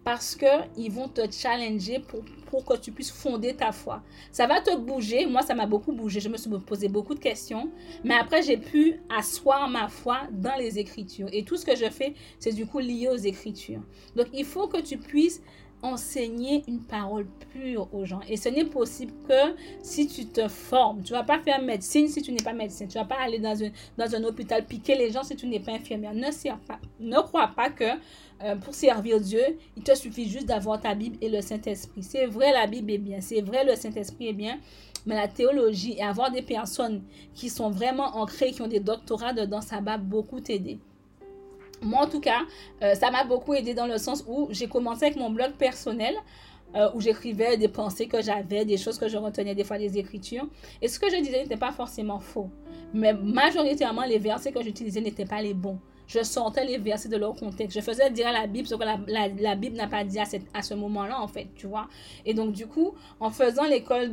Parce 0.05 0.35
qu'ils 0.35 0.91
vont 0.91 1.09
te 1.09 1.29
challenger 1.31 1.99
pour, 1.99 2.63
que 2.63 2.77
tu 2.77 2.91
puisses 2.91 3.11
fonder 3.11 3.55
ta 3.55 3.73
foi. 3.73 4.03
Ça 4.31 4.45
va 4.45 4.61
te 4.61 4.73
bouger. 4.77 5.25
Moi, 5.25 5.41
ça 5.41 5.55
m'a 5.55 5.65
beaucoup 5.65 5.91
bougé. 5.91 6.21
Je 6.21 6.29
me 6.29 6.37
suis 6.37 6.49
posé 6.65 6.87
beaucoup 6.87 7.15
de 7.15 7.19
questions. 7.19 7.71
Mais 8.03 8.13
après, 8.13 8.43
j'ai 8.43 8.55
pu 8.55 9.01
asseoir 9.09 9.67
ma 9.67 9.89
foi 9.89 10.19
dans 10.31 10.55
les 10.57 10.79
Écritures. 10.79 11.27
Et 11.33 11.43
tout 11.43 11.57
ce 11.57 11.65
que 11.65 11.75
je 11.75 11.89
fais, 11.89 12.13
c'est 12.39 12.53
du 12.53 12.67
coup 12.67 12.79
lié 12.79 13.09
aux 13.09 13.17
Écritures. 13.17 13.81
Donc, 14.15 14.27
il 14.31 14.45
faut 14.45 14.67
que 14.67 14.79
tu 14.79 14.97
puisses 14.97 15.41
enseigner 15.85 16.63
une 16.67 16.81
parole 16.81 17.27
pure 17.51 17.87
aux 17.93 18.05
gens. 18.05 18.21
Et 18.27 18.37
ce 18.37 18.49
n'est 18.49 18.65
possible 18.65 19.13
que 19.27 19.55
si 19.81 20.07
tu 20.07 20.25
te 20.25 20.47
formes. 20.47 21.01
Tu 21.03 21.13
ne 21.13 21.17
vas 21.17 21.23
pas 21.23 21.39
faire 21.39 21.61
médecine 21.61 22.07
si 22.07 22.21
tu 22.21 22.31
n'es 22.31 22.43
pas 22.43 22.53
médecin. 22.53 22.87
Tu 22.87 22.97
ne 22.97 23.03
vas 23.03 23.07
pas 23.07 23.21
aller 23.21 23.39
dans 23.39 24.15
un, 24.15 24.23
hôpital 24.23 24.65
piquer 24.65 24.95
les 24.95 25.11
gens 25.11 25.23
si 25.23 25.35
tu 25.35 25.47
n'es 25.47 25.59
pas 25.59 25.73
infirmière. 25.73 26.13
Ne 26.13 27.21
crois 27.21 27.47
pas 27.55 27.69
que 27.69 27.85
euh, 28.43 28.55
pour 28.57 28.73
servir 28.73 29.19
Dieu, 29.21 29.41
il 29.77 29.83
te 29.83 29.95
suffit 29.95 30.27
juste 30.27 30.47
d'avoir 30.47 30.81
ta 30.81 30.93
Bible 30.95 31.17
et 31.21 31.29
le 31.29 31.41
Saint-Esprit. 31.41 32.03
C'est 32.03 32.25
vrai, 32.25 32.51
la 32.51 32.67
Bible 32.67 32.91
est 32.91 32.97
bien. 32.97 33.21
C'est 33.21 33.41
vrai, 33.41 33.63
le 33.63 33.75
Saint-Esprit 33.75 34.29
est 34.29 34.33
bien. 34.33 34.59
Mais 35.05 35.15
la 35.15 35.27
théologie 35.27 35.95
et 35.97 36.03
avoir 36.03 36.31
des 36.31 36.41
personnes 36.41 37.03
qui 37.33 37.49
sont 37.49 37.69
vraiment 37.69 38.17
ancrées, 38.17 38.51
qui 38.51 38.61
ont 38.61 38.67
des 38.67 38.79
doctorats 38.79 39.33
dedans, 39.33 39.61
ça 39.61 39.79
va 39.79 39.97
beaucoup 39.97 40.39
t'aider. 40.39 40.79
Moi, 41.85 42.01
en 42.01 42.07
tout 42.07 42.19
cas, 42.19 42.41
euh, 42.81 42.95
ça 42.95 43.11
m'a 43.11 43.23
beaucoup 43.23 43.53
aidé 43.53 43.73
dans 43.73 43.87
le 43.87 43.97
sens 43.97 44.25
où 44.27 44.47
j'ai 44.51 44.67
commencé 44.67 45.05
avec 45.05 45.17
mon 45.17 45.29
blog 45.29 45.53
personnel. 45.53 46.15
Euh, 46.75 46.89
où 46.93 46.99
j'écrivais 46.99 47.55
des 47.55 47.69
pensées 47.69 48.07
que 48.07 48.21
j'avais, 48.21 48.65
des 48.65 48.75
choses 48.75 48.97
que 48.97 49.07
je 49.07 49.15
retenais 49.15 49.55
des 49.55 49.63
fois 49.63 49.77
des 49.77 49.97
écritures. 49.97 50.45
Et 50.81 50.89
ce 50.89 50.99
que 50.99 51.09
je 51.09 51.15
disais 51.21 51.43
n'était 51.43 51.55
pas 51.55 51.71
forcément 51.71 52.19
faux. 52.19 52.49
Mais 52.93 53.13
majoritairement, 53.13 54.03
les 54.03 54.19
versets 54.19 54.51
que 54.51 54.61
j'utilisais 54.61 54.99
n'étaient 54.99 55.25
pas 55.25 55.41
les 55.41 55.53
bons. 55.53 55.79
Je 56.07 56.23
sortais 56.23 56.65
les 56.65 56.77
versets 56.77 57.09
de 57.09 57.17
leur 57.17 57.35
contexte. 57.35 57.77
Je 57.77 57.83
faisais 57.83 58.09
dire 58.11 58.27
à 58.27 58.31
la 58.31 58.47
Bible 58.47 58.67
ce 58.67 58.75
que 58.75 58.83
la, 58.83 59.55
Bible 59.55 59.75
n'a 59.75 59.87
pas 59.87 60.03
dit 60.03 60.19
à, 60.19 60.25
à 60.53 60.61
ce 60.61 60.73
moment-là, 60.73 61.19
en 61.19 61.27
fait, 61.27 61.47
tu 61.55 61.67
vois. 61.67 61.87
Et 62.25 62.33
donc, 62.33 62.51
du 62.51 62.67
coup, 62.67 62.93
en 63.19 63.31
faisant 63.31 63.65
l'école 63.65 64.11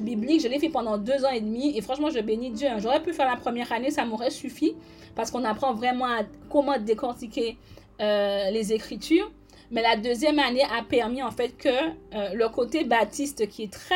biblique, 0.00 0.40
je 0.42 0.48
l'ai 0.48 0.58
fait 0.58 0.68
pendant 0.68 0.98
deux 0.98 1.24
ans 1.24 1.30
et 1.30 1.40
demi. 1.40 1.76
Et 1.76 1.80
franchement, 1.82 2.10
je 2.10 2.20
bénis 2.20 2.50
Dieu. 2.50 2.68
J'aurais 2.78 3.02
pu 3.02 3.12
faire 3.12 3.28
la 3.28 3.36
première 3.36 3.70
année, 3.72 3.90
ça 3.90 4.04
m'aurait 4.04 4.30
suffi 4.30 4.74
parce 5.14 5.30
qu'on 5.30 5.44
apprend 5.44 5.74
vraiment 5.74 6.06
à 6.06 6.22
comment 6.48 6.78
décortiquer 6.78 7.56
euh, 8.00 8.50
les 8.50 8.72
Écritures. 8.72 9.30
Mais 9.70 9.82
la 9.82 9.96
deuxième 9.96 10.38
année 10.38 10.64
a 10.64 10.82
permis 10.82 11.22
en 11.22 11.30
fait 11.30 11.56
que 11.56 11.68
euh, 11.68 12.34
le 12.34 12.48
côté 12.48 12.84
baptiste 12.84 13.48
qui 13.48 13.64
est 13.64 13.72
très 13.72 13.94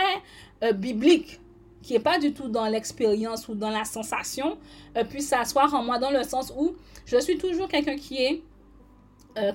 euh, 0.63 0.73
biblique, 0.73 1.41
qui 1.85 1.92
n'est 1.92 2.01
pas 2.01 2.18
du 2.18 2.33
tout 2.33 2.49
dans 2.49 2.66
l'expérience 2.66 3.47
ou 3.49 3.55
dans 3.55 3.70
la 3.70 3.85
sensation, 3.85 4.59
puisse 5.11 5.29
s'asseoir 5.29 5.73
en 5.75 5.85
moi 5.85 5.99
dans 5.99 6.11
le 6.11 6.23
sens 6.23 6.53
où 6.57 6.75
je 7.05 7.18
suis 7.18 7.37
toujours 7.37 7.68
quelqu'un 7.68 7.97
qui 7.97 8.16
est 8.16 8.42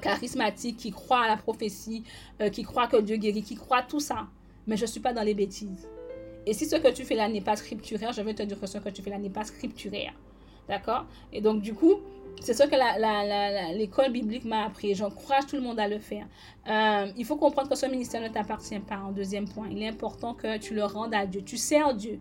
charismatique, 0.02 0.78
qui 0.78 0.92
croit 0.92 1.22
à 1.22 1.28
la 1.28 1.38
prophétie, 1.38 2.04
qui 2.52 2.64
croit 2.64 2.88
que 2.88 2.98
Dieu 2.98 3.18
guérit, 3.18 3.42
qui 3.42 3.56
croit 3.56 3.82
tout 3.82 4.00
ça. 4.00 4.28
Mais 4.68 4.78
je 4.78 4.84
ne 4.84 4.88
suis 4.88 5.00
pas 5.00 5.14
dans 5.14 5.24
les 5.24 5.34
bêtises. 5.34 5.88
Et 6.46 6.54
si 6.54 6.68
ce 6.68 6.76
que 6.76 6.90
tu 6.90 7.04
fais 7.04 7.16
là 7.16 7.28
n'est 7.28 7.42
pas 7.42 7.56
scripturaire, 7.56 8.14
je 8.14 8.22
vais 8.22 8.34
te 8.34 8.44
dire 8.44 8.60
que 8.60 8.68
ce 8.68 8.78
que 8.78 8.90
tu 8.90 9.02
fais 9.02 9.10
là 9.10 9.18
n'est 9.18 9.30
pas 9.30 9.44
scripturaire. 9.44 10.14
D'accord? 10.68 11.06
Et 11.34 11.42
donc, 11.42 11.62
du 11.62 11.74
coup, 11.74 11.96
c'est 12.42 12.54
ce 12.54 12.64
que 12.64 13.78
l'école 13.78 14.12
biblique 14.12 14.46
m'a 14.46 14.66
appris. 14.66 14.96
J'encourage 14.96 15.48
tout 15.48 15.56
le 15.56 15.62
monde 15.62 15.80
à 15.80 15.88
le 15.88 16.00
faire. 16.00 16.26
Euh, 16.68 17.12
il 17.18 17.26
faut 17.26 17.36
comprendre 17.36 17.70
que 17.70 17.76
ce 17.76 17.86
ministère 17.86 18.22
ne 18.22 18.30
t'appartient 18.30 18.80
pas, 18.80 18.98
en 18.98 19.12
deuxième 19.12 19.48
point. 19.48 19.68
Il 19.70 19.82
est 19.82 19.88
important 19.88 20.34
que 20.34 20.58
tu 20.58 20.74
le 20.74 20.84
rendes 20.84 21.14
à 21.14 21.26
Dieu. 21.26 21.42
Tu 21.44 21.58
sers 21.58 21.94
Dieu. 21.94 22.20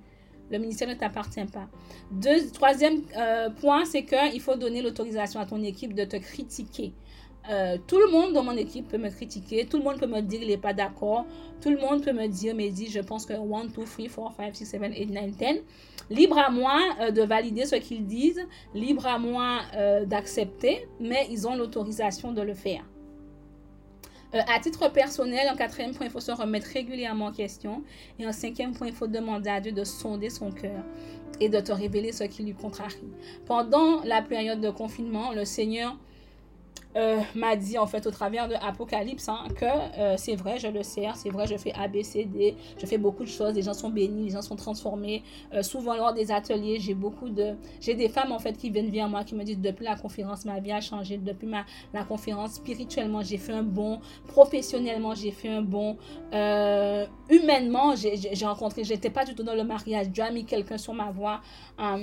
Le 0.50 0.58
ministère 0.58 0.88
ne 0.88 0.94
t'appartient 0.94 1.44
pas. 1.44 1.68
Troisième 2.54 3.02
euh, 3.16 3.50
point, 3.50 3.84
c'est 3.84 4.04
qu'il 4.04 4.40
faut 4.40 4.56
donner 4.56 4.80
l'autorisation 4.80 5.40
à 5.40 5.46
ton 5.46 5.62
équipe 5.62 5.94
de 5.94 6.04
te 6.04 6.16
critiquer. 6.16 6.94
Euh, 7.50 7.78
tout 7.86 7.98
le 7.98 8.10
monde 8.10 8.34
dans 8.34 8.42
mon 8.42 8.56
équipe 8.56 8.88
peut 8.88 8.98
me 8.98 9.08
critiquer, 9.08 9.64
tout 9.64 9.78
le 9.78 9.84
monde 9.84 9.98
peut 9.98 10.06
me 10.06 10.20
dire 10.20 10.40
qu'il 10.40 10.48
n'est 10.48 10.58
pas 10.58 10.74
d'accord, 10.74 11.24
tout 11.62 11.70
le 11.70 11.78
monde 11.78 12.04
peut 12.04 12.12
me 12.12 12.26
dire, 12.26 12.54
mais 12.54 12.68
dit, 12.68 12.88
je 12.90 13.00
pense 13.00 13.24
que 13.24 13.32
1, 13.32 13.36
2, 13.36 13.72
3, 13.72 14.34
4, 14.36 14.36
5, 14.36 14.56
6, 14.56 14.66
7, 14.66 14.80
8, 14.82 15.06
9, 15.10 15.30
10. 15.30 15.46
Libre 16.10 16.38
à 16.38 16.50
moi 16.50 16.78
euh, 17.00 17.10
de 17.10 17.22
valider 17.22 17.64
ce 17.64 17.76
qu'ils 17.76 18.04
disent, 18.04 18.46
libre 18.74 19.06
à 19.06 19.18
moi 19.18 19.60
euh, 19.76 20.04
d'accepter, 20.04 20.86
mais 21.00 21.26
ils 21.30 21.48
ont 21.48 21.56
l'autorisation 21.56 22.32
de 22.32 22.42
le 22.42 22.54
faire. 22.54 22.84
à 24.32 24.60
titre 24.60 24.92
personnel, 24.92 25.48
en 25.50 25.56
quatrième 25.56 25.94
point, 25.94 26.06
il 26.06 26.12
faut 26.12 26.20
se 26.20 26.32
remettre 26.32 26.66
régulièrement 26.66 27.26
en 27.26 27.32
question. 27.32 27.82
Et 28.18 28.26
en 28.26 28.32
cinquième 28.32 28.74
point, 28.74 28.88
il 28.88 28.94
faut 28.94 29.06
demander 29.06 29.48
à 29.48 29.60
Dieu 29.60 29.72
de 29.72 29.84
sonder 29.84 30.28
son 30.28 30.50
cœur 30.50 30.84
et 31.40 31.48
de 31.48 31.60
te 31.60 31.72
révéler 31.72 32.12
ce 32.12 32.24
qui 32.24 32.42
lui 32.42 32.52
contrarie. 32.52 33.12
Pendant 33.46 34.02
la 34.04 34.20
période 34.20 34.60
de 34.60 34.70
confinement, 34.70 35.32
le 35.32 35.46
Seigneur 35.46 35.96
euh, 36.96 37.20
m'a 37.34 37.54
dit 37.54 37.78
en 37.78 37.86
fait 37.86 38.06
au 38.06 38.10
travers 38.10 38.48
de 38.48 38.54
Apocalypse 38.54 39.28
hein, 39.28 39.44
que 39.56 39.64
euh, 39.64 40.16
c'est 40.16 40.34
vrai, 40.34 40.58
je 40.58 40.68
le 40.68 40.82
sers, 40.82 41.16
c'est 41.16 41.28
vrai, 41.28 41.46
je 41.46 41.56
fais 41.56 41.72
ABCD, 41.72 42.56
je 42.78 42.86
fais 42.86 42.98
beaucoup 42.98 43.24
de 43.24 43.28
choses, 43.28 43.54
les 43.54 43.62
gens 43.62 43.74
sont 43.74 43.90
bénis, 43.90 44.24
les 44.24 44.30
gens 44.30 44.42
sont 44.42 44.56
transformés. 44.56 45.22
Euh, 45.52 45.62
souvent 45.62 45.94
lors 45.94 46.12
des 46.12 46.32
ateliers, 46.32 46.78
j'ai 46.80 46.94
beaucoup 46.94 47.28
de, 47.28 47.54
j'ai 47.80 47.94
des 47.94 48.08
femmes 48.08 48.32
en 48.32 48.38
fait 48.38 48.56
qui 48.56 48.70
viennent 48.70 48.90
vers 48.90 49.08
moi 49.08 49.22
qui 49.22 49.34
me 49.34 49.44
disent 49.44 49.60
depuis 49.60 49.84
la 49.84 49.96
conférence 49.96 50.44
ma 50.44 50.60
vie 50.60 50.72
a 50.72 50.80
changé, 50.80 51.18
depuis 51.18 51.46
ma 51.46 51.64
la 51.92 52.04
conférence 52.04 52.54
spirituellement 52.54 53.22
j'ai 53.22 53.38
fait 53.38 53.52
un 53.52 53.62
bon, 53.62 54.00
professionnellement 54.26 55.14
j'ai 55.14 55.30
fait 55.30 55.50
un 55.50 55.62
bon, 55.62 55.96
humainement 57.28 57.94
j'ai 57.96 58.46
rencontré, 58.46 58.84
j'étais 58.84 59.10
pas 59.10 59.24
du 59.24 59.34
tout 59.34 59.42
dans 59.42 59.54
le 59.54 59.64
mariage, 59.64 60.08
Dieu 60.08 60.24
a 60.24 60.30
mis 60.30 60.44
quelqu'un 60.44 60.78
sur 60.78 60.94
ma 60.94 61.10
voie. 61.10 61.40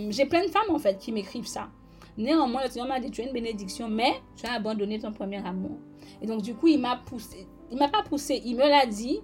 j'ai 0.10 0.26
plein 0.26 0.46
de 0.46 0.50
femmes 0.50 0.70
en 0.70 0.80
fait 0.80 0.98
qui 0.98 1.12
m'écrivent 1.12 1.48
ça. 1.48 1.70
Néanmoins, 2.17 2.63
le 2.63 2.69
Seigneur 2.69 2.88
m'a 2.88 2.99
dit, 2.99 3.12
tu 3.12 3.21
es 3.21 3.25
une 3.25 3.34
bénédiction, 3.34 3.89
mais 3.89 4.13
tu 4.36 4.45
as 4.45 4.54
abandonné 4.54 4.99
ton 4.99 5.12
premier 5.12 5.45
amour. 5.45 5.78
Et 6.21 6.28
donc, 6.28 6.41
du 6.41 6.56
coup, 6.56 6.67
il 6.67 6.80
m'a 6.80 6.95
poussé. 6.95 7.47
Il 7.71 7.78
m'a 7.78 7.89
pas 7.89 8.04
poussé, 8.04 8.41
il 8.45 8.56
me 8.56 8.67
l'a 8.67 8.86
dit. 8.86 9.19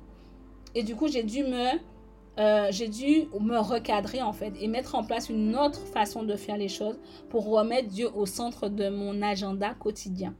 Et 0.76 0.84
du 0.84 0.96
coup, 0.96 1.08
j'ai 1.08 1.24
dû 1.24 1.44
me... 1.44 1.80
Euh, 2.40 2.68
j'ai 2.72 2.88
dû 2.88 3.28
me 3.42 3.60
recadrer 3.60 4.22
en 4.22 4.32
fait 4.32 4.54
et 4.62 4.70
mettre 4.70 4.96
en 4.96 5.04
place 5.04 5.28
une 5.28 5.54
autre 5.58 5.82
façon 5.88 6.24
de 6.24 6.38
faire 6.38 6.56
les 6.56 6.70
choses 6.70 6.98
pour 7.30 7.46
remettre 7.50 7.90
Dieu 7.90 8.10
au 8.16 8.26
centre 8.26 8.70
de 8.70 8.88
mon 8.88 9.22
agenda 9.22 9.74
quotidien. 9.74 10.34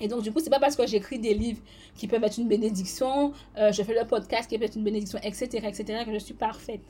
Et 0.00 0.08
donc, 0.08 0.22
du 0.22 0.32
coup, 0.32 0.40
c'est 0.40 0.50
pas 0.50 0.58
parce 0.58 0.74
que 0.74 0.84
j'écris 0.84 1.20
des 1.20 1.34
livres 1.34 1.62
qui 1.94 2.08
peuvent 2.08 2.24
être 2.24 2.36
une 2.36 2.48
bénédiction, 2.48 3.32
euh, 3.56 3.70
je 3.70 3.82
fais 3.84 3.94
le 3.94 4.04
podcast 4.06 4.50
qui 4.50 4.58
peut 4.58 4.64
être 4.64 4.74
une 4.76 4.82
bénédiction, 4.82 5.20
etc., 5.22 5.64
etc., 5.68 6.02
que 6.04 6.12
je 6.12 6.18
suis 6.18 6.34
parfaite. 6.34 6.82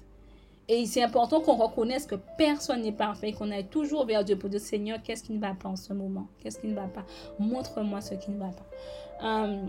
Et 0.72 0.86
c'est 0.86 1.02
important 1.02 1.42
qu'on 1.42 1.56
reconnaisse 1.56 2.06
que 2.06 2.14
personne 2.38 2.80
n'est 2.80 2.92
parfait, 2.92 3.34
qu'on 3.34 3.50
aille 3.50 3.66
toujours 3.66 4.06
vers 4.06 4.24
Dieu 4.24 4.38
pour 4.38 4.48
dire 4.48 4.58
Seigneur, 4.58 5.02
qu'est-ce 5.02 5.22
qui 5.22 5.34
ne 5.34 5.38
va 5.38 5.52
pas 5.52 5.68
en 5.68 5.76
ce 5.76 5.92
moment? 5.92 6.28
Qu'est-ce 6.38 6.58
qui 6.60 6.66
ne 6.66 6.74
va 6.74 6.88
pas? 6.88 7.04
Montre-moi 7.38 8.00
ce 8.00 8.14
qui 8.14 8.30
ne 8.30 8.38
va 8.38 8.48
pas. 8.48 8.64
Euh, 9.22 9.66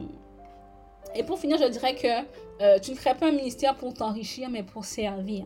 et 1.14 1.24
pour 1.24 1.38
finir, 1.38 1.58
je 1.58 1.68
dirais 1.68 1.96
que 1.96 2.08
euh, 2.64 2.80
tu 2.80 2.92
ne 2.92 2.96
crées 2.96 3.16
pas 3.16 3.28
un 3.28 3.34
ministère 3.34 3.76
pour 3.76 3.94
t'enrichir, 3.94 4.50
mais 4.50 4.64
pour 4.64 4.86
servir. 4.86 5.46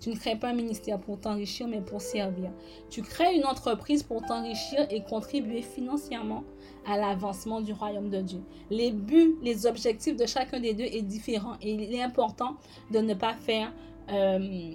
Tu 0.00 0.10
ne 0.10 0.16
crées 0.16 0.34
pas 0.34 0.48
un 0.48 0.54
ministère 0.54 0.98
pour 0.98 1.20
t'enrichir, 1.20 1.68
mais 1.68 1.80
pour 1.80 2.00
servir. 2.00 2.50
Tu 2.90 3.02
crées 3.02 3.32
une 3.36 3.46
entreprise 3.46 4.02
pour 4.02 4.22
t'enrichir 4.22 4.88
et 4.90 5.02
contribuer 5.02 5.62
financièrement 5.62 6.42
à 6.84 6.98
l'avancement 6.98 7.60
du 7.60 7.72
royaume 7.72 8.10
de 8.10 8.22
Dieu. 8.22 8.42
Les 8.70 8.90
buts, 8.90 9.36
les 9.40 9.66
objectifs 9.66 10.16
de 10.16 10.26
chacun 10.26 10.58
des 10.58 10.74
deux 10.74 10.82
est 10.82 11.02
différent 11.02 11.54
et 11.62 11.70
il 11.70 11.94
est 11.94 12.02
important 12.02 12.56
de 12.90 12.98
ne 12.98 13.14
pas 13.14 13.34
faire 13.34 13.72
euh, 14.10 14.72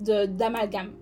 d'amalgame. 0.00 0.92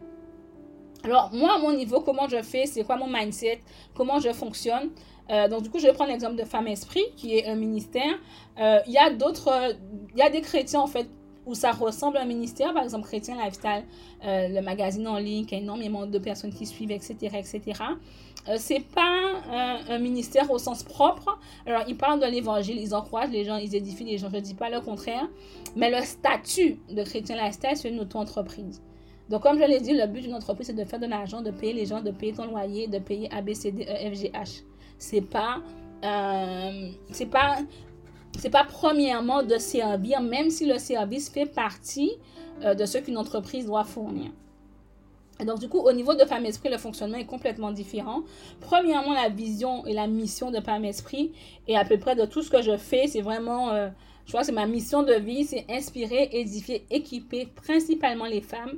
Alors, 1.04 1.30
moi, 1.32 1.54
à 1.54 1.58
mon 1.58 1.72
niveau, 1.72 2.00
comment 2.00 2.28
je 2.28 2.42
fais, 2.42 2.66
c'est 2.66 2.82
quoi 2.84 2.96
mon 2.96 3.06
mindset, 3.06 3.60
comment 3.94 4.18
je 4.18 4.32
fonctionne. 4.32 4.90
Euh, 5.30 5.46
donc, 5.48 5.62
du 5.62 5.70
coup, 5.70 5.78
je 5.78 5.86
vais 5.86 5.92
prendre 5.92 6.10
l'exemple 6.10 6.36
de 6.36 6.44
Femme 6.44 6.66
Esprit, 6.66 7.04
qui 7.16 7.36
est 7.36 7.46
un 7.46 7.54
ministère. 7.54 8.14
Euh, 8.58 8.80
il 8.86 8.92
y 8.92 8.98
a 8.98 9.10
d'autres, 9.10 9.76
il 10.12 10.18
y 10.18 10.22
a 10.22 10.30
des 10.30 10.40
chrétiens, 10.40 10.80
en 10.80 10.86
fait, 10.86 11.08
où 11.46 11.54
ça 11.54 11.72
ressemble 11.72 12.18
à 12.18 12.22
un 12.22 12.26
ministère, 12.26 12.74
par 12.74 12.82
exemple 12.82 13.06
Chrétien 13.06 13.36
Lifestyle, 13.42 13.84
euh, 14.24 14.48
le 14.48 14.60
magazine 14.60 15.08
en 15.08 15.18
ligne, 15.18 15.46
qui 15.46 15.54
a 15.54 15.58
énormément 15.58 16.04
de 16.06 16.18
personnes 16.18 16.52
qui 16.52 16.66
suivent, 16.66 16.90
etc., 16.90 17.16
etc. 17.38 17.62
Euh, 18.48 18.56
c'est 18.58 18.80
pas 18.80 19.40
un 19.88 19.98
ministère 19.98 20.50
au 20.50 20.58
sens 20.58 20.82
propre. 20.82 21.38
Alors, 21.64 21.84
ils 21.88 21.96
parlent 21.96 22.20
de 22.20 22.26
l'évangile, 22.26 22.78
ils 22.78 22.94
encouragent 22.94 23.30
les 23.30 23.44
gens, 23.44 23.56
ils 23.56 23.74
édifient 23.74 24.04
les 24.04 24.18
gens, 24.18 24.28
je 24.30 24.36
ne 24.36 24.40
dis 24.40 24.54
pas 24.54 24.68
le 24.68 24.80
contraire. 24.80 25.26
Mais 25.74 25.90
le 25.90 26.04
statut 26.04 26.80
de 26.90 27.02
Chrétien 27.02 27.36
Lifestyle, 27.36 27.76
c'est 27.76 27.88
une 27.88 28.00
auto-entreprise. 28.00 28.82
Donc, 29.28 29.42
comme 29.42 29.58
je 29.58 29.64
l'ai 29.64 29.80
dit, 29.80 29.92
le 29.92 30.06
but 30.06 30.22
d'une 30.22 30.34
entreprise, 30.34 30.68
c'est 30.68 30.72
de 30.72 30.84
faire 30.84 30.98
de 30.98 31.06
l'argent, 31.06 31.42
de 31.42 31.50
payer 31.50 31.72
les 31.74 31.86
gens, 31.86 32.00
de 32.00 32.10
payer 32.10 32.32
ton 32.32 32.46
loyer, 32.46 32.86
de 32.86 32.98
payer 32.98 33.28
ABCD, 33.32 33.82
EFGH. 33.82 34.62
C'est 34.98 35.20
pas. 35.20 35.60
Euh, 36.04 36.90
c'est 37.10 37.26
pas. 37.26 37.58
C'est 38.38 38.50
pas 38.50 38.64
premièrement 38.64 39.42
de 39.42 39.58
servir, 39.58 40.20
même 40.20 40.50
si 40.50 40.66
le 40.66 40.78
service 40.78 41.28
fait 41.28 41.46
partie 41.46 42.12
euh, 42.62 42.74
de 42.74 42.84
ce 42.84 42.98
qu'une 42.98 43.18
entreprise 43.18 43.66
doit 43.66 43.84
fournir. 43.84 44.30
Donc, 45.44 45.60
du 45.60 45.68
coup, 45.68 45.78
au 45.78 45.92
niveau 45.92 46.14
de 46.14 46.24
Femme 46.24 46.46
Esprit, 46.46 46.68
le 46.68 46.78
fonctionnement 46.78 47.18
est 47.18 47.26
complètement 47.26 47.70
différent. 47.70 48.22
Premièrement, 48.60 49.12
la 49.12 49.28
vision 49.28 49.86
et 49.86 49.92
la 49.92 50.06
mission 50.06 50.50
de 50.50 50.60
Femme 50.60 50.84
Esprit, 50.84 51.32
et 51.68 51.76
à 51.76 51.84
peu 51.84 51.98
près 51.98 52.16
de 52.16 52.24
tout 52.24 52.42
ce 52.42 52.50
que 52.50 52.60
je 52.60 52.76
fais, 52.76 53.06
c'est 53.06 53.20
vraiment, 53.20 53.70
euh, 53.70 53.88
je 54.28 54.32
vois, 54.32 54.44
c'est 54.44 54.52
ma 54.52 54.66
mission 54.66 55.02
de 55.02 55.14
vie, 55.14 55.44
c'est 55.44 55.64
inspirer, 55.70 56.28
édifier, 56.32 56.84
équiper 56.90 57.46
principalement 57.46 58.26
les 58.26 58.42
femmes 58.42 58.74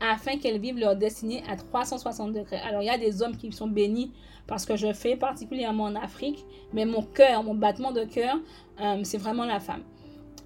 afin 0.00 0.38
qu'elles 0.38 0.58
vivent 0.58 0.78
leur 0.78 0.96
destinée 0.96 1.42
à 1.46 1.56
360 1.56 2.32
degrés. 2.32 2.56
Alors, 2.56 2.80
il 2.80 2.86
y 2.86 2.90
a 2.90 2.96
des 2.96 3.20
hommes 3.20 3.36
qui 3.36 3.52
sont 3.52 3.66
bénis 3.66 4.12
parce 4.46 4.64
que 4.64 4.76
je 4.76 4.94
fais 4.94 5.14
particulièrement 5.14 5.84
en 5.84 5.94
Afrique, 5.94 6.42
mais 6.72 6.86
mon 6.86 7.02
cœur, 7.02 7.42
mon 7.42 7.54
battement 7.54 7.92
de 7.92 8.04
cœur, 8.04 8.38
euh, 8.80 9.00
c'est 9.02 9.18
vraiment 9.18 9.44
la 9.44 9.60
femme. 9.60 9.82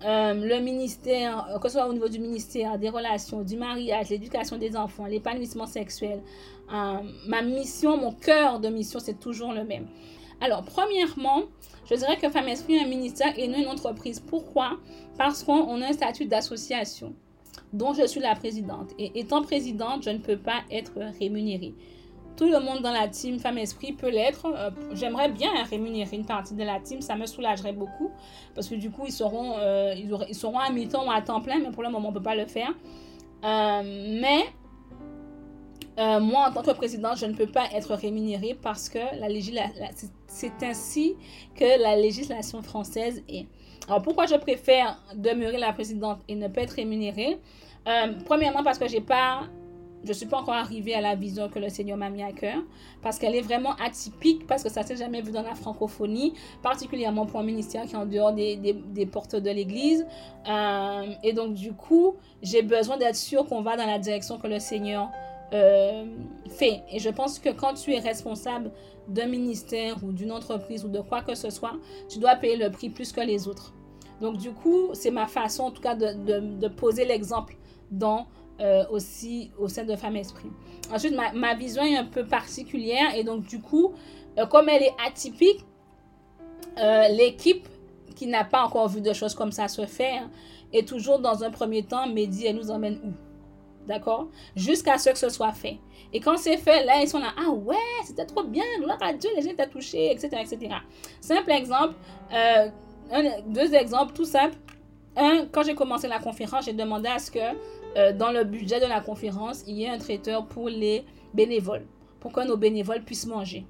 Euh, 0.05 0.35
le 0.35 0.59
ministère, 0.61 1.47
euh, 1.55 1.61
que 1.61 1.69
ce 1.69 1.75
soit 1.75 1.87
au 1.87 1.93
niveau 1.93 2.09
du 2.09 2.19
ministère, 2.19 2.81
des 2.81 2.89
relations, 2.89 3.43
du 3.43 3.57
mariage, 3.57 4.09
l'éducation 4.09 4.59
des 4.59 4.77
enfants, 4.77 5.07
l'épanouissement 5.07 5.67
sexuel, 5.67 6.21
ma 6.69 7.43
mission, 7.43 7.97
mon 7.97 8.13
cœur 8.13 8.59
de 8.59 8.69
mission, 8.71 8.99
c'est 8.99 9.21
toujours 9.21 9.53
le 9.53 9.63
même. 9.63 9.87
Alors, 10.41 10.65
premièrement, 10.65 11.43
je 11.89 11.95
dirais 11.95 12.17
que 12.17 12.29
Femme 12.29 12.49
Esprit 12.49 12.77
est 12.77 12.85
un 12.85 12.89
ministère 12.89 13.37
et 13.37 13.49
non 13.49 13.59
une 13.59 13.69
entreprise. 13.69 14.21
Pourquoi? 14.21 14.79
Parce 15.17 15.43
qu'on 15.43 15.83
a 15.83 15.87
un 15.87 15.93
statut 15.93 16.27
d'association 16.27 17.15
dont 17.73 17.93
je 17.93 18.07
suis 18.07 18.21
la 18.21 18.35
présidente. 18.35 18.91
Et 18.99 19.19
étant 19.19 19.43
présidente, 19.43 20.05
je 20.05 20.11
ne 20.11 20.19
peux 20.19 20.39
pas 20.39 20.63
être 20.71 20.93
rémunérée 21.19 21.75
tout 22.39 22.49
le 22.49 22.61
monde 22.61 22.83
dans 22.83 22.93
la 22.93 23.09
team 23.09 23.41
Femme 23.41 23.59
Esprit 23.59 23.93
peut 23.93 24.11
l'être. 24.11 24.47
Euh, 24.47 24.71
j'aimerais 24.93 25.29
bien 25.29 25.51
rémunérer 25.69 26.17
une 26.17 26.25
partie 26.25 26.55
de 26.55 26.63
la 26.63 26.79
team, 26.79 27.01
ça 27.01 27.17
me 27.17 27.27
soulagerait 27.27 27.73
beaucoup 27.73 28.11
parce 28.55 28.69
que 28.69 28.77
du 28.77 28.91
coup, 28.91 29.03
ils 29.07 29.13
seront, 29.13 29.55
euh, 29.59 29.93
ils, 29.97 30.35
seront 30.35 30.59
à 30.59 30.71
mi-temps 30.71 31.07
ou 31.07 31.11
à 31.11 31.21
temps 31.21 31.41
plein, 31.41 31.59
mais 31.59 31.71
pour 31.71 31.83
le 31.83 31.91
moment, 31.91 32.09
on 32.09 32.13
ne 32.13 32.17
peut 32.17 32.23
pas 32.23 32.37
le 32.37 32.47
faire. 32.47 32.71
Euh, 33.45 33.83
mais 34.21 34.45
moi, 35.99 36.49
en 36.49 36.53
tant 36.53 36.63
que 36.63 36.71
présidente, 36.73 37.19
je 37.19 37.27
ne 37.27 37.35
peux 37.35 37.47
pas 37.47 37.67
être 37.75 37.95
rémunérée 37.95 38.57
parce 38.61 38.89
que 38.89 38.99
la 38.99 39.29
c'est 40.27 40.63
ainsi 40.63 41.17
que 41.55 41.83
la 41.83 41.97
législation 41.97 42.63
française 42.63 43.23
est. 43.29 43.47
Alors, 43.89 44.03
pourquoi 44.03 44.27
je 44.27 44.37
préfère 44.37 45.03
demeurer 45.15 45.59
la 45.59 45.73
présidente 45.73 46.21
et 46.29 46.35
ne 46.35 46.49
pas 46.49 46.63
être 46.63 46.73
rémunérée 46.73 47.39
Premièrement, 48.27 48.63
parce 48.63 48.79
que 48.79 48.87
j'ai 48.87 49.01
pas 49.01 49.49
je 50.05 50.13
suis 50.13 50.27
pas 50.27 50.39
encore 50.39 50.55
arrivée 50.55 50.95
à 50.95 51.01
la 51.01 51.15
vision 51.15 51.49
que 51.49 51.59
le 51.59 51.69
Seigneur 51.69 51.97
m'a 51.97 52.11
mis 52.11 52.23
à 52.23 52.33
cœur 52.33 52.63
parce 53.03 53.19
qu'elle 53.19 53.35
est 53.35 53.43
vraiment 53.43 53.75
atypique, 53.77 54.47
parce 54.47 54.63
que 54.63 54.69
ça 54.69 54.83
ne 54.83 54.87
s'est 54.87 54.97
jamais 54.97 55.21
vu 55.21 55.33
dans 55.33 55.43
la 55.43 55.55
francophonie, 55.55 56.35
particulièrement 56.63 57.27
pour 57.27 57.41
un 57.41 57.45
ministère 57.45 57.85
qui 57.85 57.95
est 57.95 57.99
en 57.99 58.07
dehors 58.07 58.33
des, 58.33 58.57
des, 58.57 59.07
portes 59.07 59.37
de 59.37 59.51
l'Église. 59.51 60.07
Euh, 60.49 61.07
et 61.23 61.33
donc, 61.33 61.55
du 61.55 61.73
coup, 61.73 62.15
j'ai 62.43 62.63
besoin 62.63 62.97
d'être 62.97 63.17
sûre 63.17 63.47
qu'on 63.47 63.63
va 63.63 63.77
dans 63.77 63.87
la 63.87 63.99
direction 63.99 64.39
que 64.39 64.47
le 64.47 64.59
Seigneur 64.59 65.11
euh, 65.53 66.05
fait. 66.51 66.83
Et 66.93 66.99
je 66.99 67.09
pense 67.09 67.39
que 67.39 67.49
quand 67.49 67.75
tu 67.75 67.95
es 67.95 68.01
responsable 68.01 68.71
d'un 69.09 69.27
ministère 69.27 69.97
ou 70.05 70.13
d'une 70.13 70.33
entreprise 70.33 70.85
ou 70.85 70.89
de 70.89 71.01
quoi 71.01 71.23
que 71.23 71.35
ce 71.35 71.49
soit, 71.49 71.73
tu 72.09 72.19
dois 72.19 72.37
payer 72.37 72.57
le 72.57 72.71
prix 72.71 72.91
plus 72.91 73.13
que 73.13 73.21
les 73.21 73.49
autres. 73.49 73.73
Donc, 74.21 74.37
du 74.37 74.51
coup, 74.51 74.91
c'est 74.93 75.11
ma 75.11 75.27
façon, 75.27 75.65
en 75.65 75.71
tout 75.71 75.81
cas, 75.81 75.95
de, 75.95 76.59
de, 76.59 76.69
poser 76.69 77.05
l'exemple 77.05 77.57
dans 77.91 78.27
euh, 78.61 78.85
aussi 78.91 79.51
au 79.59 79.69
sein 79.69 79.85
de 79.85 79.97
Femme 79.97 80.17
Esprit. 80.17 80.51
Ensuite, 80.93 81.15
ma, 81.35 81.55
vision 81.55 81.83
est 81.83 81.97
un 81.97 82.05
peu 82.05 82.27
particulière 82.27 83.15
et 83.17 83.25
donc 83.25 83.45
du 83.45 83.61
coup, 83.61 83.93
euh, 84.37 84.47
comme 84.47 84.69
elle 84.69 84.83
est 84.83 84.95
atypique, 85.07 85.65
l'équipe 87.11 87.69
qui 88.15 88.27
n'a 88.27 88.45
pas 88.45 88.65
encore 88.65 88.89
vu 88.89 89.01
de 89.01 89.13
choses 89.13 89.35
comme 89.35 89.53
ça 89.53 89.69
se 89.69 89.87
faire 89.87 90.29
est 90.73 90.87
toujours 90.87 91.19
dans 91.21 91.43
un 91.45 91.51
premier 91.51 91.83
temps, 91.85 92.07
mais 92.07 92.27
dit 92.27 92.47
elle 92.47 92.57
nous 92.57 92.71
emmène 92.71 92.99
où? 93.05 93.28
D'accord? 93.89 94.29
Jusqu'à 94.55 94.99
ce 94.99 95.11
que 95.11 95.19
ce 95.19 95.31
soit 95.31 95.53
fait. 95.53 95.79
Et 96.13 96.21
quand 96.21 96.37
c'est 96.37 96.59
fait, 96.59 96.85
là, 96.85 97.01
ils 97.03 97.09
sont 97.09 97.19
là, 97.19 97.33
ah 97.37 97.51
ouais, 97.51 97.77
c'était 98.05 98.27
trop 98.27 98.45
bien, 98.45 98.65
gloire 98.79 98.99
à 99.03 99.13
Dieu, 99.13 99.31
les 99.35 99.43
gens 99.43 99.51
étaient 99.51 99.69
touchés, 99.69 100.13
etc. 100.13 100.29
etc. 100.41 100.77
Simple 101.21 101.51
exemple, 101.51 101.95
deux 103.47 103.75
exemples 103.75 104.13
tout 104.13 104.25
simples. 104.25 104.57
Un, 105.17 105.47
quand 105.51 105.65
j'ai 105.65 105.75
commencé 105.75 106.07
la 106.07 106.19
conférence, 106.19 106.67
j'ai 106.67 106.73
demandé 106.73 107.09
à 107.09 107.19
ce 107.19 107.31
que 107.31 107.39
euh, 107.97 108.13
dans 108.13 108.31
le 108.31 108.45
budget 108.45 108.81
de 108.81 108.87
la 108.87 109.01
conférence, 109.01 109.65
il 109.67 109.77
y 109.79 109.85
ait 109.85 109.89
un 109.89 109.99
traiteur 109.99 110.47
pour 110.47 110.69
les 110.69 111.05
bénévoles, 111.35 111.87
pour 112.21 112.33
que 112.33 112.47
nos 112.47 112.57
bénévoles 112.57 113.03
puissent 113.03 113.27
manger. 113.27 113.67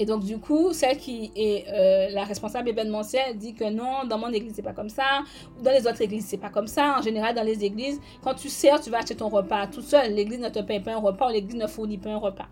Et 0.00 0.06
donc, 0.06 0.24
du 0.24 0.38
coup, 0.38 0.72
celle 0.72 0.96
qui 0.96 1.30
est 1.36 1.66
euh, 1.68 2.08
la 2.14 2.24
responsable 2.24 2.70
événementielle 2.70 3.36
dit 3.36 3.52
que 3.52 3.68
non, 3.68 4.06
dans 4.08 4.16
mon 4.16 4.30
église, 4.30 4.54
c'est 4.56 4.62
pas 4.62 4.72
comme 4.72 4.88
ça. 4.88 5.04
Dans 5.62 5.72
les 5.72 5.86
autres 5.86 6.00
églises, 6.00 6.24
c'est 6.26 6.38
pas 6.38 6.48
comme 6.48 6.68
ça. 6.68 6.96
En 6.98 7.02
général, 7.02 7.34
dans 7.34 7.42
les 7.42 7.62
églises, 7.62 8.00
quand 8.24 8.32
tu 8.32 8.48
sers, 8.48 8.80
tu 8.80 8.88
vas 8.88 9.00
acheter 9.00 9.14
ton 9.14 9.28
repas 9.28 9.66
tout 9.66 9.82
seul. 9.82 10.14
L'église 10.14 10.40
ne 10.40 10.48
te 10.48 10.60
paye 10.60 10.80
pas 10.80 10.94
un 10.94 11.00
repas 11.00 11.28
ou 11.28 11.32
l'église 11.34 11.54
ne 11.54 11.66
fournit 11.66 11.98
pas 11.98 12.08
un 12.08 12.16
repas. 12.16 12.48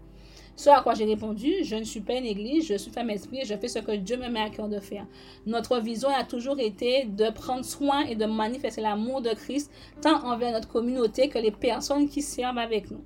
Ce 0.56 0.68
à 0.68 0.82
quoi 0.82 0.92
j'ai 0.92 1.06
répondu, 1.06 1.54
je 1.62 1.76
ne 1.76 1.84
suis 1.84 2.00
pas 2.00 2.16
une 2.16 2.26
église, 2.26 2.66
je 2.66 2.74
suis 2.74 2.90
femme 2.90 3.08
esprit 3.08 3.38
et 3.40 3.44
je 3.46 3.54
fais 3.56 3.68
ce 3.68 3.78
que 3.78 3.92
Dieu 3.92 4.18
me 4.18 4.28
met 4.28 4.40
à 4.40 4.50
cœur 4.50 4.68
de 4.68 4.78
faire. 4.78 5.06
Notre 5.46 5.78
vision 5.78 6.11
a 6.11 6.24
toujours 6.24 6.61
été 6.61 7.06
de 7.06 7.30
prendre 7.30 7.64
soin 7.64 8.00
et 8.00 8.14
de 8.14 8.26
manifester 8.26 8.82
l'amour 8.82 9.22
de 9.22 9.30
Christ 9.30 9.70
tant 10.02 10.22
envers 10.26 10.52
notre 10.52 10.68
communauté 10.68 11.30
que 11.30 11.38
les 11.38 11.52
personnes 11.52 12.11
qui 12.11 12.20
servent 12.20 12.58
avec 12.58 12.90
nous. 12.90 13.04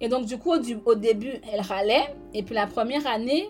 Et 0.00 0.08
donc, 0.08 0.26
du 0.26 0.38
coup, 0.38 0.52
au, 0.52 0.94
début, 0.94 1.32
elle 1.52 1.60
râlait. 1.60 2.14
Et 2.32 2.42
puis, 2.42 2.54
la 2.54 2.66
première 2.66 3.06
année, 3.06 3.48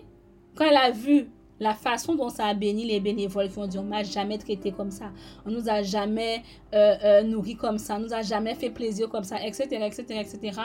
quand 0.55 0.65
elle 0.65 0.77
a 0.77 0.91
vu 0.91 1.29
la 1.59 1.73
façon 1.73 2.15
dont 2.15 2.29
ça 2.29 2.47
a 2.47 2.53
béni 2.53 2.85
les 2.85 2.99
bénévoles 2.99 3.49
qui 3.49 3.57
ont 3.57 3.67
dit 3.67 3.77
on 3.77 3.83
m'a 3.83 4.03
jamais 4.03 4.37
traité 4.37 4.71
comme 4.71 4.91
ça, 4.91 5.11
on 5.45 5.51
nous 5.51 5.69
a 5.69 5.83
jamais 5.83 6.43
euh, 6.73 6.95
euh, 7.03 7.23
nourri 7.23 7.55
comme 7.55 7.77
ça, 7.77 7.95
on 7.95 7.99
nous 7.99 8.13
a 8.13 8.21
jamais 8.21 8.55
fait 8.55 8.69
plaisir 8.69 9.09
comme 9.09 9.23
ça, 9.23 9.37
etc., 9.45 9.67
etc., 9.85 10.03
etc. 10.19 10.61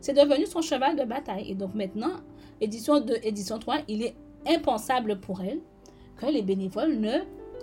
C'est 0.00 0.12
devenu 0.12 0.46
son 0.46 0.60
cheval 0.60 0.96
de 0.96 1.04
bataille. 1.04 1.50
Et 1.50 1.54
donc 1.54 1.74
maintenant, 1.74 2.12
édition 2.60 3.00
2, 3.00 3.20
édition 3.22 3.58
3, 3.58 3.78
il 3.88 4.02
est 4.02 4.14
impensable 4.46 5.18
pour 5.18 5.40
elle 5.40 5.60
que 6.16 6.26
les 6.26 6.42
bénévoles 6.42 6.98
ne 6.98 7.20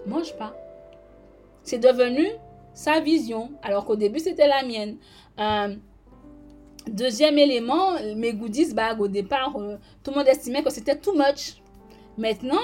mangent 0.08 0.36
pas. 0.38 0.56
C'est 1.64 1.80
devenu 1.80 2.28
sa 2.74 3.00
vision, 3.00 3.52
alors 3.62 3.86
qu'au 3.86 3.96
début 3.96 4.20
c'était 4.20 4.48
la 4.48 4.64
mienne. 4.64 4.98
Euh, 5.40 5.76
deuxième 6.90 7.38
élément, 7.38 7.94
mes 8.16 8.34
goodies 8.34 8.74
bag, 8.74 9.00
au 9.02 9.08
départ, 9.08 9.54
tout 10.04 10.12
le 10.12 10.18
monde 10.18 10.28
estimait 10.28 10.64
que 10.64 10.70
c'était 10.70 10.98
too 10.98 11.14
much. 11.14 11.62
Maintenant, 12.18 12.62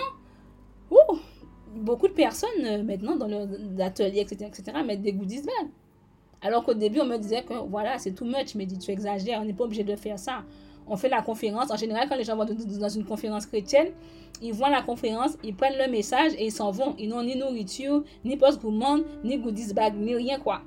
beaucoup 1.78 2.08
de 2.08 2.14
personnes, 2.14 2.50
euh, 2.64 2.84
maintenant, 2.84 3.16
dans 3.16 3.28
leurs 3.28 3.48
ateliers, 3.80 4.22
etc., 4.22 4.46
etc., 4.48 4.78
mettent 4.86 5.02
des 5.02 5.14
goodies 5.14 5.42
bags. 5.42 5.70
Alors 6.42 6.64
qu'au 6.64 6.74
début, 6.74 7.00
on 7.00 7.06
me 7.06 7.18
disait 7.18 7.44
que 7.44 7.54
voilà, 7.54 7.98
c'est 7.98 8.12
too 8.12 8.26
much, 8.26 8.56
mais 8.56 8.68
tu 8.68 8.92
exagères, 8.92 9.40
on 9.42 9.46
n'est 9.46 9.54
pas 9.54 9.64
obligé 9.64 9.84
de 9.84 9.96
faire 9.96 10.20
ça. 10.20 10.44
On 10.88 10.96
fait 10.96 11.10
la 11.10 11.22
conférence. 11.22 11.72
En 11.72 11.76
général, 11.76 12.08
quand 12.08 12.16
les 12.16 12.24
gens 12.24 12.38
vont 12.38 12.46
dans 12.46 12.90
une 12.90 13.04
conférence 13.04 13.46
chrétienne, 13.46 13.90
ils 14.42 14.54
voient 14.54 14.70
la 14.70 14.82
conférence, 14.82 15.38
ils 15.44 15.56
prennent 15.56 15.78
le 15.78 15.92
message 15.92 16.34
et 16.38 16.46
ils 16.46 16.52
s'en 16.52 16.72
vont. 16.72 16.96
Ils 16.98 17.10
n'ont 17.10 17.24
ni 17.24 17.36
nourriture, 17.36 18.04
ni 18.24 18.38
post 18.38 18.62
gourmand, 18.62 19.00
ni 19.24 19.38
goodies 19.38 19.74
bag, 19.74 19.96
ni 19.98 20.16
rien 20.16 20.40
quoi. 20.40 20.62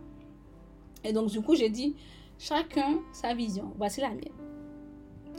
Et 1.04 1.12
donc, 1.12 1.30
du 1.30 1.40
coup, 1.40 1.54
j'ai 1.54 1.70
dit, 1.70 1.94
chacun 2.40 3.00
sa 3.12 3.35
vision. 3.35 3.72
Voici 3.76 4.00
la 4.00 4.09
mienne. 4.09 4.33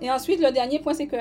Et 0.02 0.10
ensuite, 0.10 0.40
le 0.40 0.52
dernier 0.52 0.80
point, 0.80 0.94
c'est 0.94 1.08
que 1.08 1.18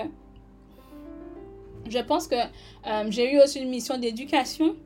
je 1.88 1.98
pense 1.98 2.28
que 2.28 2.36
euh, 2.36 3.04
j'ai 3.08 3.32
eu 3.32 3.40
aussi 3.40 3.60
une 3.60 3.70
mission 3.70 3.98
d'éducation 3.98 4.76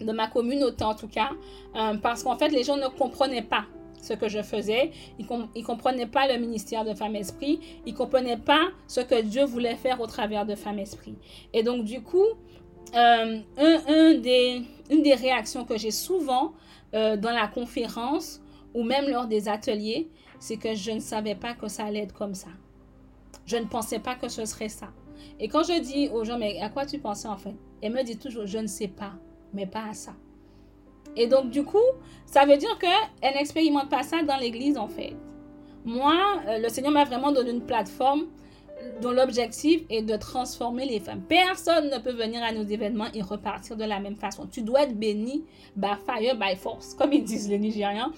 de 0.00 0.12
ma 0.12 0.28
communauté 0.28 0.84
en 0.84 0.94
tout 0.94 1.08
cas, 1.08 1.30
euh, 1.76 1.96
parce 1.98 2.22
qu'en 2.22 2.36
fait 2.36 2.48
les 2.48 2.64
gens 2.64 2.76
ne 2.76 2.88
comprenaient 2.88 3.42
pas 3.42 3.66
ce 4.00 4.14
que 4.14 4.28
je 4.28 4.42
faisais, 4.42 4.90
ils 5.18 5.26
ne 5.26 5.62
comprenaient 5.62 6.06
pas 6.06 6.26
le 6.26 6.38
ministère 6.40 6.84
de 6.84 6.94
Femme 6.94 7.14
Esprit, 7.14 7.60
ils 7.86 7.92
ne 7.92 7.98
comprenaient 7.98 8.38
pas 8.38 8.68
ce 8.88 9.00
que 9.00 9.20
Dieu 9.20 9.44
voulait 9.44 9.76
faire 9.76 10.00
au 10.00 10.06
travers 10.06 10.44
de 10.44 10.56
Femme 10.56 10.80
Esprit. 10.80 11.14
Et 11.52 11.62
donc 11.62 11.84
du 11.84 12.02
coup, 12.02 12.26
euh, 12.96 13.40
une 13.58 14.20
des 15.02 15.14
réactions 15.14 15.64
que 15.64 15.76
j'ai 15.76 15.92
souvent 15.92 16.52
dans 16.92 17.30
la 17.30 17.46
conférence 17.46 18.41
ou 18.74 18.82
même 18.82 19.08
lors 19.08 19.26
des 19.26 19.48
ateliers, 19.48 20.08
c'est 20.38 20.56
que 20.56 20.74
je 20.74 20.90
ne 20.90 21.00
savais 21.00 21.34
pas 21.34 21.54
que 21.54 21.68
ça 21.68 21.84
allait 21.84 22.02
être 22.02 22.14
comme 22.14 22.34
ça. 22.34 22.48
Je 23.46 23.56
ne 23.56 23.64
pensais 23.64 23.98
pas 23.98 24.14
que 24.14 24.28
ce 24.28 24.44
serait 24.44 24.68
ça. 24.68 24.88
Et 25.38 25.48
quand 25.48 25.62
je 25.62 25.80
dis 25.80 26.08
aux 26.08 26.24
gens, 26.24 26.38
mais 26.38 26.60
à 26.60 26.68
quoi 26.68 26.86
tu 26.86 26.98
pensais 26.98 27.28
en 27.28 27.36
fait? 27.36 27.54
Elle 27.80 27.92
me 27.92 28.02
dit 28.02 28.18
toujours, 28.18 28.46
je 28.46 28.58
ne 28.58 28.66
sais 28.66 28.88
pas, 28.88 29.12
mais 29.52 29.66
pas 29.66 29.88
à 29.90 29.94
ça. 29.94 30.12
Et 31.16 31.26
donc, 31.26 31.50
du 31.50 31.64
coup, 31.64 31.78
ça 32.26 32.46
veut 32.46 32.56
dire 32.56 32.78
qu'elle 32.78 33.34
n'expérimente 33.34 33.90
pas 33.90 34.02
ça 34.02 34.22
dans 34.22 34.36
l'église 34.36 34.78
en 34.78 34.88
fait. 34.88 35.14
Moi, 35.84 36.14
euh, 36.48 36.58
le 36.58 36.68
Seigneur 36.68 36.92
m'a 36.92 37.04
vraiment 37.04 37.32
donné 37.32 37.50
une 37.50 37.66
plateforme 37.66 38.26
dont 39.00 39.12
l'objectif 39.12 39.82
est 39.90 40.02
de 40.02 40.16
transformer 40.16 40.86
les 40.86 41.00
femmes. 41.00 41.22
Personne 41.22 41.90
ne 41.90 41.98
peut 41.98 42.12
venir 42.12 42.42
à 42.42 42.52
nos 42.52 42.64
événements 42.64 43.08
et 43.14 43.22
repartir 43.22 43.76
de 43.76 43.84
la 43.84 44.00
même 44.00 44.16
façon. 44.16 44.46
Tu 44.46 44.62
dois 44.62 44.82
être 44.82 44.98
béni 44.98 45.44
by 45.76 45.88
fire, 46.06 46.36
by 46.36 46.56
force, 46.56 46.94
comme 46.94 47.12
ils 47.12 47.24
disent 47.24 47.48
les 47.48 47.58
Nigérians. 47.58 48.12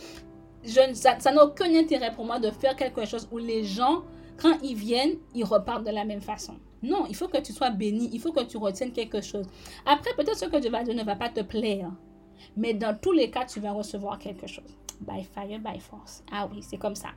Je, 0.64 0.94
ça 0.94 1.30
n'a 1.30 1.44
aucun 1.44 1.74
intérêt 1.74 2.12
pour 2.12 2.24
moi 2.24 2.38
de 2.38 2.50
faire 2.50 2.74
quelque 2.74 3.04
chose 3.04 3.28
où 3.30 3.38
les 3.38 3.64
gens, 3.64 4.02
quand 4.40 4.58
ils 4.62 4.76
viennent, 4.76 5.16
ils 5.34 5.44
repartent 5.44 5.84
de 5.84 5.90
la 5.90 6.04
même 6.04 6.22
façon. 6.22 6.54
Non, 6.82 7.06
il 7.08 7.16
faut 7.16 7.28
que 7.28 7.38
tu 7.38 7.52
sois 7.52 7.70
béni, 7.70 8.10
il 8.12 8.20
faut 8.20 8.32
que 8.32 8.44
tu 8.44 8.56
retiennes 8.56 8.92
quelque 8.92 9.20
chose. 9.20 9.46
Après, 9.86 10.10
peut-être 10.16 10.38
ce 10.38 10.46
que 10.46 10.56
Dieu 10.58 10.70
va 10.70 10.82
dire 10.82 10.94
ne 10.94 11.04
va 11.04 11.16
pas 11.16 11.28
te 11.28 11.40
plaire, 11.40 11.90
mais 12.56 12.74
dans 12.74 12.96
tous 12.98 13.12
les 13.12 13.30
cas, 13.30 13.44
tu 13.44 13.60
vas 13.60 13.72
recevoir 13.72 14.18
quelque 14.18 14.46
chose. 14.46 14.64
by 15.00 15.24
fire, 15.24 15.58
by 15.58 15.80
force. 15.80 16.22
Ah 16.32 16.48
oui, 16.50 16.60
c'est 16.62 16.76
comme 16.76 16.94
ça. 16.94 17.08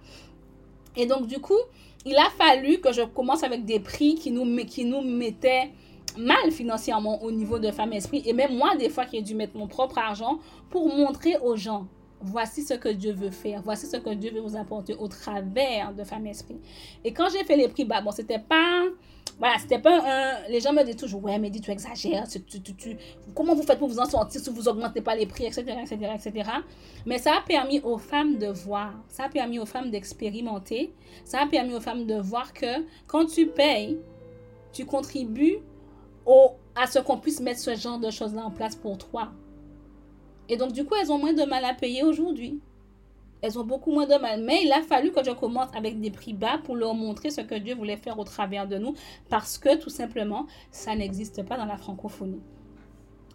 Et 0.95 1.05
donc, 1.05 1.27
du 1.27 1.39
coup, 1.39 1.59
il 2.05 2.15
a 2.15 2.29
fallu 2.37 2.79
que 2.79 2.91
je 2.91 3.01
commence 3.03 3.43
avec 3.43 3.65
des 3.65 3.79
prix 3.79 4.15
qui 4.15 4.31
nous, 4.31 4.65
qui 4.65 4.85
nous 4.85 5.01
mettaient 5.01 5.69
mal 6.17 6.51
financièrement 6.51 7.21
au 7.23 7.31
niveau 7.31 7.59
de 7.59 7.71
Femme 7.71 7.93
Esprit. 7.93 8.23
Et 8.25 8.33
même 8.33 8.57
moi, 8.57 8.75
des 8.75 8.89
fois, 8.89 9.05
qui 9.05 9.17
ai 9.17 9.21
dû 9.21 9.35
mettre 9.35 9.55
mon 9.57 9.67
propre 9.67 9.97
argent 9.97 10.39
pour 10.69 10.87
montrer 10.87 11.37
aux 11.37 11.55
gens 11.55 11.87
voici 12.21 12.63
ce 12.63 12.73
que 12.73 12.89
Dieu 12.89 13.13
veut 13.13 13.31
faire, 13.31 13.61
voici 13.61 13.85
ce 13.87 13.97
que 13.97 14.13
Dieu 14.13 14.31
veut 14.33 14.41
vous 14.41 14.55
apporter 14.55 14.95
au 14.95 15.07
travers 15.07 15.93
de 15.93 16.03
Femme 16.03 16.27
Esprit. 16.27 16.57
Et 17.03 17.13
quand 17.13 17.29
j'ai 17.31 17.43
fait 17.43 17.57
les 17.57 17.67
prix, 17.67 17.85
bah 17.85 18.01
bon, 18.01 18.11
c'était 18.11 18.39
pas 18.39 18.83
voilà, 19.39 19.57
c'était 19.59 19.79
pas 19.79 19.99
un. 20.03 20.49
Les 20.49 20.59
gens 20.59 20.73
me 20.73 20.83
disent 20.83 20.95
toujours, 20.95 21.23
ouais, 21.23 21.37
mais 21.37 21.51
dis, 21.51 21.61
tu 21.61 21.69
exagères. 21.69 22.25
comment 23.35 23.53
vous 23.53 23.61
faites 23.61 23.77
pour 23.77 23.87
vous 23.87 23.99
en 23.99 24.05
sortir 24.05 24.41
si 24.41 24.49
vous 24.49 24.67
augmentez 24.67 25.01
pas 25.01 25.15
les 25.15 25.27
prix, 25.27 25.45
etc., 25.45 25.63
etc., 25.81 26.11
etc. 26.15 26.49
Mais 27.05 27.19
ça 27.19 27.35
a 27.37 27.41
permis 27.41 27.79
aux 27.81 27.99
femmes 27.99 28.37
de 28.37 28.47
voir, 28.47 28.93
ça 29.09 29.25
a 29.25 29.29
permis 29.29 29.59
aux 29.59 29.65
femmes 29.67 29.91
d'expérimenter, 29.91 30.91
ça 31.23 31.41
a 31.43 31.45
permis 31.45 31.75
aux 31.75 31.81
femmes 31.81 32.07
de 32.07 32.15
voir 32.15 32.51
que 32.51 32.83
quand 33.05 33.25
tu 33.25 33.47
payes, 33.47 33.99
tu 34.73 34.85
contribues 34.85 35.59
au, 36.25 36.53
à 36.75 36.87
ce 36.87 36.99
qu'on 36.99 37.17
puisse 37.17 37.39
mettre 37.39 37.59
ce 37.59 37.75
genre 37.75 37.99
de 37.99 38.09
choses-là 38.09 38.43
en 38.43 38.51
place 38.51 38.75
pour 38.75 38.97
toi. 38.97 39.29
Et 40.49 40.57
donc, 40.57 40.71
du 40.71 40.85
coup, 40.85 40.95
elles 40.95 41.11
ont 41.11 41.17
moins 41.17 41.33
de 41.33 41.43
mal 41.43 41.63
à 41.65 41.73
payer 41.73 42.03
aujourd'hui 42.03 42.59
elles 43.41 43.57
ont 43.59 43.63
beaucoup 43.63 43.91
moins 43.91 44.05
de 44.05 44.15
mal. 44.15 44.41
Mais 44.43 44.63
il 44.63 44.71
a 44.71 44.81
fallu 44.81 45.11
que 45.11 45.23
je 45.23 45.31
commence 45.31 45.69
avec 45.75 45.99
des 45.99 46.11
prix 46.11 46.33
bas 46.33 46.59
pour 46.63 46.75
leur 46.75 46.93
montrer 46.93 47.29
ce 47.29 47.41
que 47.41 47.55
Dieu 47.55 47.75
voulait 47.75 47.97
faire 47.97 48.17
au 48.19 48.23
travers 48.23 48.67
de 48.67 48.77
nous 48.77 48.93
parce 49.29 49.57
que 49.57 49.77
tout 49.77 49.89
simplement, 49.89 50.47
ça 50.71 50.95
n'existe 50.95 51.43
pas 51.43 51.57
dans 51.57 51.65
la 51.65 51.77
francophonie. 51.77 52.41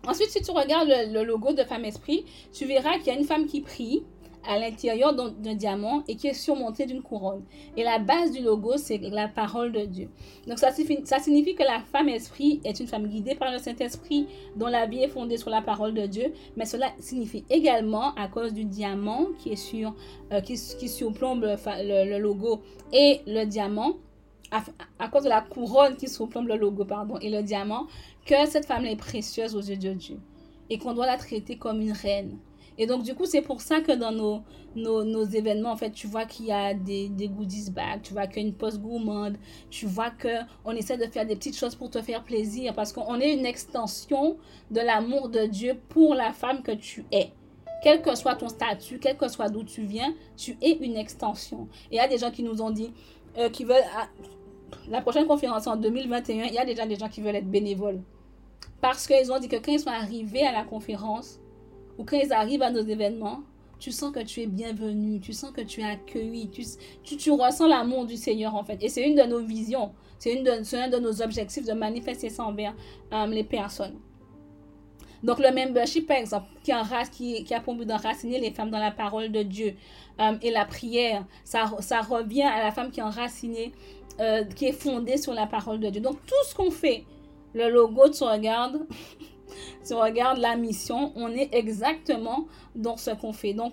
Ensuite, 0.06 0.30
si 0.30 0.42
tu 0.42 0.50
regardes 0.50 0.88
le, 0.88 1.12
le 1.12 1.24
logo 1.24 1.52
de 1.52 1.62
Femme 1.62 1.84
Esprit, 1.84 2.24
tu 2.52 2.64
verras 2.66 2.98
qu'il 2.98 3.06
y 3.06 3.10
a 3.10 3.18
une 3.18 3.24
femme 3.24 3.46
qui 3.46 3.60
prie 3.60 4.02
à 4.46 4.58
l'intérieur 4.58 5.14
d'un 5.14 5.54
diamant 5.54 6.02
et 6.08 6.16
qui 6.16 6.28
est 6.28 6.34
surmonté 6.34 6.86
d'une 6.86 7.02
couronne. 7.02 7.42
Et 7.76 7.84
la 7.84 7.98
base 7.98 8.32
du 8.32 8.42
logo, 8.42 8.76
c'est 8.76 8.98
la 8.98 9.28
parole 9.28 9.72
de 9.72 9.84
Dieu. 9.84 10.08
Donc 10.46 10.58
ça 10.58 10.70
signifie, 10.72 11.54
que 11.54 11.62
la 11.62 11.80
femme 11.80 12.08
esprit 12.08 12.60
est 12.64 12.80
une 12.80 12.86
femme 12.86 13.06
guidée 13.06 13.34
par 13.34 13.52
le 13.52 13.58
Saint-Esprit 13.58 14.26
dont 14.56 14.66
la 14.66 14.86
vie 14.86 15.02
est 15.02 15.08
fondée 15.08 15.36
sur 15.36 15.50
la 15.50 15.62
parole 15.62 15.94
de 15.94 16.06
Dieu. 16.06 16.32
Mais 16.56 16.64
cela 16.64 16.92
signifie 16.98 17.44
également, 17.50 18.14
à 18.14 18.28
cause 18.28 18.52
du 18.52 18.64
diamant 18.64 19.28
qui 19.38 19.50
est 19.50 19.56
sur, 19.56 19.94
euh, 20.32 20.40
qui, 20.40 20.56
surplombe 20.56 21.42
le, 21.42 22.18
logo 22.18 22.62
et 22.92 23.20
le 23.26 23.44
diamant, 23.44 23.94
à, 24.50 24.62
à, 24.98 25.08
cause 25.08 25.24
de 25.24 25.28
la 25.28 25.40
couronne 25.40 25.96
qui 25.96 26.08
surplombe 26.08 26.48
le 26.48 26.56
logo 26.56 26.84
pardon, 26.84 27.18
et 27.18 27.30
le 27.30 27.42
diamant, 27.42 27.86
que 28.26 28.46
cette 28.46 28.66
femme 28.66 28.84
est 28.84 28.96
précieuse 28.96 29.56
aux 29.56 29.60
yeux 29.62 29.76
de 29.76 29.92
Dieu 29.92 30.18
et 30.70 30.78
qu'on 30.78 30.94
doit 30.94 31.06
la 31.06 31.18
traiter 31.18 31.56
comme 31.56 31.80
une 31.80 31.92
reine. 31.92 32.38
Et 32.78 32.86
donc, 32.86 33.02
du 33.02 33.14
coup, 33.14 33.26
c'est 33.26 33.42
pour 33.42 33.60
ça 33.60 33.80
que 33.80 33.92
dans 33.92 34.12
nos, 34.12 34.42
nos, 34.74 35.24
événements, 35.24 35.72
en 35.72 35.76
fait, 35.76 35.90
tu 35.90 36.06
vois 36.06 36.24
qu'il 36.24 36.46
y 36.46 36.52
a 36.52 36.74
des, 36.74 37.10
goodies 37.28 37.70
bags, 37.70 38.02
tu 38.02 38.12
vois 38.12 38.26
qu'il 38.26 38.42
y 38.42 38.44
a 38.44 38.48
une 38.48 38.54
post 38.54 38.80
gourmande, 38.80 39.36
tu 39.70 39.86
vois 39.86 40.10
qu'on 40.10 40.72
essaie 40.72 40.96
de 40.96 41.06
faire 41.06 41.26
des 41.26 41.36
petites 41.36 41.56
choses 41.56 41.74
pour 41.74 41.90
te 41.90 42.00
faire 42.00 42.22
plaisir 42.24 42.74
parce 42.74 42.92
qu'on 42.92 43.20
est 43.20 43.32
une 43.32 43.46
extension 43.46 44.36
de 44.70 44.80
l'amour 44.80 45.28
de 45.28 45.46
Dieu 45.46 45.78
pour 45.88 46.14
la 46.14 46.32
femme 46.32 46.62
que 46.62 46.72
tu 46.72 47.04
es. 47.12 47.32
Quel 47.82 48.00
que 48.00 48.14
soit 48.14 48.36
ton 48.36 48.48
statut, 48.48 48.98
quel 49.00 49.16
que 49.16 49.28
soit 49.28 49.48
d'où 49.48 49.64
tu 49.64 49.82
viens, 49.82 50.14
tu 50.36 50.56
es 50.62 50.72
une 50.72 50.96
extension. 50.96 51.68
Et 51.90 51.96
il 51.96 51.96
y 51.96 52.00
a 52.00 52.08
des 52.08 52.18
gens 52.18 52.30
qui 52.30 52.44
nous 52.44 52.62
ont 52.62 52.70
dit, 52.70 52.92
euh, 53.38 53.50
qui 53.50 53.64
veulent, 53.64 53.82
ah, 53.96 54.08
la 54.88 55.00
prochaine 55.00 55.26
conférence 55.26 55.66
en 55.66 55.76
2021, 55.76 56.44
il 56.44 56.54
y 56.54 56.58
a 56.58 56.64
déjà 56.64 56.86
des 56.86 56.96
gens 56.96 57.08
qui 57.08 57.20
veulent 57.20 57.34
être 57.34 57.50
bénévoles. 57.50 58.00
Parce 58.80 59.06
qu'ils 59.06 59.32
ont 59.32 59.38
dit 59.38 59.48
que 59.48 59.56
quand 59.56 59.72
ils 59.72 59.80
sont 59.80 59.90
arrivés 59.90 60.46
à 60.46 60.52
la 60.52 60.64
conférence, 60.64 61.40
ou 61.98 62.04
quand 62.04 62.18
ils 62.18 62.32
arrivent 62.32 62.62
à 62.62 62.70
nos 62.70 62.82
événements, 62.82 63.42
tu 63.78 63.90
sens 63.90 64.12
que 64.12 64.20
tu 64.20 64.40
es 64.40 64.46
bienvenu, 64.46 65.20
tu 65.20 65.32
sens 65.32 65.50
que 65.50 65.60
tu 65.60 65.80
es 65.80 65.84
accueilli, 65.84 66.48
tu, 66.50 67.16
tu, 67.16 67.30
ressens 67.32 67.66
l'amour 67.66 68.06
du 68.06 68.16
Seigneur 68.16 68.54
en 68.54 68.62
fait. 68.62 68.78
Et 68.80 68.88
c'est 68.88 69.06
une 69.06 69.16
de 69.16 69.22
nos 69.22 69.40
visions, 69.40 69.92
c'est 70.18 70.38
un 70.38 70.88
de 70.88 70.98
nos 70.98 71.20
objectifs 71.20 71.64
de 71.64 71.72
manifester 71.72 72.30
ça 72.30 72.44
envers 72.44 72.74
euh, 73.12 73.26
les 73.26 73.44
personnes. 73.44 73.98
Donc 75.22 75.38
le 75.38 75.52
membership, 75.52 76.06
par 76.06 76.16
exemple, 76.16 76.46
qui, 76.62 76.72
qui, 77.12 77.44
qui 77.44 77.54
a 77.54 77.60
pour 77.60 77.74
but 77.74 77.86
d'enraciner 77.86 78.40
les 78.40 78.50
femmes 78.50 78.70
dans 78.70 78.80
la 78.80 78.90
parole 78.90 79.30
de 79.30 79.42
Dieu 79.42 79.74
euh, 80.20 80.36
et 80.42 80.50
la 80.50 80.64
prière, 80.64 81.24
ça, 81.44 81.70
ça 81.80 82.00
revient 82.00 82.42
à 82.42 82.62
la 82.62 82.72
femme 82.72 82.90
qui 82.90 83.00
est 83.00 83.04
enracinée, 83.04 83.72
euh, 84.20 84.44
qui 84.44 84.66
est 84.66 84.72
fondée 84.72 85.16
sur 85.16 85.32
la 85.32 85.46
parole 85.46 85.78
de 85.80 85.90
Dieu. 85.90 86.00
Donc 86.00 86.16
tout 86.26 86.48
ce 86.48 86.54
qu'on 86.54 86.70
fait, 86.70 87.04
le 87.54 87.68
logo, 87.70 88.08
tu 88.10 88.24
regardes, 88.24 88.80
si 89.82 89.92
on 89.94 90.00
regarde 90.00 90.38
la 90.38 90.56
mission, 90.56 91.12
on 91.16 91.28
est 91.28 91.54
exactement 91.54 92.46
dans 92.74 92.96
ce 92.96 93.10
qu'on 93.10 93.32
fait. 93.32 93.54
Donc, 93.54 93.72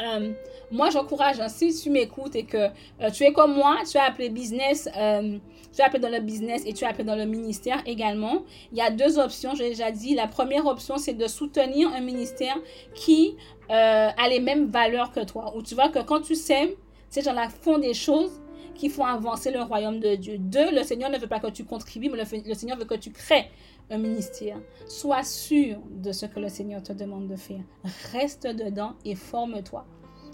euh, 0.00 0.32
moi, 0.70 0.90
j'encourage, 0.90 1.40
hein, 1.40 1.48
si 1.48 1.74
tu 1.74 1.90
m'écoutes 1.90 2.36
et 2.36 2.44
que 2.44 2.68
euh, 3.00 3.10
tu 3.12 3.24
es 3.24 3.32
comme 3.32 3.54
moi, 3.54 3.78
tu 3.90 3.98
as 3.98 4.04
appelé 4.04 4.28
business, 4.28 4.88
euh, 4.96 5.38
tu 5.74 5.82
as 5.82 5.86
appelé 5.86 6.00
dans 6.00 6.08
le 6.08 6.20
business 6.20 6.62
et 6.66 6.72
tu 6.72 6.84
as 6.84 6.90
appelé 6.90 7.04
dans 7.04 7.16
le 7.16 7.24
ministère 7.24 7.82
également, 7.84 8.44
il 8.72 8.78
y 8.78 8.80
a 8.80 8.90
deux 8.90 9.18
options, 9.18 9.54
j'ai 9.56 9.70
déjà 9.70 9.90
dit. 9.90 10.14
La 10.14 10.28
première 10.28 10.66
option, 10.66 10.98
c'est 10.98 11.14
de 11.14 11.26
soutenir 11.26 11.88
un 11.92 12.00
ministère 12.00 12.56
qui 12.94 13.36
a 13.70 14.28
les 14.30 14.40
mêmes 14.40 14.70
valeurs 14.70 15.12
que 15.12 15.22
toi. 15.24 15.52
Où 15.54 15.62
tu 15.62 15.74
vois 15.74 15.90
que 15.90 15.98
quand 15.98 16.22
tu 16.22 16.34
sèmes, 16.34 16.70
ces 17.10 17.20
gens-là 17.20 17.48
font 17.50 17.76
des 17.76 17.92
choses 17.92 18.40
qui 18.74 18.88
font 18.88 19.04
avancer 19.04 19.50
le 19.50 19.60
royaume 19.60 20.00
de 20.00 20.14
Dieu. 20.14 20.38
Deux, 20.38 20.70
le 20.70 20.84
Seigneur 20.84 21.10
ne 21.10 21.18
veut 21.18 21.26
pas 21.26 21.40
que 21.40 21.48
tu 21.48 21.64
contribues, 21.64 22.08
mais 22.08 22.22
le 22.46 22.54
Seigneur 22.54 22.78
veut 22.78 22.86
que 22.86 22.94
tu 22.94 23.10
crées 23.10 23.50
un 23.90 23.98
ministère. 23.98 24.58
Sois 24.86 25.22
sûr 25.22 25.78
de 25.90 26.12
ce 26.12 26.26
que 26.26 26.40
le 26.40 26.48
Seigneur 26.48 26.82
te 26.82 26.92
demande 26.92 27.28
de 27.28 27.36
faire. 27.36 27.62
Reste 28.12 28.46
dedans 28.46 28.94
et 29.04 29.14
forme-toi. 29.14 29.86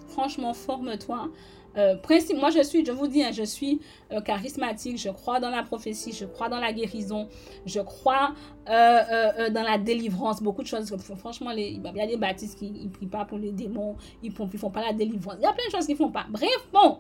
Franchement, 0.08 0.54
forme-toi. 0.54 1.30
Euh, 1.76 1.96
moi, 2.36 2.50
je 2.50 2.62
suis, 2.62 2.84
je 2.84 2.92
vous 2.92 3.08
dis, 3.08 3.22
hein, 3.22 3.32
je 3.32 3.42
suis 3.42 3.80
euh, 4.12 4.20
charismatique, 4.20 4.96
je 4.96 5.08
crois 5.08 5.40
dans 5.40 5.50
la 5.50 5.62
prophétie, 5.64 6.12
je 6.12 6.24
crois 6.24 6.48
dans 6.48 6.60
la 6.60 6.72
guérison, 6.72 7.28
je 7.66 7.80
crois 7.80 8.34
euh, 8.68 9.50
dans 9.50 9.62
la 9.62 9.78
délivrance, 9.78 10.40
beaucoup 10.40 10.62
de 10.62 10.68
choses. 10.68 10.94
Franchement, 11.16 11.50
il 11.50 11.82
y 11.82 12.00
a 12.00 12.06
des 12.06 12.16
baptistes 12.16 12.58
qui 12.58 12.70
ne 12.70 12.88
prient 12.88 13.06
pas 13.06 13.24
pour 13.24 13.38
les 13.38 13.50
démons, 13.50 13.96
ils 14.22 14.30
ne 14.30 14.34
font, 14.36 14.46
font 14.46 14.70
pas 14.70 14.82
la 14.82 14.92
délivrance. 14.92 15.34
Il 15.38 15.42
y 15.42 15.46
a 15.46 15.52
plein 15.52 15.66
de 15.66 15.72
choses 15.72 15.86
qu'ils 15.86 15.96
ne 15.96 15.98
font 15.98 16.12
pas. 16.12 16.26
Bref, 16.30 16.68
bon, 16.72 16.98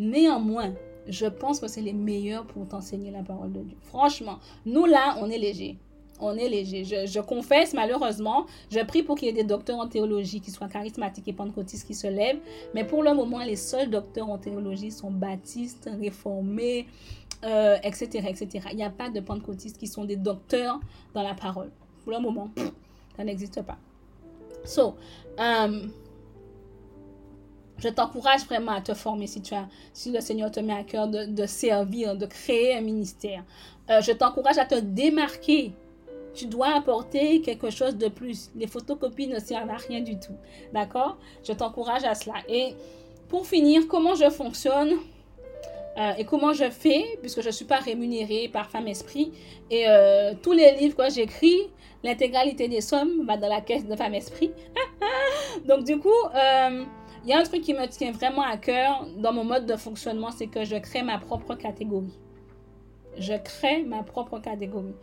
néanmoins, 0.00 0.74
je 1.06 1.26
pense 1.26 1.60
que 1.60 1.68
c'est 1.68 1.80
les 1.80 1.92
meilleurs 1.92 2.46
pour 2.46 2.66
t'enseigner 2.66 3.12
la 3.12 3.22
parole 3.22 3.52
de 3.52 3.60
Dieu. 3.60 3.76
Franchement, 3.82 4.40
nous 4.66 4.84
là, 4.84 5.16
on 5.20 5.30
est 5.30 5.38
léger 5.38 5.78
on 6.20 6.36
est 6.36 6.48
léger. 6.48 6.84
Je, 6.84 7.20
confesse, 7.20 7.74
malheureusement, 7.74 8.46
je 8.70 8.80
prie 8.80 9.02
pour 9.02 9.16
qu'il 9.16 9.26
y 9.26 9.30
ait 9.30 9.34
des 9.34 9.44
docteurs 9.44 9.78
en 9.78 9.86
théologie 9.86 10.40
qui 10.40 10.50
soient 10.50 10.68
charismatiques 10.68 11.28
et 11.28 11.32
pentecôtistes 11.32 11.86
qui 11.86 11.94
se 11.94 12.06
lèvent. 12.06 12.40
Mais 12.74 12.84
pour 12.84 13.02
le 13.02 13.14
moment, 13.14 13.38
les 13.38 13.56
seuls 13.56 13.90
docteurs 13.90 14.28
en 14.28 14.38
théologie 14.38 14.90
sont 14.90 15.10
baptistes, 15.10 15.90
réformés, 16.00 16.86
etc., 17.42 17.44
euh, 17.44 18.28
etc. 18.28 18.68
Il 18.70 18.76
n'y 18.76 18.84
a 18.84 18.90
pas 18.90 19.10
de 19.10 19.20
pentecôtistes 19.20 19.78
qui 19.78 19.86
sont 19.86 20.04
des 20.04 20.16
docteurs 20.16 20.80
dans 21.14 21.22
la 21.22 21.34
parole. 21.34 21.70
Pour 22.04 22.12
le 22.12 22.20
moment, 22.20 22.50
ça 23.16 23.24
n'existe 23.24 23.62
pas. 23.62 23.78
So, 24.64 24.96
um, 25.38 25.90
je 27.78 27.88
t'encourage 27.88 28.44
vraiment 28.44 28.72
à 28.72 28.80
te 28.80 28.92
former 28.92 29.26
si, 29.26 29.40
tu 29.40 29.54
as, 29.54 29.68
si 29.92 30.10
le 30.10 30.20
Seigneur 30.20 30.50
te 30.50 30.60
met 30.60 30.72
à 30.72 30.82
cœur 30.82 31.06
de, 31.08 31.46
servir, 31.46 32.16
de 32.16 32.26
créer 32.26 32.76
un 32.76 32.80
ministère. 32.80 33.44
Euh, 33.90 34.00
je 34.00 34.12
t'encourage 34.12 34.58
à 34.58 34.64
te 34.64 34.74
démarquer 34.74 35.72
tu 36.38 36.46
dois 36.46 36.76
apporter 36.76 37.40
quelque 37.40 37.70
chose 37.70 37.96
de 37.96 38.08
plus. 38.08 38.50
Les 38.54 38.66
photocopies 38.66 39.26
ne 39.26 39.38
servent 39.40 39.70
à 39.70 39.76
rien 39.76 40.00
du 40.00 40.18
tout. 40.18 40.36
D'accord? 40.72 41.18
Je 41.46 41.52
t'encourage 41.52 42.04
à 42.04 42.14
cela. 42.14 42.36
Et 42.48 42.74
pour 43.28 43.46
finir, 43.46 43.88
comment 43.88 44.14
je 44.14 44.30
fonctionne 44.30 44.92
euh, 45.98 46.12
et 46.16 46.24
comment 46.24 46.52
je 46.52 46.70
fais, 46.70 47.18
puisque 47.20 47.40
je 47.40 47.48
ne 47.48 47.52
suis 47.52 47.64
pas 47.64 47.78
rémunérée 47.78 48.48
par 48.52 48.70
Femme 48.70 48.86
Esprit. 48.86 49.32
Et 49.68 49.88
euh, 49.88 50.32
tous 50.40 50.52
les 50.52 50.72
livres 50.76 50.96
que 50.96 51.10
j'écris, 51.12 51.58
l'intégralité 52.04 52.68
des 52.68 52.80
sommes 52.80 53.26
va 53.26 53.36
dans 53.36 53.48
la 53.48 53.60
caisse 53.60 53.84
de 53.84 53.96
Femme 53.96 54.14
Esprit. 54.14 54.52
Donc 55.68 55.82
du 55.82 55.98
coup, 55.98 56.08
euh, 56.08 56.84
il 57.24 57.30
y 57.30 57.32
a 57.32 57.40
un 57.40 57.42
truc 57.42 57.62
qui 57.62 57.74
me 57.74 57.86
tient 57.86 58.12
vraiment 58.12 58.42
à 58.42 58.56
cœur 58.56 59.08
dans 59.16 59.32
mon 59.32 59.42
mode 59.42 59.66
de 59.66 59.76
fonctionnement, 59.76 60.30
c'est 60.30 60.46
que 60.46 60.64
je 60.64 60.76
crée 60.76 61.02
ma 61.02 61.18
propre 61.18 61.56
catégorie. 61.56 62.16
Je 63.18 63.34
crée 63.34 63.82
ma 63.82 64.04
propre 64.04 64.38
catégorie. 64.38 64.94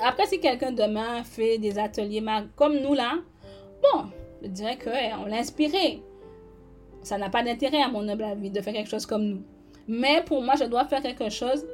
Après, 0.00 0.26
si 0.26 0.40
quelqu'un 0.40 0.72
demain 0.72 1.24
fait 1.24 1.58
des 1.58 1.78
ateliers 1.78 2.22
comme 2.56 2.78
nous 2.78 2.94
là, 2.94 3.14
bon, 3.82 4.04
je 4.42 4.48
dirais 4.48 4.78
qu'on 4.78 5.26
l'a 5.26 5.36
inspiré. 5.36 6.02
Ça 7.02 7.18
n'a 7.18 7.30
pas 7.30 7.42
d'intérêt 7.42 7.82
à 7.82 7.88
mon 7.88 8.06
humble 8.08 8.24
avis 8.24 8.50
de 8.50 8.60
faire 8.60 8.74
quelque 8.74 8.90
chose 8.90 9.06
comme 9.06 9.24
nous. 9.24 9.42
Mais 9.88 10.22
pour 10.24 10.42
moi, 10.42 10.54
je 10.58 10.64
dois 10.64 10.84
faire 10.84 11.02
quelque 11.02 11.30
chose 11.30 11.64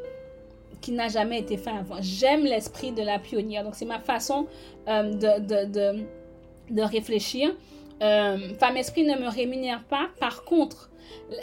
qui 0.80 0.92
n'a 0.92 1.08
jamais 1.08 1.40
été 1.40 1.56
fait 1.56 1.70
avant. 1.70 1.96
J'aime 2.00 2.44
l'esprit 2.44 2.92
de 2.92 3.02
la 3.02 3.18
pionnière. 3.18 3.64
Donc, 3.64 3.74
c'est 3.74 3.84
ma 3.84 3.98
façon 3.98 4.46
euh, 4.88 5.12
de, 5.12 5.40
de, 5.40 5.64
de, 5.70 6.04
de, 6.70 6.82
réfléchir. 6.82 7.54
Euh, 8.02 8.54
Femme 8.58 8.76
Esprit 8.76 9.04
ne 9.04 9.16
me 9.16 9.28
rémunère 9.28 9.82
pas. 9.84 10.08
Par 10.20 10.44
contre, 10.44 10.90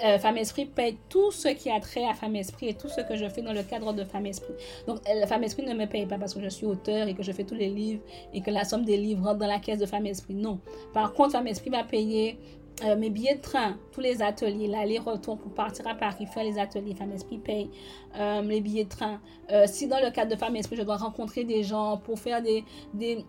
euh, 0.03 0.18
Femme 0.20 0.38
Esprit 0.38 0.66
paye 0.66 0.97
tout 1.09 1.32
ce 1.32 1.49
qui 1.49 1.70
a 1.70 1.80
trait 1.80 2.05
à 2.05 2.14
Femme 2.14 2.36
Esprit 2.36 2.70
et 2.70 2.74
tout 2.74 2.89
ce 2.89 3.01
que 3.01 3.16
je 3.16 3.28
fais 3.30 3.41
dans 3.41 3.53
le 3.53 3.64
cadre 3.64 3.93
de 3.93 4.03
Femme 4.03 4.26
Esprit. 4.26 4.53
Donc, 4.88 4.99
euh, 5.09 5.26
Femme 5.26 5.43
Esprit 5.43 5.64
ne 5.64 5.74
me 5.74 5.86
paye 5.86 6.05
pas 6.05 6.18
parce 6.18 6.34
que 6.34 6.41
je 6.41 6.49
suis 6.49 6.66
auteur 6.66 7.07
et 7.07 7.14
que 7.14 7.24
je 7.24 7.32
fais 7.32 7.43
tous 7.43 7.55
les 7.55 7.70
livres 7.70 8.01
et 8.34 8.41
que 8.41 8.51
la 8.51 8.64
somme 8.64 8.86
des 8.86 8.97
livres 8.97 9.24
rentre 9.24 9.39
dans 9.39 9.47
la 9.47 9.59
caisse 9.59 9.80
de 9.80 9.86
Femme 9.86 10.05
Esprit. 10.05 10.36
Non. 10.36 10.59
Par 10.93 11.14
contre, 11.14 11.32
Femme 11.34 11.47
Esprit 11.47 11.70
va 11.70 11.84
payer 11.84 12.38
euh, 12.84 12.95
mes 12.95 13.09
billets 13.09 13.36
de 13.36 13.41
train, 13.41 13.78
tous 13.91 14.01
les 14.01 14.22
ateliers, 14.22 14.68
l'aller-retour 14.68 15.38
pour 15.38 15.53
partir 15.53 15.88
à 15.88 15.93
Paris, 15.93 16.26
faire 16.26 16.43
les 16.43 16.57
ateliers, 16.57 16.95
Femme 16.95 17.11
Esprit 17.11 17.38
paye 17.38 17.70
euh, 18.18 18.41
les 18.41 18.61
billets 18.61 18.86
de 18.86 18.89
train. 18.89 19.22
Euh, 19.51 19.66
si 19.68 19.88
dans 19.88 19.99
le 19.99 20.09
cadre 20.09 20.32
de 20.32 20.36
Femme 20.36 20.55
Esprit, 20.55 20.76
je 20.76 20.82
dois 20.82 20.97
rencontrer 20.97 21.43
des 21.43 21.64
gens 21.64 21.97
pour 21.97 22.20
faire 22.20 22.41
des, 22.41 22.66
des, 22.93 23.24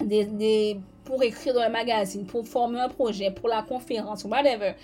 des, 0.00 0.24
des, 0.26 0.80
pour 1.04 1.22
écrire 1.22 1.52
dans 1.52 1.64
le 1.64 1.70
magazine, 1.70 2.26
pour 2.26 2.46
former 2.46 2.80
un 2.80 2.88
projet, 2.88 3.32
pour 3.32 3.48
la 3.48 3.62
conférence, 3.62 4.24
whatever. 4.24 4.74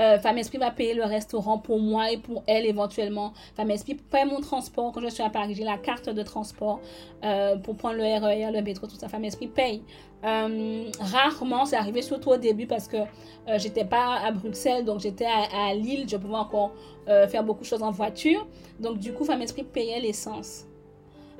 Euh, 0.00 0.18
Femme 0.18 0.38
Esprit 0.38 0.58
va 0.58 0.70
payer 0.70 0.94
le 0.94 1.04
restaurant 1.04 1.58
pour 1.58 1.78
moi 1.78 2.10
et 2.10 2.16
pour 2.16 2.42
elle 2.46 2.64
éventuellement. 2.64 3.32
Femme 3.54 3.70
Esprit 3.70 3.94
paye 3.94 4.24
mon 4.24 4.40
transport 4.40 4.92
quand 4.92 5.00
je 5.00 5.08
suis 5.08 5.22
à 5.22 5.30
Paris. 5.30 5.54
J'ai 5.54 5.64
la 5.64 5.76
carte 5.78 6.08
de 6.08 6.22
transport 6.22 6.80
euh, 7.24 7.56
pour 7.56 7.76
prendre 7.76 7.96
le 7.96 8.02
RER, 8.02 8.48
e 8.48 8.52
le 8.52 8.62
métro, 8.62 8.86
tout 8.86 8.96
ça. 8.96 9.08
Femme 9.08 9.24
Esprit 9.24 9.48
paye. 9.48 9.82
Euh, 10.24 10.84
rarement, 11.00 11.64
c'est 11.64 11.76
arrivé 11.76 12.02
surtout 12.02 12.30
au 12.30 12.36
début 12.36 12.66
parce 12.66 12.88
que 12.88 12.96
euh, 12.96 13.58
j'étais 13.58 13.84
pas 13.84 14.16
à 14.16 14.30
Bruxelles, 14.32 14.84
donc 14.84 15.00
j'étais 15.00 15.26
à, 15.26 15.74
Lille. 15.74 16.06
Je 16.08 16.16
pouvais 16.16 16.34
encore 16.34 16.72
faire 17.28 17.42
beaucoup 17.42 17.62
de 17.62 17.66
choses 17.66 17.82
en 17.82 17.90
voiture. 17.90 18.46
Donc 18.78 18.98
du 18.98 19.12
coup, 19.12 19.24
Femme 19.24 19.42
Esprit 19.42 19.64
payait 19.64 20.00
l'essence. 20.00 20.69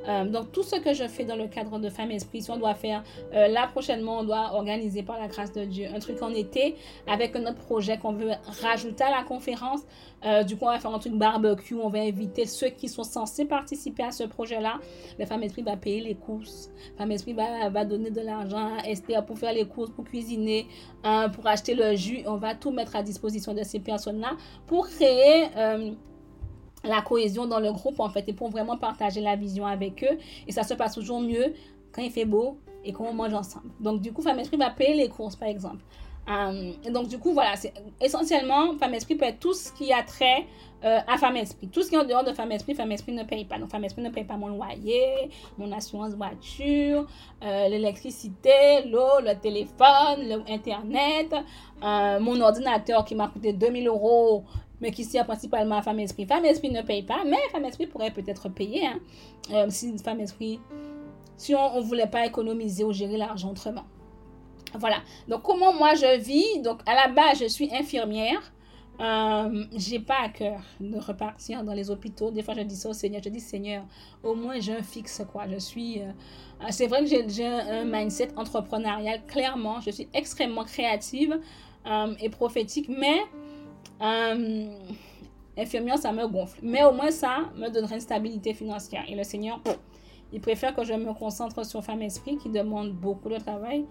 Euh, 0.08 0.24
donc, 0.24 0.52
tout 0.52 0.62
ce 0.62 0.76
que 0.76 0.94
je 0.94 1.06
fais 1.06 1.24
dans 1.24 1.36
le 1.36 1.46
cadre 1.46 1.78
de 1.78 1.88
Femme 1.88 2.10
Esprit, 2.10 2.42
si 2.42 2.50
on 2.50 2.56
doit 2.56 2.74
faire, 2.74 3.02
euh, 3.34 3.48
là 3.48 3.68
prochainement, 3.68 4.20
on 4.20 4.24
doit 4.24 4.52
organiser 4.54 5.02
par 5.02 5.18
la 5.18 5.28
grâce 5.28 5.52
de 5.52 5.64
Dieu 5.64 5.86
un 5.94 5.98
truc 5.98 6.22
en 6.22 6.30
été 6.30 6.76
avec 7.06 7.36
un 7.36 7.42
autre 7.42 7.58
projet 7.58 7.98
qu'on 7.98 8.12
veut 8.12 8.30
rajouter 8.62 9.04
à 9.04 9.10
la 9.10 9.22
conférence. 9.24 9.80
Euh, 10.24 10.42
du 10.42 10.56
coup, 10.56 10.64
on 10.66 10.70
va 10.70 10.78
faire 10.78 10.94
un 10.94 10.98
truc 10.98 11.14
barbecue, 11.14 11.74
on 11.74 11.88
va 11.88 12.00
inviter 12.00 12.46
ceux 12.46 12.68
qui 12.68 12.88
sont 12.88 13.04
censés 13.04 13.44
participer 13.46 14.02
à 14.02 14.10
ce 14.10 14.24
projet-là. 14.24 14.78
Mais 15.18 15.26
Femme 15.26 15.42
Esprit 15.42 15.62
va 15.62 15.76
payer 15.76 16.00
les 16.00 16.14
courses. 16.14 16.70
Femme 16.98 17.10
Esprit 17.12 17.32
va, 17.34 17.84
donner 17.84 18.10
de 18.10 18.20
l'argent 18.20 18.76
à 18.78 18.88
Esther 18.88 19.24
pour 19.24 19.38
faire 19.38 19.52
les 19.52 19.66
courses, 19.66 19.90
pour 19.90 20.04
cuisiner, 20.04 20.66
hein, 21.04 21.28
pour 21.30 21.46
acheter 21.46 21.74
le 21.74 21.94
jus. 21.96 22.22
On 22.26 22.36
va 22.36 22.54
tout 22.54 22.70
mettre 22.70 22.96
à 22.96 23.02
disposition 23.02 23.54
de 23.54 23.62
ces 23.62 23.80
personnes-là 23.80 24.32
pour 24.66 24.88
créer 24.88 25.46
la 26.84 27.02
cohésion 27.02 27.46
dans 27.46 27.60
le 27.60 27.72
groupe 27.72 28.00
en 28.00 28.08
fait 28.08 28.28
et 28.28 28.32
pour 28.32 28.48
vraiment 28.48 28.76
partager 28.76 29.20
la 29.20 29.36
vision 29.36 29.66
avec 29.66 30.02
eux. 30.04 30.18
Et 30.46 30.52
ça 30.52 30.62
se 30.62 30.74
passe 30.74 30.94
toujours 30.94 31.20
mieux 31.20 31.54
quand 31.92 32.02
il 32.02 32.10
fait 32.10 32.24
beau 32.24 32.58
et 32.84 32.92
qu'on 32.92 33.12
mange 33.12 33.34
ensemble. 33.34 33.70
Donc 33.80 34.00
du 34.00 34.12
coup 34.12 34.22
Femme 34.22 34.38
Esprit 34.38 34.56
va 34.56 34.70
payer 34.70 34.94
les 34.94 35.08
courses 35.08 35.36
par 35.36 35.48
exemple. 35.48 35.82
Euh, 36.28 36.72
donc 36.90 37.08
du 37.08 37.18
coup 37.18 37.32
voilà 37.32 37.56
c'est 37.56 37.72
essentiellement 38.00 38.76
Femme 38.78 38.94
Esprit 38.94 39.16
peut 39.16 39.24
être 39.24 39.40
tout 39.40 39.54
ce 39.54 39.72
qui 39.72 39.92
a 39.92 40.02
trait 40.02 40.46
euh, 40.84 41.00
à 41.06 41.18
Femme 41.18 41.36
Esprit. 41.36 41.68
Tout 41.68 41.82
ce 41.82 41.88
qui 41.88 41.96
est 41.96 41.98
en 41.98 42.04
dehors 42.04 42.24
de 42.24 42.32
Femme 42.32 42.52
Esprit 42.52 42.74
Femme 42.74 42.92
Esprit 42.92 43.12
ne 43.12 43.24
paye 43.24 43.44
pas. 43.44 43.58
Donc 43.58 43.70
Femme 43.70 43.84
Esprit 43.84 44.02
ne 44.02 44.10
paye 44.10 44.24
pas 44.24 44.36
mon 44.36 44.48
loyer 44.48 45.30
mon 45.58 45.72
assurance 45.72 46.14
voiture 46.14 47.06
euh, 47.42 47.68
l'électricité 47.68 48.84
l'eau 48.86 49.20
le 49.20 49.38
téléphone 49.38 50.44
l'internet 50.46 51.34
mon 51.82 52.40
ordinateur 52.40 53.04
qui 53.04 53.14
m'a 53.14 53.28
coûté 53.28 53.52
2000 53.54 53.88
euros 53.88 54.44
mais 54.80 54.90
qui 54.90 55.04
sert 55.04 55.24
principalement 55.26 55.76
à 55.76 55.82
Femme 55.82 56.00
Esprit. 56.00 56.26
Femme 56.26 56.44
Esprit 56.44 56.70
ne 56.70 56.82
paye 56.82 57.02
pas, 57.02 57.22
mais 57.24 57.38
Femme 57.52 57.64
Esprit 57.64 57.86
pourrait 57.86 58.10
peut-être 58.10 58.48
payer. 58.48 58.86
Hein, 58.86 59.00
euh, 59.52 59.66
si 59.68 59.96
Femme 59.98 60.20
Esprit, 60.20 60.60
si 61.36 61.54
on 61.54 61.76
ne 61.76 61.80
voulait 61.82 62.06
pas 62.06 62.26
économiser 62.26 62.84
ou 62.84 62.92
gérer 62.92 63.16
l'argent 63.16 63.50
autrement. 63.50 63.84
Voilà. 64.78 64.98
Donc, 65.28 65.42
comment 65.42 65.72
moi 65.72 65.94
je 65.94 66.18
vis? 66.20 66.60
Donc, 66.62 66.80
à 66.86 66.94
la 66.94 67.08
base, 67.08 67.40
je 67.40 67.46
suis 67.46 67.74
infirmière. 67.74 68.52
Euh, 69.00 69.64
j'ai 69.74 69.98
pas 69.98 70.18
à 70.24 70.28
cœur 70.28 70.60
de 70.78 70.98
repartir 70.98 71.64
dans 71.64 71.72
les 71.72 71.90
hôpitaux. 71.90 72.30
Des 72.30 72.42
fois, 72.42 72.54
je 72.54 72.60
dis 72.60 72.76
ça 72.76 72.90
au 72.90 72.92
Seigneur. 72.92 73.22
Je 73.24 73.30
dis, 73.30 73.40
Seigneur, 73.40 73.84
au 74.22 74.34
moins 74.34 74.60
j'ai 74.60 74.74
un 74.74 74.82
fixe, 74.82 75.22
quoi. 75.32 75.48
Je 75.48 75.56
suis. 75.56 76.00
Euh, 76.00 76.12
c'est 76.70 76.86
vrai 76.86 77.02
que 77.02 77.08
j'ai 77.08 77.46
un 77.46 77.84
mindset 77.84 78.28
entrepreneurial. 78.36 79.22
Clairement, 79.26 79.80
je 79.80 79.90
suis 79.90 80.08
extrêmement 80.12 80.64
créative 80.64 81.40
euh, 81.86 82.14
et 82.20 82.28
prophétique, 82.28 82.90
mais 82.90 83.22
euh, 84.00 84.66
infirmière, 85.56 85.98
ça 85.98 86.12
me 86.12 86.26
gonfle. 86.26 86.60
Mais 86.62 86.84
au 86.84 86.92
moins, 86.92 87.10
ça 87.10 87.50
me 87.56 87.68
donnerait 87.68 87.96
une 87.96 88.00
stabilité 88.00 88.54
financière. 88.54 89.04
Et 89.08 89.14
le 89.14 89.24
Seigneur, 89.24 89.60
il 90.32 90.40
préfère 90.40 90.74
que 90.74 90.84
je 90.84 90.94
me 90.94 91.12
concentre 91.12 91.64
sur 91.66 91.82
Femme 91.82 92.02
Esprit 92.02 92.36
qui 92.36 92.48
demande 92.48 92.92
beaucoup 92.92 93.28
de 93.28 93.38
travail. 93.38 93.84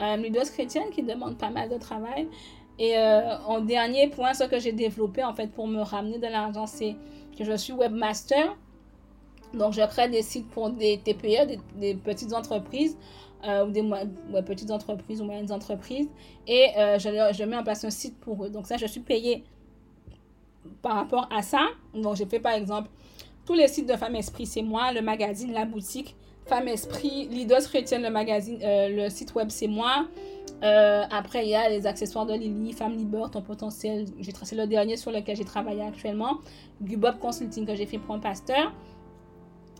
Euh, 0.00 0.16
Leaders 0.16 0.50
chrétienne 0.50 0.90
qui 0.90 1.02
demande 1.02 1.36
pas 1.38 1.50
mal 1.50 1.68
de 1.68 1.78
travail. 1.78 2.28
Et 2.78 2.96
euh, 2.96 3.38
en 3.46 3.60
dernier 3.60 4.08
point, 4.08 4.34
ce 4.34 4.44
que 4.44 4.58
j'ai 4.58 4.72
développé 4.72 5.22
en 5.22 5.34
fait 5.34 5.48
pour 5.48 5.66
me 5.66 5.82
ramener 5.82 6.18
de 6.18 6.26
l'argent, 6.26 6.66
c'est 6.66 6.96
que 7.36 7.44
je 7.44 7.56
suis 7.56 7.72
webmaster. 7.72 8.56
Donc, 9.54 9.74
je 9.74 9.82
crée 9.86 10.08
des 10.08 10.22
sites 10.22 10.48
pour 10.48 10.70
des 10.70 10.98
TPE, 10.98 11.58
des, 11.76 11.94
petites 11.94 12.32
entreprises, 12.32 12.96
euh, 13.46 13.66
ou 13.66 13.70
des 13.70 13.82
petites 14.42 14.70
entreprises 14.70 15.20
ou 15.20 15.24
moyennes 15.24 15.52
entreprises. 15.52 16.08
Et 16.46 16.68
euh, 16.78 16.98
je, 16.98 17.44
mets 17.44 17.56
en 17.56 17.62
place 17.62 17.84
un 17.84 17.90
site 17.90 18.18
pour 18.20 18.44
eux. 18.44 18.50
Donc, 18.50 18.66
ça, 18.66 18.78
je 18.78 18.86
suis 18.86 19.00
payée 19.00 19.44
par 20.80 20.94
rapport 20.94 21.28
à 21.30 21.42
ça. 21.42 21.68
Donc, 21.94 22.16
j'ai 22.16 22.26
fait 22.26 22.40
par 22.40 22.52
exemple 22.52 22.88
tous 23.44 23.54
les 23.54 23.68
sites 23.68 23.88
de 23.88 23.96
Femme 23.96 24.14
Esprit, 24.16 24.46
c'est 24.46 24.62
moi, 24.62 24.92
le 24.92 25.02
magazine, 25.02 25.52
la 25.52 25.64
boutique. 25.64 26.14
Femme 26.46 26.68
Esprit, 26.68 27.28
Leaders 27.28 27.62
Chrétienne, 27.62 28.02
le 28.02 28.10
magazine, 28.10 28.58
euh, 28.62 29.04
le 29.04 29.10
site 29.10 29.34
web, 29.34 29.48
c'est 29.50 29.68
moi. 29.68 30.06
Euh, 30.62 31.04
après, 31.10 31.44
il 31.44 31.50
y 31.50 31.54
a 31.54 31.68
les 31.68 31.86
accessoires 31.86 32.26
de 32.26 32.34
Lily, 32.34 32.72
Femme 32.72 32.96
Libre, 32.96 33.30
ton 33.30 33.42
potentiel. 33.42 34.06
J'ai 34.20 34.32
tracé 34.32 34.54
le 34.54 34.66
dernier 34.66 34.96
sur 34.96 35.10
lequel 35.10 35.36
j'ai 35.36 35.44
travaillé 35.44 35.82
actuellement. 35.82 36.38
Gubob 36.80 37.18
Consulting 37.18 37.66
que 37.66 37.74
j'ai 37.74 37.86
fait 37.86 37.98
pour 37.98 38.14
un 38.14 38.20
pasteur. 38.20 38.72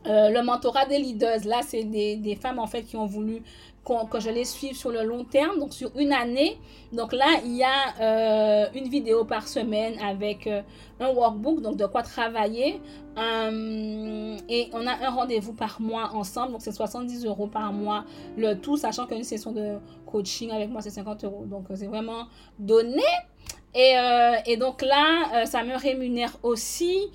Euh, 0.07 0.31
le 0.31 0.43
mentorat 0.43 0.87
des 0.87 0.99
leaders, 0.99 1.45
là, 1.45 1.61
c'est 1.63 1.85
des, 1.85 2.39
femmes 2.41 2.59
en 2.59 2.67
fait 2.67 2.83
qui 2.83 2.97
ont 2.97 3.07
voulu 3.07 3.43
que 3.85 4.21
je 4.21 4.31
les 4.31 4.45
suive 4.45 4.77
sur 4.77 4.91
le 4.91 5.03
long 5.03 5.25
terme, 5.25 5.59
donc 5.59 5.73
sur 5.73 5.91
une 5.97 6.13
année. 6.13 6.57
Donc 6.93 7.13
là, 7.13 7.27
il 7.45 7.57
y 7.57 7.65
a 7.65 7.95
euh, 8.01 8.67
une 8.75 8.89
vidéo 8.89 9.25
par 9.25 9.49
semaine 9.49 9.95
avec 10.01 10.47
euh, 10.47 10.63
un 11.01 11.09
workbook, 11.11 11.61
donc 11.61 11.77
de 11.77 11.87
quoi 11.87 12.03
travailler. 12.03 12.81
Et 13.17 14.71
on 14.73 14.87
a 14.87 15.07
un 15.07 15.11
rendez-vous 15.11 15.53
par 15.53 15.81
mois 15.81 16.11
ensemble, 16.15 16.53
donc 16.53 16.63
c'est 16.63 16.73
70 16.73 17.27
euros 17.27 17.49
par 17.49 17.73
mois 17.73 18.05
le 18.37 18.55
tout, 18.55 18.77
sachant 18.77 19.07
qu'une 19.07 19.25
session 19.25 19.53
de 19.53 19.79
coaching 20.07 20.51
avec 20.51 20.71
moi, 20.71 20.81
c'est 20.81 20.91
50 20.91 21.25
euros. 21.25 21.45
Donc 21.45 21.67
c'est 21.75 21.87
vraiment 21.87 22.27
donné. 22.59 23.03
Et, 23.75 23.95
et 24.47 24.57
donc 24.57 24.83
là, 24.83 25.45
ça 25.45 25.65
me 25.65 25.77
rémunère 25.77 26.37
aussi. 26.43 27.11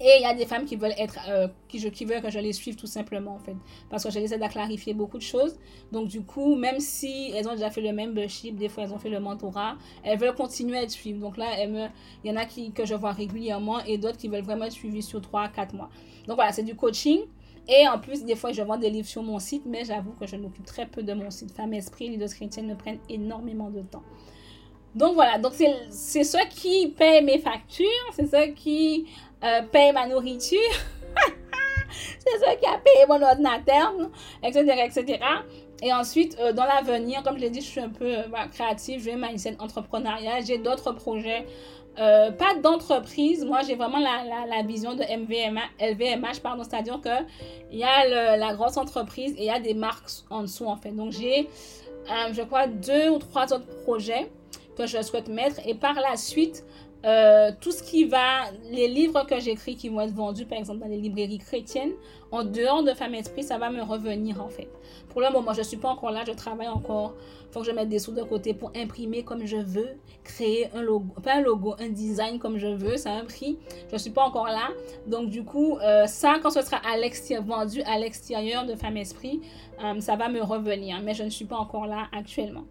Et 0.00 0.18
il 0.18 0.22
y 0.22 0.26
a 0.26 0.34
des 0.34 0.46
femmes 0.46 0.64
qui 0.64 0.76
veulent 0.76 0.94
être, 0.96 1.18
euh, 1.28 1.48
qui, 1.66 1.80
je, 1.80 1.88
qui 1.88 2.04
veulent 2.04 2.22
que 2.22 2.30
je 2.30 2.38
les 2.38 2.52
suive 2.52 2.76
tout 2.76 2.86
simplement, 2.86 3.34
en 3.34 3.38
fait. 3.40 3.56
Parce 3.90 4.04
que 4.04 4.10
je 4.10 4.20
les 4.20 4.32
aide 4.32 4.42
à 4.42 4.48
clarifier 4.48 4.94
beaucoup 4.94 5.18
de 5.18 5.22
choses. 5.22 5.58
Donc, 5.90 6.06
du 6.06 6.22
coup, 6.22 6.54
même 6.54 6.78
si 6.78 7.32
elles 7.34 7.48
ont 7.48 7.54
déjà 7.54 7.70
fait 7.70 7.80
le 7.80 7.92
membership, 7.92 8.56
des 8.56 8.68
fois 8.68 8.84
elles 8.84 8.92
ont 8.92 8.98
fait 8.98 9.10
le 9.10 9.18
mentorat, 9.18 9.76
elles 10.04 10.18
veulent 10.18 10.36
continuer 10.36 10.78
à 10.78 10.82
être 10.82 10.90
suivies. 10.92 11.18
Donc 11.18 11.36
là, 11.36 11.46
elles 11.58 11.72
me, 11.72 11.86
il 12.22 12.30
y 12.30 12.32
en 12.32 12.36
a 12.36 12.44
qui, 12.44 12.70
que 12.70 12.86
je 12.86 12.94
vois 12.94 13.12
régulièrement 13.12 13.80
et 13.80 13.98
d'autres 13.98 14.18
qui 14.18 14.28
veulent 14.28 14.44
vraiment 14.44 14.66
être 14.66 14.72
suivies 14.72 15.02
sur 15.02 15.20
3-4 15.20 15.74
mois. 15.74 15.90
Donc 16.28 16.36
voilà, 16.36 16.52
c'est 16.52 16.62
du 16.62 16.76
coaching. 16.76 17.20
Et 17.68 17.86
en 17.86 17.98
plus, 17.98 18.24
des 18.24 18.36
fois, 18.36 18.52
je 18.52 18.62
vends 18.62 18.78
des 18.78 18.88
livres 18.88 19.08
sur 19.08 19.22
mon 19.22 19.38
site, 19.38 19.64
mais 19.66 19.84
j'avoue 19.84 20.12
que 20.12 20.26
je 20.26 20.36
m'occupe 20.36 20.64
très 20.64 20.86
peu 20.86 21.02
de 21.02 21.12
mon 21.12 21.30
site. 21.30 21.50
Femme 21.50 21.74
Esprit, 21.74 22.08
les 22.08 22.16
deux 22.16 22.28
chrétiennes 22.28 22.68
me 22.68 22.76
prennent 22.76 23.00
énormément 23.10 23.68
de 23.68 23.82
temps. 23.82 24.02
Donc 24.94 25.14
voilà, 25.14 25.38
donc 25.38 25.52
c'est 25.90 26.24
ça 26.24 26.46
qui 26.46 26.88
paye 26.88 27.22
mes 27.22 27.38
factures, 27.38 27.86
c'est 28.14 28.26
ça 28.26 28.48
qui 28.48 29.06
euh, 29.44 29.62
paye 29.70 29.92
ma 29.92 30.06
nourriture, 30.06 30.58
c'est 32.18 32.38
ça 32.44 32.56
qui 32.56 32.66
a 32.66 32.78
payé 32.78 33.06
mon 33.08 33.22
ordinateur, 33.22 33.92
etc. 34.42 34.84
etc. 34.84 35.18
Et 35.80 35.92
ensuite, 35.92 36.36
euh, 36.40 36.52
dans 36.52 36.64
l'avenir, 36.64 37.22
comme 37.22 37.36
je 37.36 37.42
l'ai 37.42 37.50
dit, 37.50 37.60
je 37.60 37.66
suis 37.66 37.80
un 37.80 37.88
peu 37.88 38.04
euh, 38.04 38.22
bah, 38.32 38.46
créative, 38.52 39.00
j'ai 39.02 39.14
ma 39.14 39.36
scène 39.38 39.56
entrepreneuriale, 39.60 40.44
j'ai 40.44 40.58
d'autres 40.58 40.92
projets. 40.92 41.46
Pas 41.96 42.54
d'entreprise, 42.62 43.44
moi 43.44 43.62
j'ai 43.66 43.74
vraiment 43.74 43.98
la, 43.98 44.46
la, 44.46 44.62
vision 44.62 44.94
de 44.94 45.02
MVMH, 45.02 45.58
LVMH, 45.80 46.40
pardon, 46.40 46.62
c'est-à-dire 46.62 47.00
qu'il 47.00 47.76
y 47.76 47.82
a 47.82 48.36
la 48.36 48.54
grosse 48.54 48.76
entreprise 48.76 49.32
et 49.32 49.40
il 49.40 49.46
y 49.46 49.50
a 49.50 49.58
des 49.58 49.74
marques 49.74 50.08
en 50.30 50.42
dessous 50.42 50.66
en 50.66 50.76
fait. 50.76 50.92
Donc 50.92 51.10
j'ai, 51.10 51.48
je 52.06 52.42
crois, 52.42 52.68
deux 52.68 53.08
ou 53.08 53.18
trois 53.18 53.52
autres 53.52 53.66
projets 53.82 54.30
que 54.76 54.86
je 54.86 55.02
souhaite 55.02 55.26
mettre 55.26 55.60
et 55.66 55.74
par 55.74 55.94
la 55.94 56.16
suite, 56.16 56.64
euh, 57.04 57.52
tout 57.60 57.70
ce 57.70 57.82
qui 57.82 58.04
va, 58.04 58.50
les 58.70 58.88
livres 58.88 59.24
que 59.24 59.38
j'écris 59.38 59.76
qui 59.76 59.88
vont 59.88 60.00
être 60.00 60.14
vendus 60.14 60.46
par 60.46 60.58
exemple 60.58 60.80
dans 60.80 60.88
les 60.88 60.96
librairies 60.96 61.38
chrétiennes, 61.38 61.92
en 62.32 62.42
dehors 62.44 62.82
de 62.82 62.92
Femme 62.92 63.14
Esprit, 63.14 63.42
ça 63.42 63.56
va 63.56 63.70
me 63.70 63.82
revenir 63.82 64.42
en 64.42 64.48
fait. 64.48 64.68
Pour 65.08 65.20
le 65.20 65.30
moment, 65.30 65.52
je 65.52 65.60
ne 65.60 65.64
suis 65.64 65.76
pas 65.76 65.88
encore 65.88 66.10
là, 66.10 66.24
je 66.26 66.32
travaille 66.32 66.68
encore. 66.68 67.14
Il 67.48 67.52
faut 67.52 67.60
que 67.60 67.66
je 67.66 67.70
mette 67.70 67.88
des 67.88 67.98
sous 67.98 68.12
de 68.12 68.22
côté 68.22 68.52
pour 68.52 68.72
imprimer 68.76 69.22
comme 69.22 69.46
je 69.46 69.56
veux, 69.56 69.90
créer 70.24 70.68
un 70.74 70.82
logo, 70.82 71.06
pas 71.22 71.36
un 71.36 71.40
logo, 71.40 71.74
un 71.78 71.88
design 71.88 72.38
comme 72.38 72.58
je 72.58 72.66
veux, 72.66 72.96
ça 72.96 73.12
a 73.12 73.14
un 73.14 73.24
prix. 73.24 73.58
Je 73.88 73.94
ne 73.94 73.98
suis 73.98 74.10
pas 74.10 74.22
encore 74.22 74.48
là. 74.48 74.68
Donc 75.06 75.30
du 75.30 75.44
coup, 75.44 75.78
euh, 75.78 76.06
ça, 76.06 76.38
quand 76.42 76.50
ce 76.50 76.62
sera 76.62 76.78
à 76.78 77.40
vendu 77.40 77.80
à 77.82 77.98
l'extérieur 77.98 78.66
de 78.66 78.74
Femme 78.74 78.96
Esprit, 78.96 79.40
euh, 79.82 80.00
ça 80.00 80.16
va 80.16 80.28
me 80.28 80.42
revenir. 80.42 81.00
Mais 81.02 81.14
je 81.14 81.22
ne 81.22 81.30
suis 81.30 81.46
pas 81.46 81.56
encore 81.56 81.86
là 81.86 82.08
actuellement. 82.12 82.64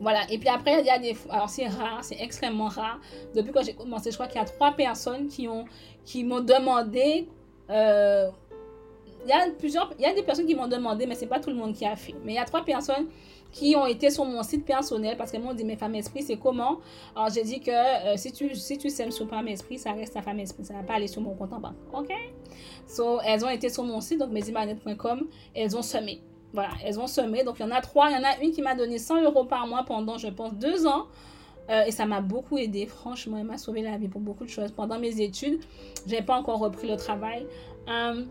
Voilà, 0.00 0.20
et 0.30 0.38
puis 0.38 0.48
après, 0.48 0.80
il 0.80 0.86
y 0.86 0.90
a 0.90 0.98
des... 0.98 1.16
Alors 1.28 1.48
c'est 1.48 1.66
rare, 1.66 2.02
c'est 2.02 2.20
extrêmement 2.20 2.68
rare. 2.68 3.00
Depuis 3.34 3.52
que 3.52 3.62
j'ai 3.62 3.74
commencé, 3.74 4.10
je 4.10 4.16
crois 4.16 4.28
qu'il 4.28 4.40
y 4.40 4.44
a 4.44 4.46
trois 4.46 4.72
personnes 4.72 5.28
qui 5.28 5.48
ont 5.48 5.64
qui 6.04 6.24
m'ont 6.24 6.40
demandé... 6.40 7.28
Euh, 7.70 8.30
il 9.24 9.28
y 9.28 9.32
a 9.32 9.50
plusieurs... 9.58 9.92
Il 9.98 10.02
y 10.02 10.06
a 10.06 10.14
des 10.14 10.22
personnes 10.22 10.46
qui 10.46 10.54
m'ont 10.54 10.68
demandé, 10.68 11.06
mais 11.06 11.14
c'est 11.14 11.26
pas 11.26 11.40
tout 11.40 11.50
le 11.50 11.56
monde 11.56 11.74
qui 11.74 11.84
a 11.84 11.96
fait. 11.96 12.14
Mais 12.24 12.32
il 12.32 12.36
y 12.36 12.38
a 12.38 12.44
trois 12.44 12.64
personnes 12.64 13.08
qui 13.50 13.74
ont 13.76 13.86
été 13.86 14.10
sur 14.10 14.24
mon 14.24 14.42
site 14.42 14.64
personnel 14.64 15.16
parce 15.16 15.32
qu'elles 15.32 15.42
m'ont 15.42 15.54
dit, 15.54 15.64
mes 15.64 15.76
femmes 15.76 15.94
esprits, 15.94 16.22
c'est 16.22 16.36
comment? 16.36 16.78
Alors 17.16 17.30
j'ai 17.30 17.42
dit 17.42 17.60
que 17.60 17.70
euh, 17.70 18.16
si 18.16 18.32
tu, 18.32 18.54
si 18.54 18.78
tu 18.78 18.90
sèmes 18.90 19.10
sur 19.10 19.28
femme 19.28 19.48
esprit, 19.48 19.78
ça 19.78 19.92
reste 19.92 20.14
ta 20.14 20.22
femme 20.22 20.38
esprit. 20.38 20.64
Ça 20.64 20.74
va 20.74 20.82
pas 20.82 20.94
aller 20.94 21.08
sur 21.08 21.20
mon 21.20 21.34
compte 21.34 21.52
en 21.52 21.60
banque. 21.60 21.76
OK? 21.92 22.12
So, 22.86 23.20
elles 23.20 23.44
ont 23.44 23.50
été 23.50 23.68
sur 23.68 23.84
mon 23.84 24.00
site, 24.00 24.18
donc 24.18 24.30
mesimanet.com. 24.30 25.26
Elles 25.54 25.76
ont 25.76 25.82
semé. 25.82 26.22
Voilà, 26.52 26.70
elles 26.84 26.98
ont 26.98 27.06
semé. 27.06 27.44
Donc, 27.44 27.56
il 27.58 27.62
y 27.62 27.64
en 27.64 27.70
a 27.70 27.80
trois. 27.80 28.10
Il 28.10 28.16
y 28.16 28.18
en 28.18 28.24
a 28.24 28.42
une 28.42 28.52
qui 28.52 28.62
m'a 28.62 28.74
donné 28.74 28.98
100 28.98 29.22
euros 29.22 29.44
par 29.44 29.66
mois 29.66 29.84
pendant, 29.84 30.18
je 30.18 30.28
pense, 30.28 30.54
deux 30.54 30.86
ans. 30.86 31.06
Euh, 31.70 31.84
et 31.84 31.90
ça 31.90 32.06
m'a 32.06 32.20
beaucoup 32.20 32.56
aidé. 32.56 32.86
Franchement, 32.86 33.36
elle 33.38 33.44
m'a 33.44 33.58
sauvé 33.58 33.82
la 33.82 33.98
vie 33.98 34.08
pour 34.08 34.20
beaucoup 34.20 34.44
de 34.44 34.50
choses. 34.50 34.72
Pendant 34.72 34.98
mes 34.98 35.20
études, 35.20 35.60
je 36.06 36.14
n'ai 36.14 36.22
pas 36.22 36.36
encore 36.36 36.58
repris 36.58 36.88
le 36.88 36.96
travail. 36.96 37.46
Euh, 37.88 38.24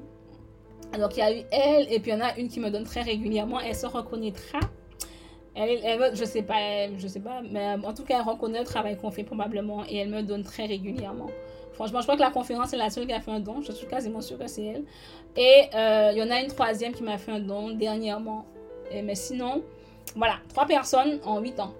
donc, 0.97 1.15
il 1.15 1.19
y 1.19 1.21
a 1.21 1.37
eu 1.37 1.43
elle. 1.51 1.93
Et 1.93 1.99
puis, 1.99 2.11
il 2.11 2.17
y 2.17 2.17
en 2.17 2.25
a 2.25 2.35
une 2.37 2.47
qui 2.47 2.59
me 2.59 2.71
donne 2.71 2.85
très 2.85 3.01
régulièrement. 3.01 3.59
Elle 3.59 3.75
se 3.75 3.85
reconnaîtra. 3.85 4.59
Elle, 5.53 5.79
elle, 5.83 6.15
je 6.15 6.23
sais 6.23 6.43
pas, 6.43 6.87
je 6.97 7.07
sais 7.07 7.19
pas, 7.19 7.41
mais 7.41 7.73
en 7.83 7.91
tout 7.91 8.03
cas, 8.03 8.19
elle 8.19 8.29
reconnaît 8.29 8.59
le 8.59 8.65
travail 8.65 8.95
qu'on 8.95 9.09
fait 9.09 9.23
probablement 9.23 9.83
et 9.89 9.97
elle 9.97 10.09
me 10.09 10.21
donne 10.21 10.43
très 10.43 10.67
régulièrement. 10.67 11.31
Franchement, 11.73 11.99
je 11.99 12.05
crois 12.05 12.15
que 12.15 12.21
la 12.21 12.31
conférence 12.31 12.73
est 12.73 12.77
la 12.77 12.89
seule 12.89 13.05
qui 13.05 13.13
a 13.13 13.19
fait 13.19 13.31
un 13.31 13.39
don. 13.39 13.61
Je 13.61 13.71
suis 13.71 13.87
quasiment 13.87 14.21
sûre 14.21 14.37
que 14.37 14.47
c'est 14.47 14.65
elle. 14.65 14.83
Et 15.35 15.63
euh, 15.75 16.11
il 16.13 16.17
y 16.17 16.23
en 16.23 16.31
a 16.31 16.41
une 16.41 16.47
troisième 16.47 16.93
qui 16.93 17.03
m'a 17.03 17.17
fait 17.17 17.31
un 17.31 17.39
don 17.39 17.71
dernièrement. 17.71 18.45
Mais 18.91 19.15
sinon, 19.15 19.63
voilà, 20.15 20.35
trois 20.49 20.65
personnes 20.65 21.19
en 21.23 21.39
huit 21.39 21.59
ans. 21.59 21.73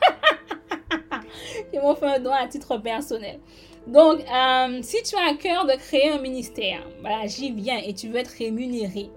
qui 1.72 1.78
m'ont 1.78 1.94
fait 1.94 2.06
un 2.06 2.18
don 2.18 2.32
à 2.32 2.46
titre 2.46 2.78
personnel. 2.78 3.38
Donc, 3.86 4.20
euh, 4.20 4.78
si 4.82 5.02
tu 5.02 5.16
as 5.16 5.30
à 5.30 5.34
cœur 5.34 5.66
de 5.66 5.72
créer 5.72 6.10
un 6.10 6.20
ministère, 6.20 6.80
voilà, 7.00 7.26
j'y 7.26 7.50
viens 7.52 7.78
et 7.78 7.94
tu 7.94 8.08
veux 8.08 8.16
être 8.16 8.34
rémunéré 8.38 9.10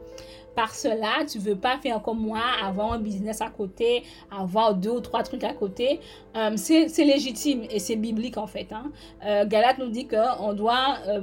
par 0.55 0.73
cela, 0.75 1.25
tu 1.29 1.39
veux 1.39 1.55
pas 1.55 1.77
faire 1.77 2.01
comme 2.01 2.19
moi, 2.19 2.41
avoir 2.61 2.93
un 2.93 2.99
business 2.99 3.41
à 3.41 3.49
côté, 3.49 4.03
avoir 4.31 4.75
deux 4.75 4.91
ou 4.91 4.99
trois 4.99 5.23
trucs 5.23 5.43
à 5.43 5.53
côté. 5.53 5.99
Euh, 6.35 6.51
c'est 6.55 7.03
légitime 7.03 7.63
et 7.69 7.79
c'est 7.79 7.95
biblique 7.95 8.37
en 8.37 8.47
fait. 8.47 8.67
Hein. 8.71 8.91
Euh, 9.25 9.45
Galate 9.45 9.79
nous 9.79 9.89
dit 9.89 10.07
qu'on 10.07 10.53
doit, 10.53 10.97
euh, 11.07 11.21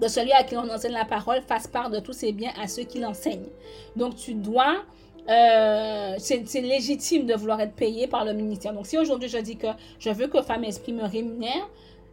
de 0.00 0.08
celui 0.08 0.32
à 0.32 0.42
qui 0.42 0.56
on 0.56 0.68
enseigne 0.68 0.92
la 0.92 1.04
parole, 1.04 1.40
fasse 1.42 1.66
part 1.66 1.90
de 1.90 2.00
tous 2.00 2.12
ses 2.12 2.32
biens 2.32 2.52
à 2.60 2.66
ceux 2.66 2.82
qui 2.82 2.98
l'enseignent. 2.98 3.48
Donc 3.96 4.16
tu 4.16 4.34
dois, 4.34 4.82
c'est 5.26 6.60
légitime 6.60 7.26
de 7.26 7.34
vouloir 7.34 7.60
être 7.60 7.74
payé 7.74 8.06
par 8.06 8.24
le 8.24 8.32
ministère. 8.32 8.72
Donc 8.74 8.86
si 8.86 8.98
aujourd'hui 8.98 9.28
je 9.28 9.38
dis 9.38 9.56
que 9.56 9.68
je 9.98 10.10
veux 10.10 10.26
que 10.26 10.42
Femme 10.42 10.64
Esprit 10.64 10.92
me 10.92 11.04
rémunère, 11.04 11.68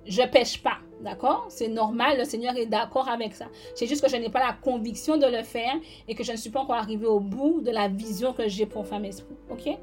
je 0.05 0.21
pêche 0.23 0.61
pas, 0.61 0.77
d'accord? 1.01 1.45
C'est 1.49 1.67
normal, 1.67 2.17
le 2.17 2.25
Seigneur 2.25 2.55
est 2.57 2.65
d'accord 2.65 3.07
avec 3.09 3.35
ça. 3.35 3.45
C'est 3.75 3.87
juste 3.87 4.03
que 4.03 4.09
je 4.09 4.15
n'ai 4.15 4.29
pas 4.29 4.39
la 4.39 4.53
conviction 4.53 5.17
de 5.17 5.25
le 5.25 5.43
faire 5.43 5.75
et 6.07 6.15
que 6.15 6.23
je 6.23 6.31
ne 6.31 6.37
suis 6.37 6.49
pas 6.49 6.61
encore 6.61 6.75
arrivée 6.75 7.05
au 7.05 7.19
bout 7.19 7.61
de 7.61 7.71
la 7.71 7.87
vision 7.87 8.33
que 8.33 8.47
j'ai 8.47 8.65
pour 8.65 8.85
Femme 8.87 9.05
Esprit, 9.05 9.35
ok? 9.49 9.77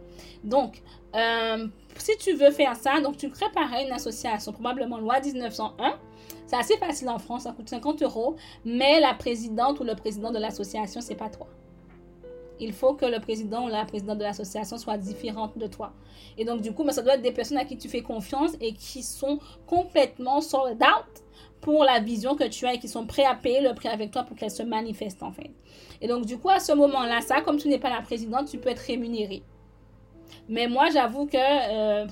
Donc, 0.45 0.83
euh, 1.14 1.66
si 1.97 2.16
tu 2.19 2.35
veux 2.35 2.51
faire 2.51 2.77
ça, 2.77 3.01
donc 3.01 3.16
tu 3.16 3.29
prépares 3.29 3.73
une 3.85 3.93
association, 3.93 4.53
probablement 4.53 4.99
loi 4.99 5.21
1901. 5.21 5.99
C'est 6.47 6.57
assez 6.57 6.77
facile 6.79 7.09
en 7.11 7.19
France, 7.19 7.43
ça 7.43 7.53
coûte 7.53 7.69
50 7.69 8.03
euros, 8.03 8.37
mais 8.64 9.01
la 9.01 9.14
présidente 9.14 9.81
ou 9.81 9.85
le 9.85 9.95
président 9.95 10.31
de 10.31 10.39
l'association, 10.39 11.01
c'est 11.01 11.14
pas 11.14 11.29
toi 11.29 11.47
il 12.61 12.73
faut 12.73 12.95
que 12.95 13.07
le 13.07 13.21
président 13.21 13.67
ou 13.67 13.69
la 13.69 13.85
présidente 13.85 14.19
de 14.19 14.25
l'association 14.25 14.79
soit 14.79 14.99
différente 14.99 15.57
de 15.59 15.67
toi. 15.67 15.93
Et 16.37 16.45
donc, 16.45 16.61
du 16.61 16.73
coup, 16.73 16.85
mais 16.85 16.93
ça 16.93 17.03
doit 17.03 17.15
être 17.15 17.23
des 17.23 17.33
personnes 17.33 17.59
à 17.59 17.65
qui 17.65 17.77
tu 17.77 17.89
fais 17.89 18.03
confiance 18.03 18.53
et 18.61 18.73
qui 18.73 19.03
sont 19.03 19.39
complètement 19.67 20.41
sold 20.41 20.83
out 20.83 21.23
pour 21.61 21.85
la 21.85 22.01
vision 22.01 22.37
que 22.37 22.45
tu 22.45 22.67
as 22.67 22.75
et 22.75 22.79
qui 22.79 22.89
sont 22.89 23.07
prêts 23.07 23.25
à 23.25 23.35
payer 23.35 23.61
le 23.61 23.75
prix 23.75 23.89
avec 23.89 24.11
toi 24.11 24.23
pour 24.23 24.37
qu'elle 24.37 24.51
se 24.51 24.63
manifeste 24.63 25.23
en 25.23 25.33
fait. 25.33 25.51
Et 26.01 26.07
donc, 26.07 26.27
du 26.27 26.39
coup, 26.39 26.51
à 26.51 26.61
ce 26.61 26.73
moment-là, 26.73 27.21
ça, 27.21 27.41
comme 27.41 27.57
tu 27.57 27.69
n'es 27.69 27.79
pas 27.79 27.91
la 27.91 28.03
présidente, 28.03 28.49
tu 28.49 28.59
peux 28.59 28.69
être 28.69 28.81
rémunéré. 28.81 29.43
Mais 30.49 30.69
moi, 30.69 30.89
j'avoue 30.91 31.27
que 31.27 31.37
euh, 31.37 32.07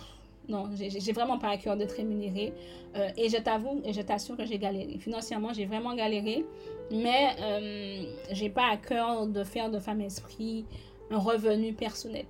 non, 0.49 0.68
j'ai 0.76 1.12
vraiment 1.12 1.38
pas 1.38 1.51
à 1.51 1.57
cœur 1.57 1.76
d'être 1.76 1.97
rémunéré. 1.97 2.53
Euh, 2.97 3.09
et 3.16 3.28
je 3.28 3.36
t'avoue 3.36 3.80
et 3.84 3.92
je 3.92 4.01
t'assure 4.01 4.36
que 4.36 4.47
j'ai 4.47 4.59
galéré. 4.59 4.99
Financièrement, 4.99 5.53
j'ai 5.53 5.66
vraiment 5.66 5.94
galéré. 5.94 6.44
Mais 6.91 7.37
euh, 7.41 8.05
j'ai 8.30 8.49
pas 8.49 8.66
à 8.70 8.76
cœur 8.76 9.26
de 9.26 9.45
faire 9.45 9.70
de 9.70 9.78
femme 9.78 10.01
esprit 10.01 10.64
un 11.11 11.18
revenu 11.18 11.72
personnel. 11.72 12.26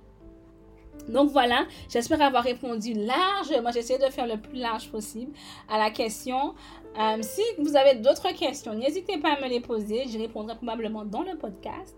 Donc 1.09 1.29
voilà, 1.29 1.65
j'espère 1.89 2.21
avoir 2.21 2.43
répondu 2.43 2.93
large. 2.93 3.53
Moi, 3.61 3.71
j'essaie 3.71 3.97
de 3.97 4.11
faire 4.11 4.27
le 4.27 4.37
plus 4.37 4.57
large 4.57 4.89
possible 4.89 5.31
à 5.69 5.77
la 5.77 5.89
question. 5.89 6.53
Euh, 6.99 7.17
si 7.21 7.41
vous 7.59 7.75
avez 7.75 7.95
d'autres 7.95 8.33
questions, 8.33 8.73
n'hésitez 8.73 9.17
pas 9.17 9.33
à 9.33 9.41
me 9.41 9.47
les 9.47 9.59
poser. 9.59 10.05
Je 10.07 10.17
répondrai 10.17 10.55
probablement 10.55 11.05
dans 11.05 11.21
le 11.21 11.37
podcast. 11.37 11.95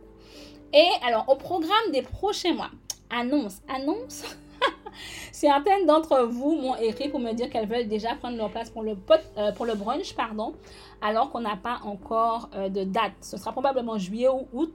Et 0.74 0.88
alors, 1.06 1.26
au 1.30 1.36
programme 1.36 1.92
des 1.92 2.02
prochains 2.04 2.54
mois, 2.54 2.70
annonce, 3.10 3.62
annonce. 3.68 4.24
Certaines 5.32 5.86
d'entre 5.86 6.24
vous 6.24 6.56
m'ont 6.56 6.76
écrit 6.76 7.10
pour 7.10 7.20
me 7.20 7.32
dire 7.32 7.50
qu'elles 7.50 7.68
veulent 7.68 7.88
déjà 7.88 8.16
prendre 8.16 8.38
leur 8.38 8.52
place 8.52 8.70
pour 8.70 8.84
le, 8.84 8.98
euh, 9.38 9.52
pour 9.54 9.66
le 9.66 9.74
brunch, 9.74 10.14
pardon, 10.14 10.54
alors 11.02 11.32
qu'on 11.32 11.42
n'a 11.42 11.56
pas 11.56 11.80
encore 11.84 12.50
euh, 12.56 12.70
de 12.70 12.84
date. 12.84 13.14
Ce 13.22 13.38
sera 13.38 13.52
probablement 13.52 13.98
juillet 13.98 14.30
ou 14.30 14.48
août, 14.54 14.74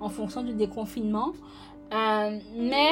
en 0.00 0.08
fonction 0.08 0.42
du 0.42 0.54
déconfinement. 0.54 1.32
Euh, 1.92 2.38
mais 2.56 2.90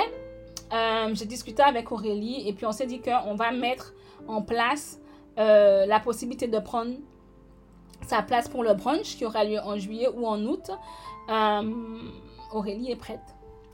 j'ai 1.13 1.27
discuté 1.27 1.63
avec 1.63 1.93
Aurélie 1.93 2.49
et 2.49 2.53
puis 2.53 2.67
on 2.67 2.73
s'est 2.73 2.87
dit 2.87 3.01
qu'on 3.01 3.35
va 3.35 3.53
mettre 3.53 3.95
en 4.27 4.43
place 4.43 5.01
la 5.37 6.01
possibilité 6.01 6.49
de 6.49 6.59
prendre 6.59 6.95
sa 8.03 8.23
place 8.23 8.49
pour 8.49 8.65
le 8.65 8.75
brunch 8.75 9.17
qui 9.17 9.25
aura 9.25 9.45
lieu 9.45 9.61
en 9.61 9.77
juillet 9.79 10.09
ou 10.17 10.27
en 10.27 10.43
août. 10.45 10.71
Aurélie 12.53 12.91
est 12.91 12.97
prête. 12.97 13.21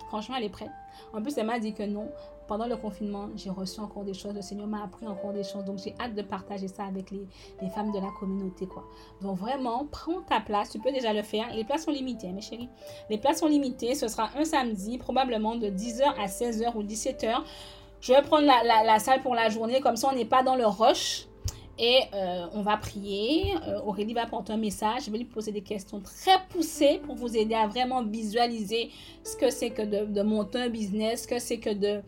Franchement, 0.09 0.35
elle 0.37 0.45
est 0.45 0.51
prête. 0.51 0.71
En 1.15 1.23
plus, 1.23 1.39
elle 1.39 1.47
m'a 1.47 1.59
dit 1.59 1.73
que 1.73 1.83
non, 1.83 2.11
pendant 2.53 2.67
le 2.67 2.77
confinement, 2.77 3.31
j'ai 3.35 3.49
reçu 3.49 3.81
encore 3.81 4.05
des 4.05 4.13
choses. 4.13 4.35
Le 4.35 4.43
Seigneur 4.43 4.67
m'a 4.67 4.85
appris 4.85 5.07
encore 5.07 5.33
des 5.33 5.43
choses. 5.43 5.65
Donc, 5.65 5.79
j'ai 5.79 5.95
hâte 5.99 6.15
de 6.15 6.21
partager 6.21 6.69
ça 6.69 6.85
avec 6.85 7.11
les, 7.11 7.27
femmes 7.71 7.93
de 7.93 7.99
la 7.99 8.11
communauté. 8.21 8.67
quoi. 8.67 8.85
Donc, 9.23 9.39
vraiment, 9.39 9.87
prends 9.91 10.21
ta 10.21 10.39
place. 10.39 10.69
Tu 10.69 10.79
peux 10.79 10.93
déjà 10.93 11.15
le 11.15 11.23
faire. 11.23 11.47
Les 11.55 11.65
places 11.65 11.87
sont 11.87 11.93
limitées, 11.93 12.29
hein, 12.29 12.33
mes 12.35 12.43
chéris. 12.43 12.69
Les 13.09 13.17
places 13.17 13.39
sont 13.39 13.47
limitées. 13.47 13.95
Ce 13.95 14.07
sera 14.07 14.29
un 14.37 14.45
samedi, 14.45 14.99
probablement 14.99 15.57
de 15.57 15.69
10h 15.69 16.03
à 16.03 16.27
16h 16.27 16.77
ou 16.77 16.83
17h. 16.83 17.39
Je 18.03 18.13
vais 18.13 18.21
prendre 18.21 18.47
la, 18.47 18.85
la 18.85 18.99
salle 18.99 19.23
pour 19.23 19.35
la 19.35 19.49
journée. 19.49 19.81
Comme 19.81 19.97
ça, 19.97 20.11
on 20.13 20.15
n'est 20.15 20.27
pas 20.27 20.43
dans 20.43 20.55
le 20.55 20.67
rush. 20.67 21.29
Et 21.85 22.03
euh, 22.15 22.47
on 22.53 22.63
va 22.63 22.77
prier. 22.77 23.55
Euh, 23.67 23.81
Aurélie 23.81 24.15
va 24.15 24.25
porter 24.27 24.53
un 24.53 24.57
message. 24.57 25.07
Je 25.07 25.11
vais 25.11 25.19
lui 25.19 25.25
poser 25.25 25.51
des 25.51 25.63
questions 25.63 26.01
très 26.01 26.39
poussées 26.49 27.01
pour 27.05 27.17
vous 27.17 27.37
aider 27.37 27.57
à 27.57 27.67
vraiment 27.67 28.05
visualiser 28.05 28.91
ce 29.25 29.37
que 29.37 29.51
c'est 29.51 29.71
que 29.71 29.83
de, 29.83 30.23
monter 30.23 30.61
un 30.61 30.69
business, 30.69 31.25
ce 31.25 31.29
que 31.29 31.41
c'est 31.41 31.59
que 31.59 31.71
de 31.71 32.01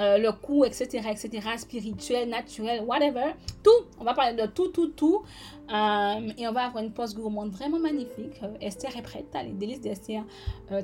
euh, 0.00 0.18
le 0.18 0.32
coût, 0.32 0.64
etc., 0.64 1.00
etc., 1.08 1.46
spirituel, 1.58 2.28
naturel, 2.28 2.82
whatever. 2.82 3.34
Tout. 3.62 3.86
On 4.00 4.04
va 4.04 4.14
parler 4.14 4.34
de 4.34 4.46
tout, 4.46 4.68
tout, 4.68 4.88
tout. 4.88 5.22
et 5.68 6.48
on 6.48 6.52
va 6.52 6.64
avoir 6.64 6.82
une 6.82 6.90
poste 6.90 7.16
gourmande 7.16 7.52
vraiment 7.52 7.78
magnifique. 7.78 8.40
Esther 8.60 8.96
est 8.96 9.02
prête. 9.02 9.26
Les 9.44 9.52
délices 9.52 9.80
d'Esther 9.80 10.24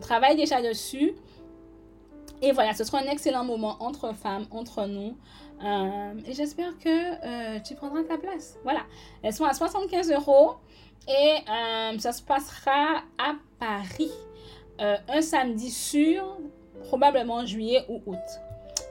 travaille 0.01 0.37
déjà 0.37 0.63
dessus. 0.63 1.17
Et 2.43 2.53
voilà, 2.53 2.75
ce 2.75 2.85
sera 2.85 2.99
un 2.99 3.11
excellent 3.11 3.45
moment 3.45 3.77
entre 3.81 4.15
femmes, 4.15 4.47
entre 4.51 4.87
nous. 4.87 5.17
Euh, 5.65 6.13
et 6.27 6.35
j'espère 6.35 6.77
que 6.79 6.89
euh, 6.89 7.61
tu 7.61 7.75
prendras 7.75 8.03
ta 8.03 8.19
place. 8.19 8.59
Voilà. 8.63 8.81
Elles 9.23 9.33
sont 9.33 9.45
à 9.45 9.55
75 9.55 10.11
euros 10.13 10.57
et 11.09 11.37
euh, 11.49 11.99
ça 11.99 12.13
se 12.13 12.23
passera 12.23 13.03
à 13.19 13.35
Paris 13.59 14.13
un 14.79 15.23
samedi 15.23 15.71
sur 15.71 16.39
probablement 16.85 17.47
juillet 17.47 17.83
ou 17.89 18.03
août. 18.05 18.19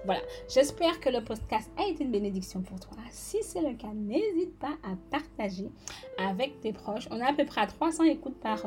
Voilà, 0.03 0.21
j'espère 0.51 0.99
que 0.99 1.09
le 1.09 1.23
podcast 1.23 1.69
a 1.77 1.87
été 1.87 2.03
une 2.03 2.11
bénédiction 2.11 2.61
pour 2.61 2.79
toi. 2.79 2.97
Si 3.11 3.37
c'est 3.43 3.61
le 3.61 3.75
cas, 3.75 3.91
n'hésite 3.93 4.57
pas 4.57 4.73
à 4.83 4.95
partager 5.11 5.69
avec 6.17 6.59
tes 6.61 6.73
proches. 6.73 7.07
On 7.11 7.19
est 7.19 7.25
à 7.25 7.33
peu 7.33 7.45
près 7.45 7.61
à 7.61 7.67
300 7.67 8.03
écoutes 8.05 8.39
par, 8.39 8.63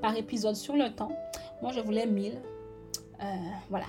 par 0.00 0.16
épisode 0.16 0.54
sur 0.54 0.76
le 0.76 0.94
temps. 0.94 1.10
Moi, 1.60 1.72
je 1.72 1.80
voulais 1.80 2.06
1000. 2.06 2.40
voilà, 3.68 3.86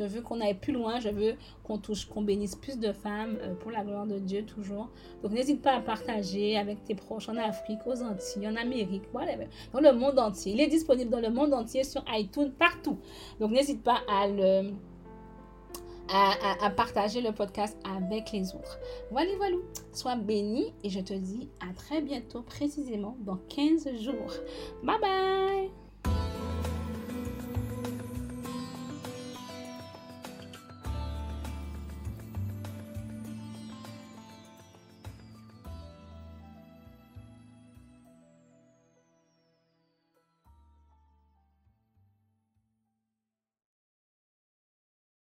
je 0.00 0.14
veux 0.14 0.22
qu'on 0.22 0.40
aille 0.40 0.58
plus 0.58 0.72
loin. 0.72 1.00
Je 1.00 1.08
veux 1.08 1.34
qu'on 1.64 1.78
touche, 1.78 2.06
qu'on 2.06 2.22
bénisse 2.22 2.56
plus 2.56 2.78
de 2.78 2.92
femmes 2.92 3.38
euh, 3.42 3.54
pour 3.54 3.70
la 3.70 3.84
gloire 3.84 4.06
de 4.06 4.18
Dieu 4.18 4.44
toujours. 4.44 4.88
Donc 5.22 5.32
n'hésite 5.32 5.62
pas 5.62 5.72
à 5.72 5.80
partager 5.80 6.56
avec 6.56 6.84
tes 6.84 6.94
proches 6.94 7.28
en 7.28 7.36
Afrique, 7.36 7.80
aux 7.86 8.02
Antilles, 8.02 8.48
en 8.48 8.56
Amérique, 8.56 9.04
whatever. 9.12 9.48
Dans 9.72 9.80
le 9.80 9.92
monde 9.92 10.18
entier. 10.18 10.52
Il 10.52 10.60
est 10.60 10.68
disponible 10.68 11.10
dans 11.10 11.20
le 11.20 11.30
monde 11.30 11.54
entier 11.54 11.84
sur 11.84 12.04
iTunes, 12.08 12.52
partout. 12.58 12.98
Donc 13.38 13.50
n'hésite 13.52 13.82
pas 13.82 14.00
à 14.08 14.26
le... 14.28 14.72
À, 16.12 16.66
à, 16.66 16.70
partager 16.70 17.20
le 17.20 17.30
podcast 17.30 17.78
avec 17.84 18.32
les 18.32 18.52
autres. 18.52 18.80
Voilà, 19.12 19.30
voilà. 19.36 19.54
Sois 19.92 20.16
béni 20.16 20.74
et 20.82 20.90
je 20.90 20.98
te 20.98 21.14
dis 21.14 21.48
à 21.60 21.72
très 21.72 22.02
bientôt, 22.02 22.42
précisément 22.42 23.16
dans 23.20 23.38
15 23.48 23.96
jours. 24.00 24.32
Bye 24.82 24.98
bye! 25.00 26.29